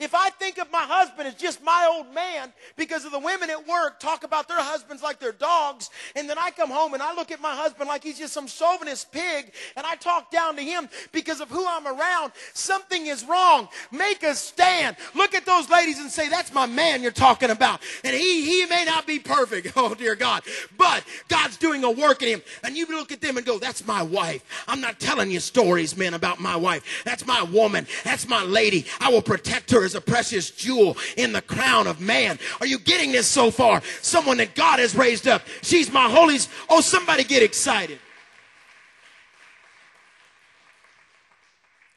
If 0.00 0.14
I 0.14 0.30
think 0.30 0.58
of 0.58 0.70
my 0.70 0.82
husband 0.82 1.28
as 1.28 1.34
just 1.34 1.62
my 1.62 1.88
old 1.92 2.12
man 2.14 2.52
because 2.76 3.04
of 3.04 3.12
the 3.12 3.18
women 3.18 3.50
at 3.50 3.66
work 3.66 4.00
talk 4.00 4.24
about 4.24 4.48
their 4.48 4.60
husbands 4.60 5.02
like 5.02 5.20
they're 5.20 5.32
dogs, 5.32 5.90
and 6.16 6.28
then 6.28 6.38
I 6.38 6.50
come 6.50 6.70
home 6.70 6.94
and 6.94 7.02
I 7.02 7.14
look 7.14 7.30
at 7.30 7.40
my 7.40 7.54
husband 7.54 7.88
like 7.88 8.02
he's 8.02 8.18
just 8.18 8.32
some 8.32 8.46
chauvinist 8.46 9.12
pig, 9.12 9.52
and 9.76 9.86
I 9.86 9.96
talk 9.96 10.30
down 10.30 10.56
to 10.56 10.62
him 10.62 10.88
because 11.12 11.40
of 11.40 11.50
who 11.50 11.66
I'm 11.66 11.86
around, 11.86 12.32
something 12.52 13.06
is 13.06 13.24
wrong. 13.24 13.68
Make 13.90 14.22
a 14.22 14.34
stand. 14.34 14.96
Look 15.14 15.34
at 15.34 15.46
those 15.46 15.68
ladies 15.70 15.98
and 15.98 16.10
say, 16.10 16.28
That's 16.28 16.52
my 16.52 16.66
man 16.66 17.02
you're 17.02 17.12
talking 17.12 17.50
about. 17.50 17.80
And 18.02 18.14
he, 18.14 18.44
he 18.44 18.66
may 18.66 18.84
not 18.84 19.06
be 19.06 19.18
perfect, 19.18 19.72
oh 19.76 19.94
dear 19.94 20.14
God, 20.14 20.42
but 20.76 21.04
God's 21.28 21.56
doing 21.56 21.84
a 21.84 21.90
work 21.90 22.22
in 22.22 22.28
him. 22.28 22.42
And 22.62 22.76
you 22.76 22.86
look 22.86 23.12
at 23.12 23.20
them 23.20 23.36
and 23.36 23.46
go, 23.46 23.58
That's 23.58 23.86
my 23.86 24.02
wife. 24.02 24.44
I'm 24.68 24.80
not 24.80 25.00
telling 25.00 25.30
you 25.30 25.40
stories, 25.40 25.96
man, 25.96 26.14
about 26.14 26.40
my 26.40 26.56
wife. 26.56 27.02
That's 27.04 27.26
my 27.26 27.42
woman. 27.42 27.86
That's 28.02 28.28
my 28.28 28.42
lady. 28.42 28.86
I 29.00 29.10
will 29.10 29.22
protect 29.22 29.70
her 29.70 29.73
is 29.82 29.94
a 29.94 30.00
precious 30.00 30.50
jewel 30.50 30.96
in 31.16 31.32
the 31.32 31.42
crown 31.42 31.86
of 31.86 32.00
man. 32.00 32.38
Are 32.60 32.66
you 32.66 32.78
getting 32.78 33.10
this 33.10 33.26
so 33.26 33.50
far? 33.50 33.82
Someone 34.02 34.36
that 34.36 34.54
God 34.54 34.78
has 34.78 34.94
raised 34.94 35.26
up. 35.26 35.42
She's 35.62 35.90
my 35.90 36.08
holy. 36.08 36.38
Oh, 36.68 36.80
somebody 36.82 37.24
get 37.24 37.42
excited. 37.42 37.98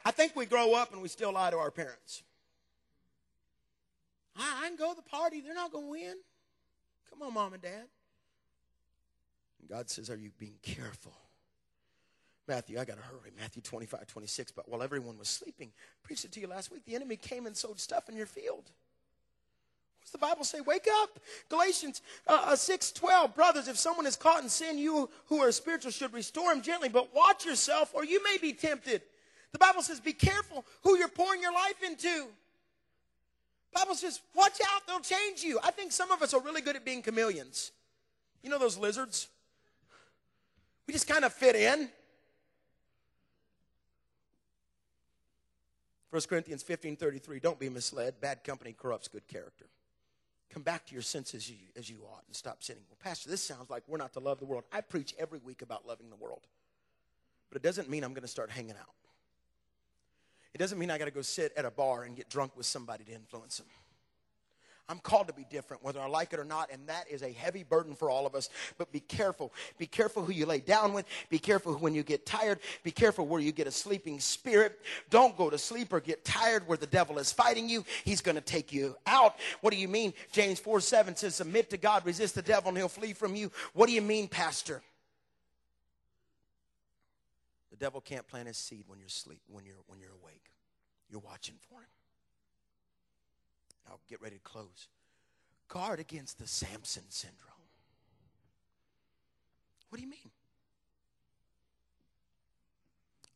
I 0.05 0.11
think 0.11 0.37
we 0.37 0.45
grow 0.45 0.73
up 0.73 0.93
and 0.93 1.01
we 1.01 1.09
still 1.09 1.33
lie 1.33 1.51
to 1.51 1.57
our 1.57 1.69
parents. 1.69 2.23
I, 4.37 4.63
I 4.63 4.67
can 4.69 4.77
go 4.77 4.91
to 4.91 4.95
the 4.95 5.09
party. 5.09 5.41
They're 5.41 5.53
not 5.53 5.71
going 5.71 5.83
to 5.83 5.91
win. 5.91 6.15
Come 7.09 7.21
on, 7.23 7.33
mom 7.33 7.53
and 7.53 7.61
dad. 7.61 7.83
God 9.69 9.89
says, 9.89 10.09
Are 10.09 10.15
you 10.15 10.31
being 10.39 10.59
careful? 10.61 11.13
Matthew, 12.47 12.79
I 12.79 12.85
got 12.85 12.97
to 12.97 13.03
hurry. 13.03 13.31
Matthew 13.37 13.61
25, 13.61 14.07
26. 14.07 14.51
But 14.51 14.69
while 14.69 14.81
everyone 14.81 15.17
was 15.17 15.27
sleeping, 15.27 15.71
preached 16.03 16.25
it 16.25 16.31
to 16.33 16.39
you 16.39 16.47
last 16.47 16.71
week. 16.71 16.85
The 16.85 16.95
enemy 16.95 17.17
came 17.17 17.45
and 17.45 17.55
sowed 17.55 17.79
stuff 17.79 18.07
in 18.09 18.15
your 18.15 18.25
field. 18.25 18.63
What's 19.99 20.11
the 20.11 20.17
Bible 20.17 20.45
say? 20.45 20.61
Wake 20.61 20.87
up. 21.01 21.19
Galatians 21.49 22.01
uh, 22.27 22.45
uh, 22.45 22.55
6, 22.55 22.93
12. 22.93 23.35
Brothers, 23.35 23.67
if 23.67 23.77
someone 23.77 24.05
is 24.05 24.15
caught 24.15 24.41
in 24.41 24.47
sin, 24.47 24.77
you 24.77 25.09
who 25.25 25.39
are 25.39 25.51
spiritual 25.51 25.91
should 25.91 26.13
restore 26.13 26.53
him 26.53 26.61
gently. 26.61 26.87
But 26.87 27.13
watch 27.13 27.45
yourself, 27.45 27.91
or 27.93 28.05
you 28.05 28.23
may 28.23 28.37
be 28.37 28.53
tempted. 28.53 29.01
The 29.51 29.59
Bible 29.59 29.81
says, 29.81 29.99
be 29.99 30.13
careful 30.13 30.65
who 30.83 30.97
you're 30.97 31.09
pouring 31.09 31.41
your 31.41 31.53
life 31.53 31.83
into. 31.85 32.27
Bible 33.73 33.95
says, 33.95 34.21
watch 34.33 34.59
out, 34.73 34.87
they'll 34.87 34.99
change 34.99 35.43
you. 35.43 35.59
I 35.63 35.71
think 35.71 35.91
some 35.91 36.11
of 36.11 36.21
us 36.21 36.33
are 36.33 36.41
really 36.41 36.61
good 36.61 36.75
at 36.75 36.85
being 36.85 37.01
chameleons. 37.01 37.71
You 38.41 38.49
know 38.49 38.59
those 38.59 38.77
lizards? 38.77 39.27
We 40.87 40.93
just 40.93 41.07
kind 41.07 41.25
of 41.25 41.33
fit 41.33 41.55
in. 41.55 41.89
1 46.09 46.21
Corinthians 46.29 46.63
15 46.63 46.95
33, 46.95 47.39
don't 47.39 47.59
be 47.59 47.69
misled. 47.69 48.19
Bad 48.21 48.43
company 48.43 48.73
corrupts 48.73 49.07
good 49.07 49.27
character. 49.27 49.65
Come 50.49 50.63
back 50.63 50.85
to 50.87 50.93
your 50.93 51.01
senses 51.01 51.35
as 51.43 51.49
you, 51.49 51.57
as 51.75 51.89
you 51.89 51.97
ought 52.03 52.23
and 52.25 52.35
stop 52.35 52.63
sinning. 52.63 52.83
Well, 52.89 52.97
Pastor, 53.03 53.29
this 53.29 53.43
sounds 53.43 53.69
like 53.69 53.83
we're 53.87 53.97
not 53.97 54.13
to 54.13 54.19
love 54.19 54.39
the 54.39 54.45
world. 54.45 54.63
I 54.71 54.81
preach 54.81 55.13
every 55.19 55.39
week 55.39 55.61
about 55.61 55.85
loving 55.85 56.09
the 56.09 56.15
world. 56.15 56.47
But 57.49 57.57
it 57.57 57.63
doesn't 57.63 57.89
mean 57.89 58.03
I'm 58.03 58.13
going 58.13 58.21
to 58.23 58.29
start 58.29 58.49
hanging 58.49 58.71
out. 58.71 58.95
It 60.53 60.57
doesn't 60.57 60.79
mean 60.79 60.89
I 60.89 60.97
got 60.97 61.05
to 61.05 61.11
go 61.11 61.21
sit 61.21 61.53
at 61.57 61.65
a 61.65 61.71
bar 61.71 62.03
and 62.03 62.15
get 62.15 62.29
drunk 62.29 62.55
with 62.55 62.65
somebody 62.65 63.03
to 63.03 63.11
influence 63.11 63.57
them. 63.57 63.67
I'm 64.89 64.99
called 64.99 65.27
to 65.27 65.33
be 65.33 65.45
different, 65.49 65.83
whether 65.83 65.99
I 65.99 66.07
like 66.07 66.31
it 66.31 66.39
or 66.39 66.45
not, 66.45 66.71
and 66.71 66.87
that 66.87 67.09
is 67.09 67.21
a 67.21 67.31
heavy 67.31 67.63
burden 67.63 67.93
for 67.93 68.09
all 68.09 68.25
of 68.25 68.35
us. 68.35 68.49
But 68.77 68.91
be 68.91 69.01
careful. 69.01 69.53
Be 69.77 69.85
careful 69.85 70.23
who 70.23 70.31
you 70.31 70.45
lay 70.45 70.59
down 70.59 70.93
with. 70.93 71.05
Be 71.29 71.39
careful 71.39 71.73
when 71.73 71.93
you 71.93 72.03
get 72.03 72.25
tired. 72.25 72.59
Be 72.83 72.91
careful 72.91 73.27
where 73.27 73.41
you 73.41 73.51
get 73.51 73.67
a 73.67 73.71
sleeping 73.71 74.19
spirit. 74.19 74.79
Don't 75.09 75.35
go 75.35 75.49
to 75.49 75.57
sleep 75.57 75.91
or 75.91 75.99
get 75.99 76.23
tired 76.23 76.65
where 76.67 76.77
the 76.77 76.87
devil 76.87 77.19
is 77.19 77.33
fighting 77.33 77.67
you. 77.67 77.83
He's 78.05 78.21
going 78.21 78.35
to 78.35 78.41
take 78.41 78.71
you 78.71 78.95
out. 79.05 79.35
What 79.59 79.73
do 79.73 79.79
you 79.79 79.89
mean? 79.89 80.13
James 80.31 80.59
4 80.59 80.79
7 80.79 81.17
says, 81.17 81.35
Submit 81.35 81.69
to 81.71 81.77
God, 81.77 82.05
resist 82.05 82.35
the 82.35 82.41
devil, 82.41 82.69
and 82.69 82.77
he'll 82.77 82.87
flee 82.87 83.11
from 83.11 83.35
you. 83.35 83.51
What 83.73 83.87
do 83.87 83.93
you 83.93 84.01
mean, 84.01 84.29
Pastor? 84.29 84.81
The 87.71 87.77
devil 87.77 87.99
can't 87.99 88.25
plant 88.25 88.47
his 88.47 88.57
seed 88.57 88.85
when 88.87 88.99
you're 88.99 89.07
asleep, 89.07 89.41
when 89.47 89.65
you're 89.65 89.75
when 89.87 89.99
you're 89.99 90.15
awake. 90.23 90.49
You're 91.09 91.19
watching 91.19 91.55
for 91.69 91.79
him. 91.79 91.96
I'll 93.89 93.99
get 94.09 94.21
ready 94.21 94.35
to 94.35 94.41
close. 94.41 94.87
Guard 95.67 95.99
against 95.99 96.39
the 96.39 96.47
Samson 96.47 97.03
syndrome. 97.09 97.47
What 99.89 99.97
do 99.97 100.03
you 100.03 100.09
mean? 100.09 100.31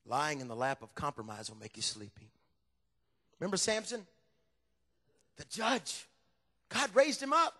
Lying 0.05 0.41
in 0.41 0.47
the 0.47 0.55
lap 0.55 0.81
of 0.81 0.93
compromise 0.95 1.49
will 1.49 1.57
make 1.57 1.77
you 1.77 1.83
sleepy. 1.83 2.31
Remember 3.39 3.57
Samson? 3.57 4.05
The 5.37 5.45
judge. 5.45 6.07
God 6.69 6.89
raised 6.93 7.21
him 7.21 7.33
up. 7.33 7.53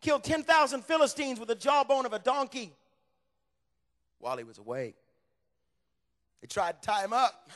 Killed 0.00 0.24
10,000 0.24 0.84
Philistines 0.84 1.38
with 1.38 1.48
the 1.48 1.54
jawbone 1.54 2.06
of 2.06 2.12
a 2.12 2.18
donkey 2.18 2.72
while 4.20 4.36
he 4.36 4.44
was 4.44 4.58
awake. 4.58 4.96
They 6.40 6.46
tried 6.46 6.80
to 6.80 6.86
tie 6.86 7.04
him 7.04 7.12
up. 7.12 7.50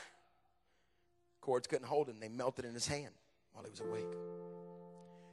Cords 1.42 1.66
couldn't 1.66 1.86
hold 1.86 2.08
him. 2.08 2.16
They 2.20 2.28
melted 2.28 2.64
in 2.64 2.72
his 2.72 2.86
hand 2.86 3.12
while 3.52 3.64
he 3.64 3.70
was 3.70 3.80
awake. 3.80 4.06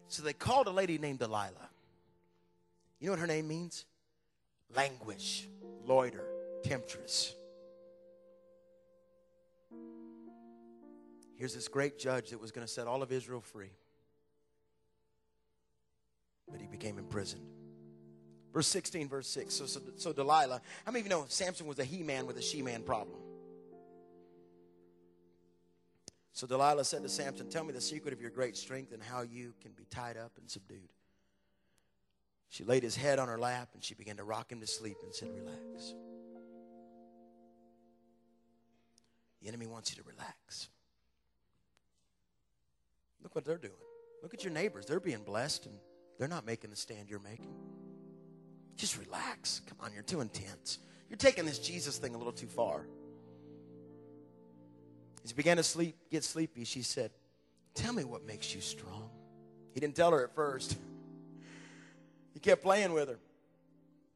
So 0.10 0.24
they 0.24 0.34
called 0.34 0.67
a 0.67 0.72
lady 0.72 0.98
named 0.98 1.19
Delilah. 1.19 1.69
You 3.00 3.06
know 3.06 3.13
what 3.13 3.19
her 3.19 3.28
name 3.28 3.48
means? 3.48 3.86
Languish, 4.76 5.48
loiter, 5.86 6.26
temptress. 6.63 7.34
Here's 11.38 11.53
this 11.53 11.68
great 11.70 11.97
judge 11.97 12.32
that 12.32 12.41
was 12.41 12.51
going 12.51 12.68
to 12.68 12.72
set 12.72 12.88
all 12.88 13.01
of 13.01 13.12
Israel 13.12 13.39
free. 13.39 13.72
But 16.51 16.60
he 16.60 16.68
became 16.68 16.97
imprisoned. 16.97 17.45
Verse 18.51 18.68
16, 18.68 19.07
verse 19.07 19.28
6. 19.28 19.53
So, 19.53 19.66
so, 19.68 19.80
so 19.95 20.12
Delilah, 20.12 20.60
how 20.86 20.91
many 20.91 21.01
of 21.01 21.05
you 21.05 21.12
know 21.12 21.26
Samson 21.30 21.68
was 21.68 21.78
a 21.78 21.86
he 21.86 22.01
man 22.01 22.26
with 22.26 22.38
a 22.38 22.41
she 22.41 22.64
man 22.64 22.82
problem? 22.82 23.20
So 26.39 26.47
Delilah 26.47 26.85
said 26.85 27.03
to 27.03 27.09
Samson, 27.09 27.49
Tell 27.49 27.65
me 27.65 27.73
the 27.73 27.81
secret 27.81 28.13
of 28.13 28.21
your 28.21 28.29
great 28.29 28.55
strength 28.55 28.93
and 28.93 29.03
how 29.03 29.23
you 29.23 29.53
can 29.61 29.73
be 29.73 29.83
tied 29.89 30.15
up 30.15 30.31
and 30.39 30.49
subdued. 30.49 30.87
She 32.47 32.63
laid 32.63 32.81
his 32.81 32.95
head 32.95 33.19
on 33.19 33.27
her 33.27 33.37
lap 33.37 33.71
and 33.73 33.83
she 33.83 33.93
began 33.93 34.15
to 34.15 34.23
rock 34.23 34.49
him 34.49 34.61
to 34.61 34.65
sleep 34.65 34.95
and 35.03 35.13
said, 35.13 35.27
Relax. 35.35 35.95
The 39.41 39.49
enemy 39.49 39.67
wants 39.67 39.91
you 39.91 40.01
to 40.01 40.09
relax. 40.09 40.69
Look 43.21 43.35
what 43.35 43.43
they're 43.43 43.57
doing. 43.57 43.73
Look 44.23 44.33
at 44.33 44.41
your 44.41 44.53
neighbors. 44.53 44.85
They're 44.85 45.01
being 45.01 45.23
blessed 45.23 45.65
and 45.65 45.75
they're 46.17 46.29
not 46.29 46.45
making 46.45 46.69
the 46.69 46.77
stand 46.77 47.09
you're 47.09 47.19
making. 47.19 47.53
Just 48.77 48.97
relax. 48.97 49.59
Come 49.67 49.79
on, 49.81 49.91
you're 49.91 50.03
too 50.03 50.21
intense. 50.21 50.79
You're 51.09 51.17
taking 51.17 51.45
this 51.45 51.59
Jesus 51.59 51.97
thing 51.97 52.15
a 52.15 52.17
little 52.17 52.31
too 52.31 52.47
far. 52.47 52.85
As 55.24 55.32
he 55.32 55.36
began 55.36 55.57
to 55.57 55.63
sleep, 55.63 55.95
get 56.09 56.24
sleepy, 56.24 56.63
she 56.63 56.82
said, 56.82 57.11
Tell 57.74 57.93
me 57.93 58.03
what 58.03 58.26
makes 58.26 58.53
you 58.53 58.61
strong. 58.61 59.09
He 59.74 59.80
didn't 59.80 59.95
tell 59.95 60.11
her 60.11 60.24
at 60.24 60.34
first. 60.34 60.78
He 62.34 62.39
kept 62.39 62.61
playing 62.61 62.93
with 62.93 63.09
her. 63.09 63.20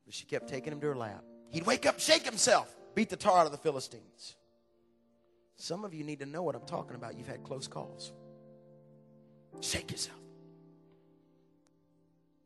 But 0.06 0.14
she 0.14 0.26
kept 0.26 0.47
taking 0.47 0.74
him 0.74 0.80
to 0.82 0.88
her 0.88 0.95
lap. 0.95 1.24
He'd 1.49 1.66
wake 1.66 1.86
up, 1.86 1.99
shake 1.99 2.24
himself, 2.24 2.74
beat 2.95 3.10
the 3.10 3.16
tar 3.16 3.39
out 3.39 3.45
of 3.45 3.51
the 3.51 3.58
Philistines. 3.58 4.36
Some 5.56 5.86
of 5.86 5.93
you 5.93 6.04
need 6.04 6.20
to 6.20 6.26
know 6.26 6.41
what 6.41 6.56
I'm 6.56 6.66
talking 6.66 6.95
about. 6.95 7.16
You've 7.16 7.28
had 7.28 7.43
close 7.43 7.68
calls. 7.68 8.12
Shake 9.62 9.91
yourself. 9.91 10.18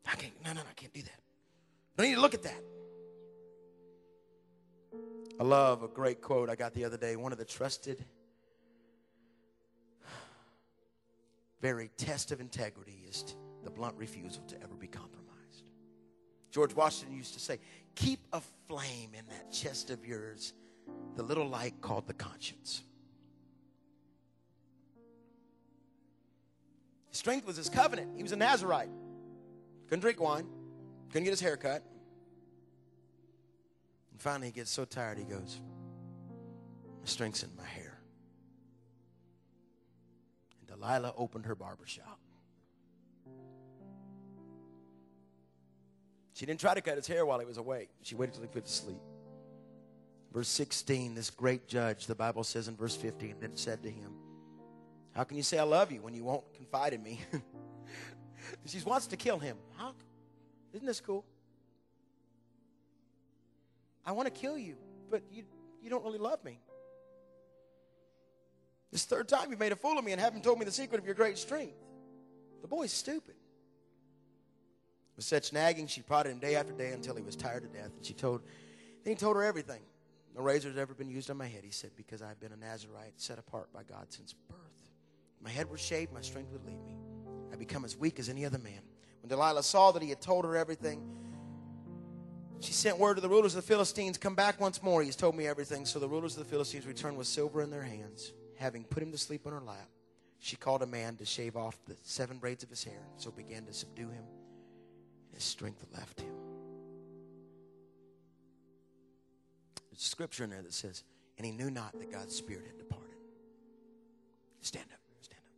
I 0.06 0.14
can't, 0.14 0.32
no, 0.44 0.52
no, 0.52 0.60
no, 0.60 0.66
I 0.68 0.74
can't 0.74 0.92
do 0.92 1.02
that. 1.02 1.20
I 1.98 2.02
need 2.02 2.14
to 2.14 2.20
look 2.20 2.34
at 2.34 2.42
that. 2.44 2.62
I 5.40 5.44
love 5.44 5.82
a 5.82 5.88
great 5.88 6.20
quote 6.20 6.48
I 6.48 6.56
got 6.56 6.74
the 6.74 6.84
other 6.84 6.96
day. 6.96 7.16
One 7.16 7.32
of 7.32 7.38
the 7.38 7.44
trusted, 7.44 8.04
very 11.60 11.90
test 11.96 12.32
of 12.32 12.40
integrity 12.40 13.04
is 13.08 13.34
the 13.64 13.70
blunt 13.70 13.96
refusal 13.96 14.42
to 14.44 14.56
ever 14.62 14.74
be 14.74 14.86
compromised. 14.86 15.64
George 16.50 16.74
Washington 16.74 17.16
used 17.16 17.34
to 17.34 17.40
say, 17.40 17.58
Keep 17.94 18.20
a 18.32 18.40
flame 18.68 19.10
in 19.18 19.26
that 19.26 19.52
chest 19.52 19.90
of 19.90 20.06
yours, 20.06 20.54
the 21.16 21.22
little 21.22 21.48
light 21.48 21.74
called 21.80 22.06
the 22.06 22.14
conscience. 22.14 22.82
His 27.10 27.18
strength 27.18 27.46
was 27.46 27.56
his 27.56 27.68
covenant. 27.68 28.16
He 28.16 28.22
was 28.22 28.32
a 28.32 28.36
Nazarite. 28.36 28.90
Couldn't 29.88 30.00
drink 30.00 30.20
wine, 30.20 30.46
couldn't 31.08 31.24
get 31.24 31.30
his 31.30 31.40
hair 31.40 31.56
cut. 31.56 31.82
And 34.12 34.20
finally, 34.20 34.48
he 34.48 34.52
gets 34.52 34.70
so 34.70 34.84
tired, 34.84 35.18
he 35.18 35.24
goes, 35.24 35.60
My 37.00 37.06
strength's 37.06 37.42
in 37.42 37.50
my 37.56 37.64
hair. 37.64 37.87
Delilah 40.78 41.12
opened 41.16 41.46
her 41.46 41.54
barber 41.54 41.86
shop. 41.86 42.18
She 46.34 46.46
didn't 46.46 46.60
try 46.60 46.74
to 46.74 46.80
cut 46.80 46.96
his 46.96 47.06
hair 47.06 47.26
while 47.26 47.40
he 47.40 47.46
was 47.46 47.56
awake. 47.56 47.88
She 48.02 48.14
waited 48.14 48.34
till 48.34 48.42
he 48.42 48.48
put 48.48 48.64
to 48.64 48.70
sleep. 48.70 49.00
Verse 50.32 50.48
16, 50.48 51.14
this 51.14 51.30
great 51.30 51.66
judge, 51.66 52.06
the 52.06 52.14
Bible 52.14 52.44
says 52.44 52.68
in 52.68 52.76
verse 52.76 52.94
15, 52.94 53.36
then 53.40 53.56
said 53.56 53.82
to 53.82 53.90
him, 53.90 54.12
How 55.16 55.24
can 55.24 55.36
you 55.36 55.42
say 55.42 55.58
I 55.58 55.64
love 55.64 55.90
you 55.90 56.00
when 56.00 56.14
you 56.14 56.22
won't 56.22 56.44
confide 56.54 56.92
in 56.92 57.02
me? 57.02 57.20
she 58.66 58.78
wants 58.82 59.08
to 59.08 59.16
kill 59.16 59.38
him. 59.38 59.56
How? 59.76 59.94
Isn't 60.72 60.86
this 60.86 61.00
cool? 61.00 61.24
I 64.06 64.12
want 64.12 64.32
to 64.32 64.40
kill 64.40 64.56
you, 64.56 64.76
but 65.10 65.22
you, 65.32 65.42
you 65.82 65.90
don't 65.90 66.04
really 66.04 66.18
love 66.18 66.44
me. 66.44 66.60
This 68.90 69.04
third 69.04 69.28
time 69.28 69.50
you've 69.50 69.60
made 69.60 69.72
a 69.72 69.76
fool 69.76 69.98
of 69.98 70.04
me 70.04 70.12
and 70.12 70.20
haven't 70.20 70.44
told 70.44 70.58
me 70.58 70.64
the 70.64 70.72
secret 70.72 70.98
of 70.98 71.04
your 71.04 71.14
great 71.14 71.38
strength. 71.38 71.76
The 72.62 72.68
boy's 72.68 72.92
stupid. 72.92 73.34
With 75.16 75.24
such 75.24 75.52
nagging, 75.52 75.88
she 75.88 76.00
prodded 76.00 76.32
him 76.32 76.38
day 76.38 76.56
after 76.56 76.72
day 76.72 76.92
until 76.92 77.16
he 77.16 77.22
was 77.22 77.36
tired 77.36 77.64
to 77.64 77.68
death. 77.68 77.90
And 77.96 78.04
she 78.04 78.14
told, 78.14 78.42
then 79.04 79.12
he 79.12 79.16
told 79.16 79.36
her 79.36 79.42
everything. 79.42 79.80
No 80.34 80.42
razor 80.42 80.68
has 80.68 80.78
ever 80.78 80.94
been 80.94 81.08
used 81.08 81.30
on 81.30 81.36
my 81.36 81.46
head, 81.46 81.64
he 81.64 81.70
said, 81.70 81.90
because 81.96 82.22
I've 82.22 82.38
been 82.38 82.52
a 82.52 82.56
Nazarite 82.56 83.14
set 83.16 83.38
apart 83.38 83.72
by 83.72 83.82
God 83.82 84.06
since 84.10 84.32
birth. 84.32 84.58
My 85.42 85.50
head 85.50 85.68
was 85.70 85.80
shaved, 85.80 86.12
my 86.12 86.20
strength 86.20 86.52
would 86.52 86.64
leave 86.64 86.80
me. 86.86 86.96
I'd 87.52 87.58
become 87.58 87.84
as 87.84 87.96
weak 87.96 88.18
as 88.18 88.28
any 88.28 88.44
other 88.44 88.58
man. 88.58 88.80
When 89.22 89.28
Delilah 89.28 89.62
saw 89.62 89.90
that 89.92 90.02
he 90.02 90.08
had 90.08 90.20
told 90.20 90.44
her 90.44 90.56
everything, 90.56 91.02
she 92.60 92.72
sent 92.72 92.98
word 92.98 93.14
to 93.14 93.20
the 93.20 93.28
rulers 93.28 93.54
of 93.54 93.62
the 93.62 93.68
Philistines, 93.68 94.18
Come 94.18 94.34
back 94.34 94.60
once 94.60 94.82
more. 94.82 95.02
He's 95.02 95.16
told 95.16 95.36
me 95.36 95.46
everything. 95.46 95.84
So 95.84 95.98
the 95.98 96.08
rulers 96.08 96.36
of 96.36 96.44
the 96.44 96.50
Philistines 96.50 96.86
returned 96.86 97.16
with 97.16 97.26
silver 97.26 97.62
in 97.62 97.70
their 97.70 97.82
hands, 97.82 98.32
having 98.58 98.84
put 98.84 99.02
him 99.02 99.12
to 99.12 99.18
sleep 99.18 99.46
on 99.46 99.52
her 99.52 99.60
lap. 99.60 99.88
She 100.40 100.56
called 100.56 100.82
a 100.82 100.86
man 100.86 101.16
to 101.16 101.24
shave 101.24 101.56
off 101.56 101.78
the 101.86 101.96
seven 102.04 102.38
braids 102.38 102.62
of 102.62 102.70
his 102.70 102.84
hair, 102.84 103.00
so 103.16 103.30
began 103.30 103.64
to 103.66 103.72
subdue 103.72 104.08
him 104.08 104.24
and 105.28 105.34
his 105.34 105.44
strength 105.44 105.84
left 105.94 106.20
him. 106.20 106.32
There's 109.90 110.02
scripture 110.02 110.44
in 110.44 110.50
there 110.50 110.62
that 110.62 110.72
says, 110.72 111.04
and 111.36 111.46
he 111.46 111.52
knew 111.52 111.70
not 111.70 111.92
that 111.98 112.10
God's 112.10 112.34
spirit 112.34 112.66
had 112.66 112.78
departed. 112.78 113.16
Stand 114.60 114.86
up. 114.92 114.98
Stand 115.20 115.40
up. 115.46 115.52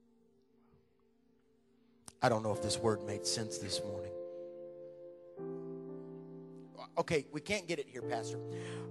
I 2.23 2.29
don't 2.29 2.43
know 2.43 2.53
if 2.53 2.63
this 2.63 2.79
word 2.79 3.03
made 3.07 3.27
sense 3.27 3.59
this 3.59 3.81
morning. 3.85 4.13
Okay, 6.99 7.25
we 7.33 7.41
can't 7.41 7.67
get 7.67 7.79
it 7.79 7.87
here, 7.89 8.03
Pastor. 8.03 8.39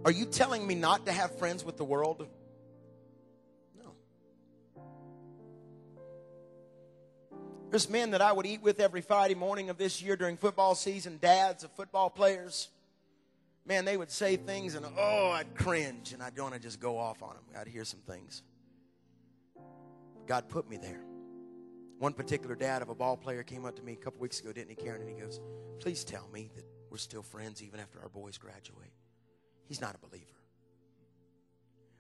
Are 0.04 0.12
you 0.12 0.26
telling 0.26 0.66
me 0.66 0.74
not 0.74 1.06
to 1.06 1.12
have 1.12 1.38
friends 1.38 1.64
with 1.64 1.78
the 1.78 1.84
world? 1.84 2.28
There's 7.70 7.90
men 7.90 8.12
that 8.12 8.22
I 8.22 8.32
would 8.32 8.48
eat 8.48 8.64
with 8.64 8.80
every 8.80 9.02
Friday 9.02 9.36
morning 9.36 9.70
of 9.70 9.78
this 9.78 10.02
year 10.02 10.16
during 10.16 10.38
football 10.38 10.74
season, 10.74 11.20
dads 11.22 11.64
of 11.64 11.72
football 11.72 12.10
players. 12.10 12.70
Man, 13.66 13.86
they 13.86 13.96
would 13.96 14.10
say 14.10 14.38
things 14.38 14.74
and 14.74 14.86
oh, 14.98 15.30
I'd 15.30 15.54
cringe 15.56 16.14
and 16.14 16.24
I'd 16.24 16.38
want 16.38 16.56
to 16.56 16.60
just 16.60 16.80
go 16.80 16.98
off 16.98 17.22
on 17.22 17.36
them. 17.36 17.44
I'd 17.56 17.68
hear 17.68 17.86
some 17.86 18.00
things. 18.00 18.42
God 20.26 20.50
put 20.50 20.68
me 20.68 20.78
there. 20.78 21.02
One 22.00 22.14
particular 22.14 22.56
dad 22.56 22.82
of 22.82 22.90
a 22.90 22.96
ball 22.96 23.18
player 23.18 23.44
came 23.44 23.66
up 23.66 23.76
to 23.76 23.84
me 23.84 23.94
a 23.94 23.98
couple 23.98 24.20
weeks 24.22 24.40
ago, 24.40 24.52
didn't 24.52 24.70
he, 24.70 24.76
Karen? 24.76 25.02
And 25.02 25.10
he 25.10 25.16
goes, 25.16 25.40
Please 25.80 26.04
tell 26.04 26.28
me 26.34 26.50
that 26.56 26.64
we're 26.90 26.98
still 26.98 27.22
friends 27.22 27.62
even 27.62 27.80
after 27.80 28.00
our 28.00 28.10
boys 28.10 28.38
graduate. 28.38 28.94
He's 29.68 29.82
not 29.82 29.96
a 29.96 30.08
believer. 30.08 30.26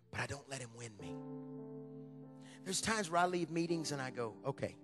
But 0.10 0.22
I 0.22 0.26
don't 0.26 0.50
let 0.50 0.62
him 0.62 0.70
win 0.76 0.92
me. 1.00 1.14
There's 2.64 2.82
times 2.82 3.12
where 3.12 3.22
I 3.22 3.28
leave 3.28 3.52
meetings 3.52 3.92
and 3.92 4.02
I 4.02 4.10
go, 4.10 4.34
Okay, 4.48 4.76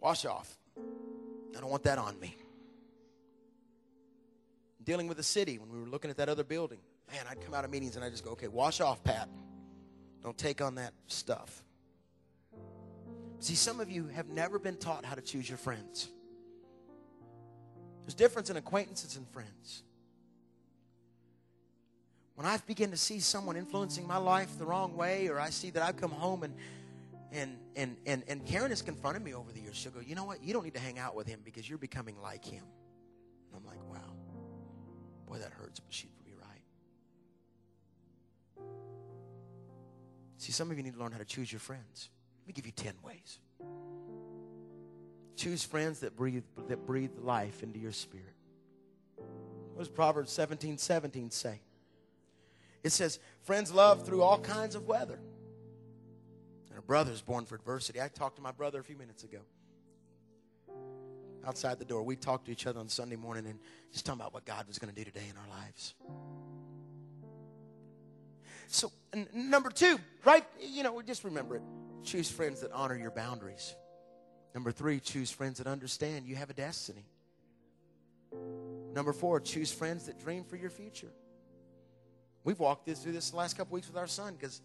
Wash 0.00 0.24
off. 0.24 0.56
I 1.56 1.60
don't 1.60 1.70
want 1.70 1.82
that 1.84 1.98
on 1.98 2.18
me. 2.20 2.36
Dealing 4.84 5.08
with 5.08 5.16
the 5.16 5.22
city, 5.22 5.58
when 5.58 5.70
we 5.70 5.78
were 5.78 5.88
looking 5.88 6.10
at 6.10 6.16
that 6.16 6.28
other 6.28 6.44
building, 6.44 6.78
man, 7.10 7.24
I'd 7.28 7.40
come 7.40 7.54
out 7.54 7.64
of 7.64 7.70
meetings 7.70 7.96
and 7.96 8.04
I'd 8.04 8.12
just 8.12 8.24
go, 8.24 8.30
okay, 8.30 8.48
wash 8.48 8.80
off, 8.80 9.02
Pat. 9.02 9.28
Don't 10.22 10.38
take 10.38 10.62
on 10.62 10.76
that 10.76 10.92
stuff. 11.06 11.62
See, 13.40 13.54
some 13.54 13.80
of 13.80 13.90
you 13.90 14.08
have 14.08 14.28
never 14.28 14.58
been 14.58 14.76
taught 14.76 15.04
how 15.04 15.14
to 15.14 15.22
choose 15.22 15.48
your 15.48 15.58
friends. 15.58 16.08
There's 18.02 18.14
difference 18.14 18.50
in 18.50 18.56
acquaintances 18.56 19.16
and 19.16 19.28
friends. 19.28 19.82
When 22.34 22.46
I 22.46 22.56
begin 22.66 22.90
to 22.92 22.96
see 22.96 23.20
someone 23.20 23.56
influencing 23.56 24.06
my 24.06 24.16
life 24.16 24.58
the 24.58 24.64
wrong 24.64 24.96
way, 24.96 25.28
or 25.28 25.38
I 25.40 25.50
see 25.50 25.70
that 25.70 25.82
I've 25.82 25.96
come 25.96 26.12
home 26.12 26.44
and 26.44 26.54
and, 27.32 27.58
and, 27.76 27.96
and, 28.06 28.22
and 28.26 28.46
Karen 28.46 28.70
has 28.70 28.82
confronted 28.82 29.22
me 29.22 29.34
over 29.34 29.52
the 29.52 29.60
years. 29.60 29.76
She'll 29.76 29.92
go, 29.92 30.00
You 30.00 30.14
know 30.14 30.24
what? 30.24 30.42
You 30.42 30.52
don't 30.52 30.64
need 30.64 30.74
to 30.74 30.80
hang 30.80 30.98
out 30.98 31.14
with 31.14 31.26
him 31.26 31.40
because 31.44 31.68
you're 31.68 31.78
becoming 31.78 32.20
like 32.22 32.44
him. 32.44 32.64
And 32.64 33.56
I'm 33.56 33.64
like, 33.66 33.82
Wow. 33.88 34.14
Boy, 35.26 35.38
that 35.38 35.52
hurts, 35.52 35.80
but 35.80 35.92
she'd 35.92 36.08
be 36.24 36.32
right. 36.32 36.62
See, 40.38 40.52
some 40.52 40.70
of 40.70 40.76
you 40.76 40.82
need 40.82 40.94
to 40.94 41.00
learn 41.00 41.12
how 41.12 41.18
to 41.18 41.24
choose 41.24 41.52
your 41.52 41.60
friends. 41.60 42.08
Let 42.42 42.48
me 42.48 42.52
give 42.54 42.64
you 42.64 42.72
10 42.72 42.94
ways. 43.02 43.38
Choose 45.36 45.62
friends 45.64 46.00
that 46.00 46.16
breathe, 46.16 46.44
that 46.68 46.86
breathe 46.86 47.10
life 47.20 47.62
into 47.62 47.78
your 47.78 47.92
spirit. 47.92 48.34
What 49.74 49.80
does 49.80 49.88
Proverbs 49.88 50.32
17 50.32 50.78
17 50.78 51.30
say? 51.30 51.60
It 52.82 52.90
says, 52.90 53.18
Friends 53.42 53.70
love 53.70 54.06
through 54.06 54.22
all 54.22 54.38
kinds 54.38 54.74
of 54.74 54.86
weather 54.86 55.20
brother's 56.82 57.20
born 57.20 57.44
for 57.44 57.54
adversity. 57.54 58.00
I 58.00 58.08
talked 58.08 58.36
to 58.36 58.42
my 58.42 58.52
brother 58.52 58.80
a 58.80 58.84
few 58.84 58.96
minutes 58.96 59.24
ago. 59.24 59.38
Outside 61.46 61.78
the 61.78 61.84
door, 61.84 62.02
we 62.02 62.16
talked 62.16 62.46
to 62.46 62.52
each 62.52 62.66
other 62.66 62.80
on 62.80 62.88
Sunday 62.88 63.16
morning 63.16 63.46
and 63.46 63.58
just 63.92 64.04
talking 64.04 64.20
about 64.20 64.34
what 64.34 64.44
God 64.44 64.66
was 64.66 64.78
going 64.78 64.92
to 64.92 64.96
do 64.96 65.04
today 65.04 65.26
in 65.30 65.36
our 65.36 65.58
lives. 65.62 65.94
So, 68.66 68.92
number 69.32 69.70
two, 69.70 69.98
right? 70.24 70.44
You 70.60 70.82
know, 70.82 71.00
just 71.00 71.24
remember 71.24 71.56
it. 71.56 71.62
Choose 72.04 72.30
friends 72.30 72.60
that 72.60 72.70
honor 72.72 72.96
your 72.96 73.10
boundaries. 73.10 73.74
Number 74.54 74.72
three, 74.72 75.00
choose 75.00 75.30
friends 75.30 75.58
that 75.58 75.66
understand 75.66 76.26
you 76.26 76.36
have 76.36 76.50
a 76.50 76.54
destiny. 76.54 77.06
Number 78.92 79.12
four, 79.12 79.40
choose 79.40 79.72
friends 79.72 80.06
that 80.06 80.18
dream 80.18 80.44
for 80.44 80.56
your 80.56 80.70
future. 80.70 81.12
We've 82.44 82.58
walked 82.58 82.86
this 82.86 83.02
through 83.02 83.12
this 83.12 83.30
the 83.30 83.36
last 83.36 83.56
couple 83.56 83.74
weeks 83.74 83.88
with 83.88 83.96
our 83.96 84.06
son 84.06 84.34
because 84.34 84.60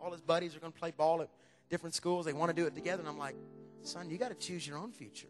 all 0.00 0.12
his 0.12 0.20
buddies 0.20 0.56
are 0.56 0.60
going 0.60 0.72
to 0.72 0.78
play 0.78 0.92
ball 0.96 1.22
at 1.22 1.28
different 1.68 1.94
schools. 1.94 2.26
They 2.26 2.32
want 2.32 2.50
to 2.50 2.54
do 2.54 2.66
it 2.66 2.74
together. 2.74 3.00
And 3.00 3.08
I'm 3.08 3.18
like, 3.18 3.36
son, 3.82 4.10
you 4.10 4.18
got 4.18 4.28
to 4.28 4.34
choose 4.34 4.66
your 4.66 4.78
own 4.78 4.92
future. 4.92 5.28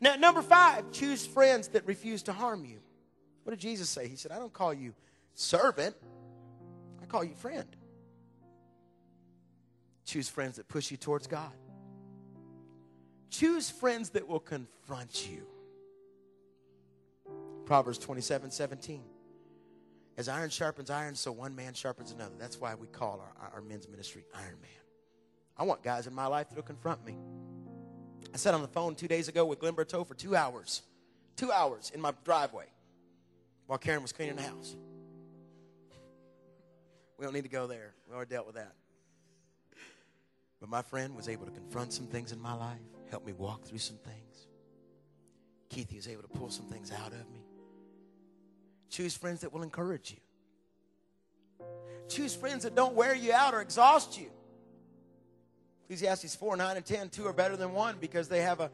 Now, 0.00 0.16
number 0.16 0.42
five, 0.42 0.90
choose 0.92 1.26
friends 1.26 1.68
that 1.68 1.86
refuse 1.86 2.22
to 2.24 2.32
harm 2.32 2.64
you. 2.64 2.80
What 3.44 3.50
did 3.50 3.60
Jesus 3.60 3.88
say? 3.88 4.08
He 4.08 4.16
said, 4.16 4.32
I 4.32 4.38
don't 4.38 4.52
call 4.52 4.74
you 4.74 4.94
servant, 5.34 5.96
I 7.02 7.06
call 7.06 7.24
you 7.24 7.34
friend. 7.34 7.68
Choose 10.04 10.28
friends 10.28 10.56
that 10.56 10.68
push 10.68 10.90
you 10.90 10.96
towards 10.96 11.26
God. 11.26 11.52
Choose 13.30 13.70
friends 13.70 14.10
that 14.10 14.26
will 14.26 14.40
confront 14.40 15.28
you. 15.30 15.46
Proverbs 17.66 17.98
27 17.98 18.50
17. 18.50 19.02
As 20.18 20.28
iron 20.28 20.50
sharpens 20.50 20.90
iron, 20.90 21.14
so 21.14 21.30
one 21.30 21.54
man 21.54 21.74
sharpens 21.74 22.10
another. 22.10 22.34
That's 22.40 22.60
why 22.60 22.74
we 22.74 22.88
call 22.88 23.24
our, 23.40 23.50
our 23.54 23.60
men's 23.62 23.88
ministry 23.88 24.24
Iron 24.34 24.60
Man. 24.60 24.70
I 25.56 25.62
want 25.62 25.84
guys 25.84 26.08
in 26.08 26.12
my 26.12 26.26
life 26.26 26.48
that'll 26.48 26.64
confront 26.64 27.06
me. 27.06 27.16
I 28.34 28.36
sat 28.36 28.52
on 28.52 28.60
the 28.60 28.68
phone 28.68 28.96
two 28.96 29.06
days 29.06 29.28
ago 29.28 29.46
with 29.46 29.60
Glen 29.60 29.74
Berteau 29.74 30.04
for 30.04 30.14
two 30.14 30.34
hours. 30.34 30.82
Two 31.36 31.52
hours 31.52 31.92
in 31.94 32.00
my 32.00 32.12
driveway 32.24 32.66
while 33.68 33.78
Karen 33.78 34.02
was 34.02 34.10
cleaning 34.10 34.34
the 34.34 34.42
house. 34.42 34.74
We 37.16 37.24
don't 37.24 37.32
need 37.32 37.44
to 37.44 37.48
go 37.48 37.68
there. 37.68 37.94
We 38.08 38.14
already 38.16 38.30
dealt 38.30 38.46
with 38.46 38.56
that. 38.56 38.72
But 40.58 40.68
my 40.68 40.82
friend 40.82 41.14
was 41.14 41.28
able 41.28 41.46
to 41.46 41.52
confront 41.52 41.92
some 41.92 42.08
things 42.08 42.32
in 42.32 42.40
my 42.40 42.54
life, 42.54 42.80
help 43.08 43.24
me 43.24 43.32
walk 43.34 43.64
through 43.64 43.78
some 43.78 43.98
things. 43.98 44.48
Keith 45.68 45.94
was 45.94 46.08
able 46.08 46.22
to 46.22 46.28
pull 46.28 46.50
some 46.50 46.66
things 46.66 46.90
out 46.90 47.12
of 47.12 47.30
me. 47.30 47.47
Choose 48.90 49.16
friends 49.16 49.40
that 49.42 49.52
will 49.52 49.62
encourage 49.62 50.10
you. 50.10 51.66
Choose 52.08 52.34
friends 52.34 52.64
that 52.64 52.74
don't 52.74 52.94
wear 52.94 53.14
you 53.14 53.32
out 53.32 53.54
or 53.54 53.60
exhaust 53.60 54.18
you. 54.18 54.30
Ecclesiastes 55.84 56.34
4, 56.34 56.56
9, 56.56 56.76
and 56.76 56.84
10, 56.84 57.08
two 57.10 57.26
are 57.26 57.32
better 57.32 57.56
than 57.56 57.72
one 57.72 57.96
because 58.00 58.28
they 58.28 58.42
have 58.42 58.60
a, 58.60 58.70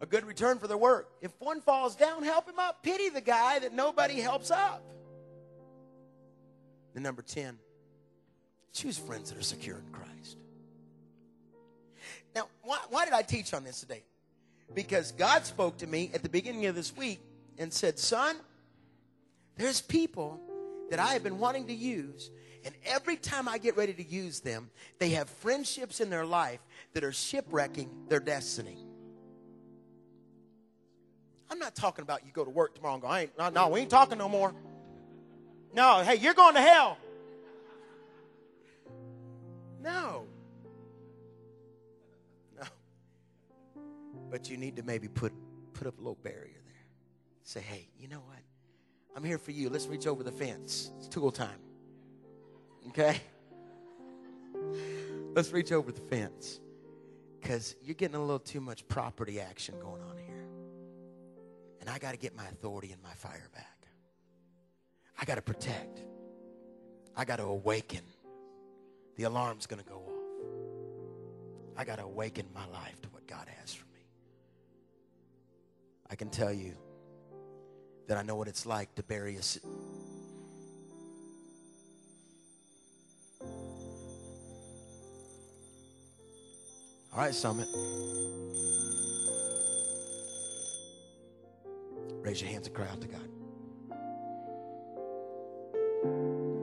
a 0.00 0.06
good 0.06 0.24
return 0.24 0.58
for 0.58 0.66
their 0.66 0.76
work. 0.76 1.08
If 1.20 1.32
one 1.38 1.60
falls 1.60 1.94
down, 1.94 2.22
help 2.22 2.48
him 2.48 2.58
up. 2.58 2.82
Pity 2.82 3.08
the 3.08 3.20
guy 3.20 3.60
that 3.60 3.72
nobody 3.72 4.20
helps 4.20 4.50
up. 4.50 4.82
The 6.94 7.00
number 7.00 7.22
10, 7.22 7.56
choose 8.72 8.98
friends 8.98 9.30
that 9.30 9.38
are 9.38 9.42
secure 9.42 9.76
in 9.76 9.92
Christ. 9.92 10.38
Now, 12.34 12.48
why, 12.62 12.78
why 12.88 13.04
did 13.04 13.14
I 13.14 13.22
teach 13.22 13.54
on 13.54 13.64
this 13.64 13.80
today? 13.80 14.02
Because 14.74 15.12
God 15.12 15.44
spoke 15.44 15.78
to 15.78 15.86
me 15.86 16.10
at 16.14 16.22
the 16.22 16.28
beginning 16.28 16.66
of 16.66 16.74
this 16.74 16.96
week 16.96 17.20
and 17.58 17.72
said, 17.72 17.98
Son, 17.98 18.36
there's 19.60 19.82
people 19.82 20.40
that 20.88 20.98
I 20.98 21.08
have 21.08 21.22
been 21.22 21.38
wanting 21.38 21.66
to 21.66 21.74
use, 21.74 22.30
and 22.64 22.74
every 22.86 23.16
time 23.16 23.46
I 23.46 23.58
get 23.58 23.76
ready 23.76 23.92
to 23.92 24.02
use 24.02 24.40
them, 24.40 24.70
they 24.98 25.10
have 25.10 25.28
friendships 25.28 26.00
in 26.00 26.08
their 26.08 26.24
life 26.24 26.60
that 26.94 27.04
are 27.04 27.12
shipwrecking 27.12 27.90
their 28.08 28.20
destiny. 28.20 28.78
I'm 31.50 31.58
not 31.58 31.74
talking 31.74 32.02
about 32.02 32.24
you 32.24 32.32
go 32.32 32.42
to 32.42 32.50
work 32.50 32.74
tomorrow 32.74 32.94
and 32.94 33.02
go, 33.02 33.08
I 33.08 33.20
ain't, 33.22 33.38
no, 33.38 33.50
no, 33.50 33.68
we 33.68 33.80
ain't 33.80 33.90
talking 33.90 34.16
no 34.16 34.30
more. 34.30 34.54
No, 35.74 36.02
hey, 36.04 36.14
you're 36.14 36.32
going 36.32 36.54
to 36.54 36.62
hell. 36.62 36.96
No. 39.82 40.24
No. 42.58 42.66
But 44.30 44.48
you 44.48 44.56
need 44.56 44.76
to 44.76 44.82
maybe 44.82 45.08
put, 45.08 45.32
put 45.74 45.86
up 45.86 45.98
a 45.98 46.00
little 46.00 46.18
barrier 46.22 46.62
there. 46.66 46.86
Say, 47.42 47.60
hey, 47.60 47.88
you 47.98 48.08
know 48.08 48.22
what? 48.26 48.38
I'm 49.20 49.26
here 49.26 49.36
for 49.36 49.50
you. 49.50 49.68
Let's 49.68 49.86
reach 49.86 50.06
over 50.06 50.22
the 50.22 50.32
fence. 50.32 50.92
It's 50.96 51.06
tool 51.06 51.30
time. 51.30 51.60
Okay? 52.88 53.20
Let's 55.34 55.52
reach 55.52 55.72
over 55.72 55.92
the 55.92 56.00
fence. 56.00 56.58
Because 57.38 57.76
you're 57.82 57.96
getting 57.96 58.16
a 58.16 58.20
little 58.20 58.38
too 58.38 58.62
much 58.62 58.88
property 58.88 59.38
action 59.38 59.74
going 59.78 60.00
on 60.00 60.16
here. 60.16 60.46
And 61.82 61.90
I 61.90 61.98
got 61.98 62.12
to 62.12 62.16
get 62.16 62.34
my 62.34 62.46
authority 62.46 62.92
and 62.92 63.02
my 63.02 63.12
fire 63.12 63.50
back. 63.54 63.88
I 65.20 65.26
got 65.26 65.34
to 65.34 65.42
protect. 65.42 66.02
I 67.14 67.26
got 67.26 67.36
to 67.36 67.44
awaken. 67.44 68.00
The 69.16 69.24
alarm's 69.24 69.66
going 69.66 69.82
to 69.82 69.86
go 69.86 69.96
off. 69.96 71.76
I 71.76 71.84
got 71.84 71.96
to 71.96 72.04
awaken 72.04 72.46
my 72.54 72.66
life 72.68 73.02
to 73.02 73.10
what 73.10 73.26
God 73.26 73.48
has 73.58 73.74
for 73.74 73.84
me. 73.92 74.00
I 76.08 76.14
can 76.14 76.30
tell 76.30 76.54
you 76.54 76.74
that 78.08 78.18
I 78.18 78.22
know 78.22 78.36
what 78.36 78.48
it's 78.48 78.66
like 78.66 78.94
to 78.96 79.02
bury 79.02 79.36
a. 79.36 79.40
All 87.12 87.18
right, 87.18 87.34
Summit. 87.34 87.68
Raise 92.22 92.40
your 92.40 92.50
hands 92.50 92.66
and 92.66 92.76
cry 92.76 92.86
out 92.86 93.00
to 93.00 93.08
God. 93.08 93.20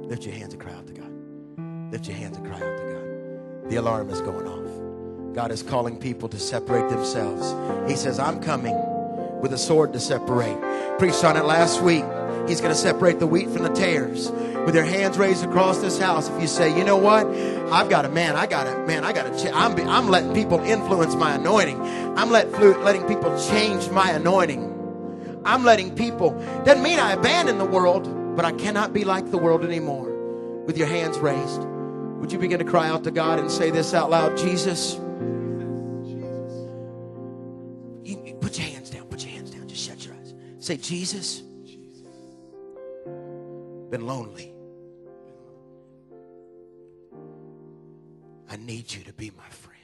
Lift 0.07 0.25
your 0.25 0.35
hands 0.35 0.53
and 0.53 0.61
cry 0.61 0.73
out 0.73 0.87
to 0.87 0.93
God. 0.93 1.91
Lift 1.91 2.07
your 2.07 2.15
hands 2.15 2.37
and 2.37 2.45
cry 2.45 2.55
out 2.55 2.77
to 2.77 2.83
God. 2.83 3.69
The 3.69 3.75
alarm 3.75 4.09
is 4.09 4.21
going 4.21 4.47
off. 4.47 5.35
God 5.35 5.51
is 5.51 5.61
calling 5.61 5.99
people 5.99 6.29
to 6.29 6.39
separate 6.39 6.89
themselves. 6.89 7.53
He 7.89 7.97
says, 7.97 8.17
I'm 8.17 8.41
coming 8.41 8.75
with 9.41 9.53
a 9.53 9.57
sword 9.57 9.93
to 9.93 9.99
separate. 9.99 10.57
Preached 10.99 11.23
on 11.23 11.37
it 11.37 11.45
last 11.45 11.81
week. 11.81 12.05
He's 12.47 12.61
going 12.61 12.73
to 12.73 12.79
separate 12.79 13.19
the 13.19 13.27
wheat 13.27 13.49
from 13.49 13.63
the 13.63 13.69
tares. 13.69 14.31
With 14.31 14.75
your 14.75 14.83
hands 14.83 15.17
raised 15.17 15.45
across 15.45 15.79
this 15.79 15.97
house, 15.97 16.29
if 16.29 16.41
you 16.41 16.47
say, 16.47 16.77
you 16.77 16.83
know 16.83 16.97
what, 16.97 17.25
I've 17.71 17.89
got 17.89 18.05
a 18.05 18.09
man, 18.09 18.35
I 18.35 18.47
got 18.47 18.67
a 18.67 18.85
man, 18.85 19.03
I 19.05 19.13
got 19.13 19.27
a. 19.27 19.37
Ch- 19.37 19.51
I'm, 19.53 19.77
I'm 19.87 20.09
letting 20.09 20.33
people 20.33 20.59
influence 20.59 21.15
my 21.15 21.35
anointing. 21.35 21.81
I'm 22.17 22.31
let, 22.31 22.51
letting 22.83 23.05
people 23.05 23.37
change 23.49 23.89
my 23.89 24.11
anointing. 24.11 25.41
I'm 25.45 25.63
letting 25.63 25.95
people. 25.95 26.31
Doesn't 26.65 26.83
mean 26.83 26.99
I 26.99 27.13
abandon 27.13 27.57
the 27.57 27.65
world, 27.65 28.35
but 28.35 28.43
I 28.43 28.51
cannot 28.51 28.91
be 28.91 29.05
like 29.05 29.31
the 29.31 29.37
world 29.37 29.63
anymore. 29.63 30.11
With 30.65 30.77
your 30.77 30.87
hands 30.87 31.17
raised, 31.17 31.61
would 32.19 32.31
you 32.31 32.39
begin 32.39 32.59
to 32.59 32.65
cry 32.65 32.89
out 32.89 33.05
to 33.05 33.11
God 33.11 33.39
and 33.39 33.49
say 33.49 33.71
this 33.71 33.93
out 33.93 34.09
loud, 34.09 34.37
Jesus? 34.37 34.99
Say, 40.67 40.75
Jesus. 40.75 41.43
Been 43.89 44.05
lonely. 44.05 44.51
I 48.49 48.57
need 48.57 48.93
you 48.93 49.01
to 49.05 49.13
be 49.13 49.31
my 49.37 49.47
friend. 49.47 49.77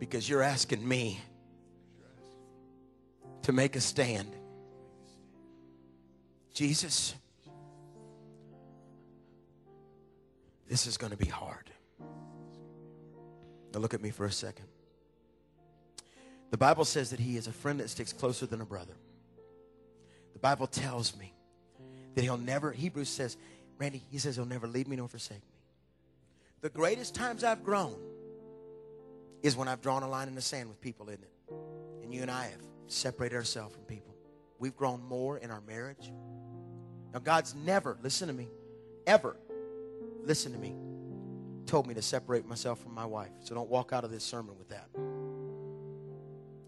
Because 0.00 0.28
you're 0.28 0.42
asking 0.42 0.88
me 0.88 1.20
to 3.42 3.52
make 3.52 3.76
a 3.76 3.80
stand. 3.80 4.34
Jesus, 6.52 7.14
this 10.68 10.88
is 10.88 10.96
going 10.96 11.12
to 11.12 11.16
be 11.16 11.26
hard. 11.26 11.70
Now 13.72 13.78
look 13.78 13.94
at 13.94 14.02
me 14.02 14.10
for 14.10 14.24
a 14.24 14.32
second. 14.32 14.66
The 16.50 16.58
Bible 16.58 16.84
says 16.84 17.10
that 17.10 17.20
he 17.20 17.36
is 17.36 17.46
a 17.46 17.52
friend 17.52 17.80
that 17.80 17.90
sticks 17.90 18.12
closer 18.12 18.46
than 18.46 18.60
a 18.60 18.64
brother. 18.64 18.94
The 20.32 20.38
Bible 20.38 20.66
tells 20.66 21.16
me 21.16 21.34
that 22.14 22.22
he'll 22.22 22.38
never, 22.38 22.72
Hebrews 22.72 23.08
says, 23.08 23.36
Randy, 23.78 24.02
he 24.10 24.18
says 24.18 24.36
he'll 24.36 24.44
never 24.44 24.66
leave 24.66 24.88
me 24.88 24.96
nor 24.96 25.08
forsake 25.08 25.42
me. 25.42 25.58
The 26.60 26.70
greatest 26.70 27.14
times 27.14 27.44
I've 27.44 27.62
grown 27.62 27.96
is 29.42 29.56
when 29.56 29.68
I've 29.68 29.80
drawn 29.80 30.02
a 30.02 30.08
line 30.08 30.28
in 30.28 30.34
the 30.34 30.40
sand 30.40 30.68
with 30.68 30.80
people, 30.80 31.08
isn't 31.08 31.22
it? 31.22 31.54
And 32.02 32.12
you 32.12 32.22
and 32.22 32.30
I 32.30 32.44
have 32.44 32.62
separated 32.88 33.36
ourselves 33.36 33.74
from 33.74 33.84
people. 33.84 34.14
We've 34.58 34.76
grown 34.76 35.02
more 35.02 35.38
in 35.38 35.50
our 35.50 35.60
marriage. 35.60 36.10
Now, 37.12 37.20
God's 37.20 37.54
never, 37.54 37.96
listen 38.02 38.28
to 38.28 38.34
me, 38.34 38.48
ever, 39.06 39.36
listen 40.22 40.52
to 40.52 40.58
me, 40.58 40.74
told 41.66 41.86
me 41.86 41.94
to 41.94 42.02
separate 42.02 42.46
myself 42.46 42.80
from 42.80 42.94
my 42.94 43.06
wife. 43.06 43.30
So 43.40 43.54
don't 43.54 43.68
walk 43.68 43.92
out 43.92 44.04
of 44.04 44.10
this 44.10 44.24
sermon 44.24 44.58
with 44.58 44.68
that. 44.70 44.88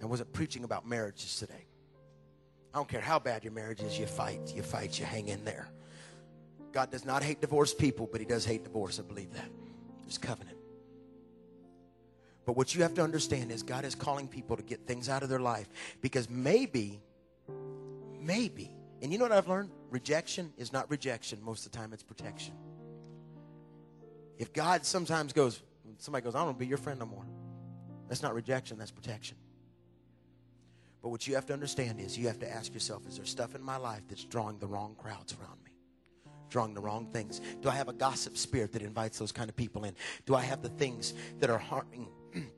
I 0.03 0.07
wasn't 0.07 0.33
preaching 0.33 0.65
about 0.65 0.87
marriages 0.87 1.37
today. 1.37 1.67
I 2.73 2.79
don't 2.79 2.89
care 2.89 3.01
how 3.01 3.19
bad 3.19 3.45
your 3.45 3.53
marriage 3.53 3.83
is, 3.83 3.99
you 3.99 4.07
fight, 4.07 4.53
you 4.55 4.63
fight, 4.63 4.99
you 4.99 5.05
hang 5.05 5.29
in 5.29 5.45
there. 5.45 5.69
God 6.73 6.91
does 6.91 7.05
not 7.05 7.23
hate 7.23 7.41
divorced 7.41 7.79
people, 7.79 8.09
but 8.11 8.21
He 8.21 8.27
does 8.27 8.45
hate 8.45 8.63
divorce. 8.63 9.01
I 9.01 9.03
believe 9.03 9.33
that. 9.35 9.49
There's 10.03 10.19
covenant. 10.19 10.57
But 12.47 12.57
what 12.57 12.75
you 12.75 12.83
have 12.83 12.95
to 12.95 13.03
understand 13.03 13.53
is 13.53 13.63
God 13.63 13.85
is 13.85 13.95
calling 13.95 14.27
people 14.27 14.57
to 14.57 14.63
get 14.63 14.87
things 14.87 15.09
out 15.09 15.23
of 15.23 15.29
their 15.29 15.41
life 15.41 15.69
because 16.01 16.31
maybe, 16.31 17.01
maybe, 18.21 18.71
and 19.03 19.13
you 19.13 19.19
know 19.19 19.25
what 19.25 19.33
I've 19.33 19.49
learned? 19.49 19.71
Rejection 19.91 20.53
is 20.57 20.73
not 20.73 20.91
rejection. 20.91 21.39
Most 21.43 21.67
of 21.67 21.73
the 21.73 21.79
time, 21.79 21.93
it's 21.93 22.03
protection. 22.03 22.55
If 24.39 24.53
God 24.53 24.85
sometimes 24.87 25.33
goes, 25.33 25.61
somebody 25.99 26.25
goes, 26.25 26.35
I 26.35 26.39
don't 26.39 26.49
want 26.49 26.59
to 26.59 26.61
be 26.61 26.67
your 26.67 26.79
friend 26.79 26.99
no 26.99 27.07
more. 27.07 27.25
That's 28.09 28.23
not 28.23 28.35
rejection, 28.35 28.79
that's 28.79 28.91
protection. 28.91 29.37
But 31.03 31.09
what 31.09 31.27
you 31.27 31.35
have 31.35 31.47
to 31.47 31.53
understand 31.53 32.01
is 32.01 32.19
you 32.19 32.27
have 32.29 32.39
to 32.41 32.51
ask 32.51 32.75
yourself, 32.75 33.07
is 33.07 33.17
there 33.17 33.25
stuff 33.25 33.55
in 33.55 33.63
my 33.63 33.77
life 33.77 34.03
that's 34.09 34.25
drawing 34.25 34.59
the 34.59 34.67
wrong 34.67 34.95
crowds 34.99 35.35
around 35.41 35.63
me? 35.65 35.71
drawing 36.51 36.75
the 36.75 36.81
wrong 36.81 37.07
things? 37.07 37.41
Do 37.63 37.69
I 37.69 37.75
have 37.77 37.89
a 37.89 37.93
gossip 37.93 38.37
spirit 38.37 38.73
that 38.73 38.83
invites 38.83 39.19
those 39.19 39.31
kind 39.31 39.49
of 39.49 39.57
people 39.57 39.85
in? 39.85 39.95
Do 40.27 40.35
I 40.35 40.43
have 40.43 40.63
the 40.63 40.69
things 40.69 41.15
that 41.39 41.49
are 41.49 41.59
harming 41.59 42.09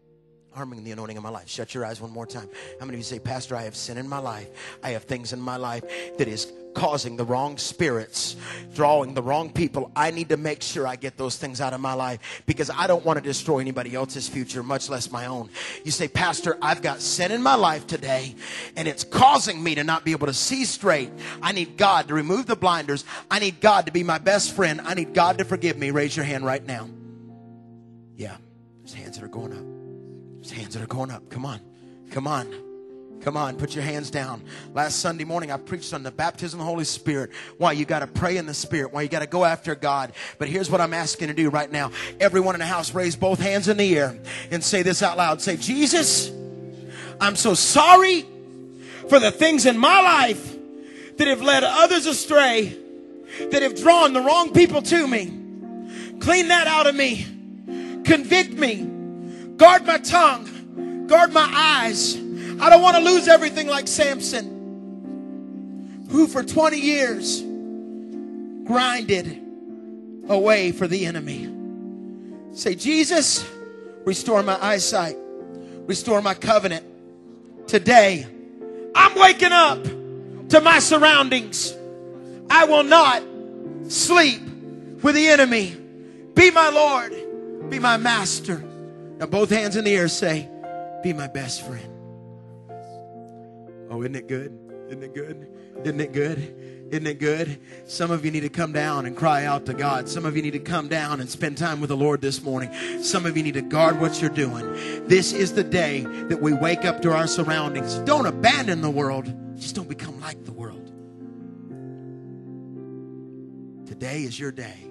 harming 0.54 0.84
the 0.84 0.90
anointing 0.92 1.16
of 1.16 1.22
my 1.22 1.30
life. 1.30 1.48
Shut 1.48 1.74
your 1.74 1.86
eyes 1.86 2.00
one 2.00 2.10
more 2.10 2.26
time. 2.26 2.48
How 2.78 2.84
many 2.84 2.96
of 2.96 2.98
you 2.98 3.04
say, 3.04 3.18
Pastor, 3.18 3.56
I 3.56 3.62
have 3.62 3.74
sin 3.74 3.96
in 3.96 4.06
my 4.06 4.18
life? 4.18 4.78
I 4.82 4.90
have 4.90 5.04
things 5.04 5.32
in 5.32 5.40
my 5.40 5.56
life 5.56 5.82
that 6.18 6.28
is 6.28 6.52
causing 6.74 7.16
the 7.16 7.24
wrong 7.24 7.58
spirits, 7.58 8.36
drawing 8.74 9.14
the 9.14 9.22
wrong 9.22 9.52
people. 9.52 9.90
I 9.94 10.10
need 10.10 10.28
to 10.30 10.36
make 10.36 10.62
sure 10.62 10.86
I 10.86 10.96
get 10.96 11.16
those 11.16 11.36
things 11.36 11.60
out 11.60 11.72
of 11.72 11.80
my 11.80 11.94
life 11.94 12.42
because 12.46 12.70
I 12.70 12.86
don't 12.86 13.04
want 13.04 13.18
to 13.18 13.22
destroy 13.22 13.58
anybody 13.58 13.94
else's 13.94 14.28
future, 14.28 14.62
much 14.62 14.88
less 14.88 15.10
my 15.10 15.26
own. 15.26 15.50
You 15.84 15.90
say, 15.90 16.08
Pastor, 16.08 16.56
I've 16.62 16.82
got 16.82 17.00
sin 17.00 17.32
in 17.32 17.42
my 17.42 17.54
life 17.54 17.86
today 17.86 18.34
and 18.76 18.88
it's 18.88 19.04
causing 19.04 19.62
me 19.62 19.74
to 19.74 19.84
not 19.84 20.04
be 20.04 20.12
able 20.12 20.26
to 20.26 20.34
see 20.34 20.64
straight. 20.64 21.10
I 21.42 21.52
need 21.52 21.76
God 21.76 22.08
to 22.08 22.14
remove 22.14 22.46
the 22.46 22.56
blinders. 22.56 23.04
I 23.30 23.38
need 23.38 23.60
God 23.60 23.86
to 23.86 23.92
be 23.92 24.02
my 24.02 24.18
best 24.18 24.52
friend. 24.52 24.80
I 24.80 24.94
need 24.94 25.14
God 25.14 25.38
to 25.38 25.44
forgive 25.44 25.76
me. 25.76 25.90
Raise 25.90 26.16
your 26.16 26.24
hand 26.24 26.44
right 26.44 26.64
now. 26.64 26.88
Yeah, 28.16 28.36
there's 28.80 28.94
hands 28.94 29.18
that 29.18 29.24
are 29.24 29.28
going 29.28 29.52
up. 29.52 29.64
There's 30.42 30.52
hands 30.52 30.74
that 30.74 30.82
are 30.82 30.86
going 30.86 31.10
up. 31.10 31.28
Come 31.30 31.46
on. 31.46 31.60
Come 32.10 32.26
on. 32.26 32.71
Come 33.22 33.36
on, 33.36 33.56
put 33.56 33.74
your 33.76 33.84
hands 33.84 34.10
down. 34.10 34.42
Last 34.74 34.98
Sunday 34.98 35.22
morning, 35.22 35.52
I 35.52 35.56
preached 35.56 35.94
on 35.94 36.02
the 36.02 36.10
baptism 36.10 36.58
of 36.58 36.66
the 36.66 36.70
Holy 36.70 36.84
Spirit. 36.84 37.30
Why 37.56 37.70
you 37.70 37.84
got 37.84 38.00
to 38.00 38.08
pray 38.08 38.36
in 38.36 38.46
the 38.46 38.54
Spirit. 38.54 38.92
Why 38.92 39.02
you 39.02 39.08
got 39.08 39.20
to 39.20 39.28
go 39.28 39.44
after 39.44 39.76
God. 39.76 40.12
But 40.38 40.48
here's 40.48 40.68
what 40.68 40.80
I'm 40.80 40.92
asking 40.92 41.28
to 41.28 41.34
do 41.34 41.48
right 41.48 41.70
now. 41.70 41.92
Everyone 42.18 42.56
in 42.56 42.58
the 42.58 42.66
house, 42.66 42.92
raise 42.94 43.14
both 43.14 43.38
hands 43.38 43.68
in 43.68 43.76
the 43.76 43.96
air 43.96 44.18
and 44.50 44.62
say 44.62 44.82
this 44.82 45.04
out 45.04 45.16
loud. 45.16 45.40
Say, 45.40 45.56
Jesus, 45.56 46.32
I'm 47.20 47.36
so 47.36 47.54
sorry 47.54 48.26
for 49.08 49.20
the 49.20 49.30
things 49.30 49.66
in 49.66 49.78
my 49.78 50.00
life 50.00 50.56
that 51.16 51.28
have 51.28 51.42
led 51.42 51.62
others 51.62 52.06
astray, 52.06 52.76
that 53.52 53.62
have 53.62 53.76
drawn 53.76 54.14
the 54.14 54.20
wrong 54.20 54.52
people 54.52 54.82
to 54.82 55.06
me. 55.06 55.26
Clean 56.18 56.48
that 56.48 56.66
out 56.66 56.88
of 56.88 56.96
me. 56.96 57.24
Convict 58.04 58.54
me. 58.54 59.54
Guard 59.56 59.86
my 59.86 59.98
tongue. 59.98 61.06
Guard 61.06 61.32
my 61.32 61.48
eyes. 61.52 62.21
I 62.60 62.70
don't 62.70 62.82
want 62.82 62.96
to 62.96 63.02
lose 63.02 63.28
everything 63.28 63.66
like 63.66 63.88
Samson, 63.88 66.06
who 66.10 66.26
for 66.26 66.42
20 66.42 66.78
years 66.78 67.42
grinded 68.64 69.40
away 70.28 70.72
for 70.72 70.86
the 70.86 71.06
enemy. 71.06 71.48
Say, 72.52 72.74
Jesus, 72.74 73.48
restore 74.04 74.42
my 74.42 74.62
eyesight, 74.62 75.16
restore 75.86 76.22
my 76.22 76.34
covenant. 76.34 76.86
Today, 77.66 78.26
I'm 78.94 79.18
waking 79.18 79.52
up 79.52 79.82
to 80.50 80.60
my 80.60 80.78
surroundings. 80.78 81.74
I 82.50 82.66
will 82.66 82.84
not 82.84 83.22
sleep 83.88 84.42
with 85.02 85.14
the 85.14 85.28
enemy. 85.28 85.76
Be 86.34 86.50
my 86.50 86.70
Lord, 86.70 87.70
be 87.70 87.78
my 87.78 87.96
master. 87.96 88.62
Now, 89.18 89.26
both 89.26 89.50
hands 89.50 89.76
in 89.76 89.84
the 89.84 89.94
air 89.94 90.08
say, 90.08 90.48
Be 91.02 91.12
my 91.12 91.26
best 91.26 91.66
friend. 91.66 91.91
Oh, 93.92 94.00
isn't 94.00 94.16
it 94.16 94.26
good? 94.26 94.58
Isn't 94.86 95.02
it 95.02 95.14
good? 95.14 95.48
Isn't 95.82 96.00
it 96.00 96.12
good? 96.14 96.88
Isn't 96.90 97.06
it 97.06 97.18
good? 97.18 97.60
Some 97.84 98.10
of 98.10 98.24
you 98.24 98.30
need 98.30 98.40
to 98.40 98.48
come 98.48 98.72
down 98.72 99.04
and 99.04 99.14
cry 99.14 99.44
out 99.44 99.66
to 99.66 99.74
God. 99.74 100.08
Some 100.08 100.24
of 100.24 100.34
you 100.34 100.40
need 100.40 100.54
to 100.54 100.60
come 100.60 100.88
down 100.88 101.20
and 101.20 101.28
spend 101.28 101.58
time 101.58 101.78
with 101.78 101.88
the 101.88 101.96
Lord 101.96 102.22
this 102.22 102.42
morning. 102.42 102.72
Some 103.02 103.26
of 103.26 103.36
you 103.36 103.42
need 103.42 103.52
to 103.52 103.60
guard 103.60 104.00
what 104.00 104.18
you're 104.22 104.30
doing. 104.30 104.64
This 105.08 105.34
is 105.34 105.52
the 105.52 105.62
day 105.62 106.00
that 106.00 106.40
we 106.40 106.54
wake 106.54 106.86
up 106.86 107.02
to 107.02 107.12
our 107.12 107.26
surroundings. 107.26 107.96
Don't 107.98 108.24
abandon 108.24 108.80
the 108.80 108.90
world, 108.90 109.30
just 109.58 109.74
don't 109.74 109.90
become 109.90 110.18
like 110.22 110.42
the 110.46 110.52
world. 110.52 110.86
Today 113.86 114.22
is 114.22 114.40
your 114.40 114.52
day 114.52 114.90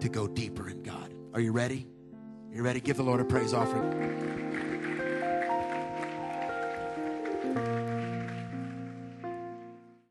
to 0.00 0.08
go 0.08 0.26
deeper 0.26 0.68
in 0.68 0.82
God. 0.82 1.14
Are 1.34 1.40
you 1.40 1.52
ready? 1.52 1.86
You 2.52 2.64
ready? 2.64 2.80
Give 2.80 2.96
the 2.96 3.04
Lord 3.04 3.20
a 3.20 3.24
praise 3.24 3.54
offering. 3.54 4.41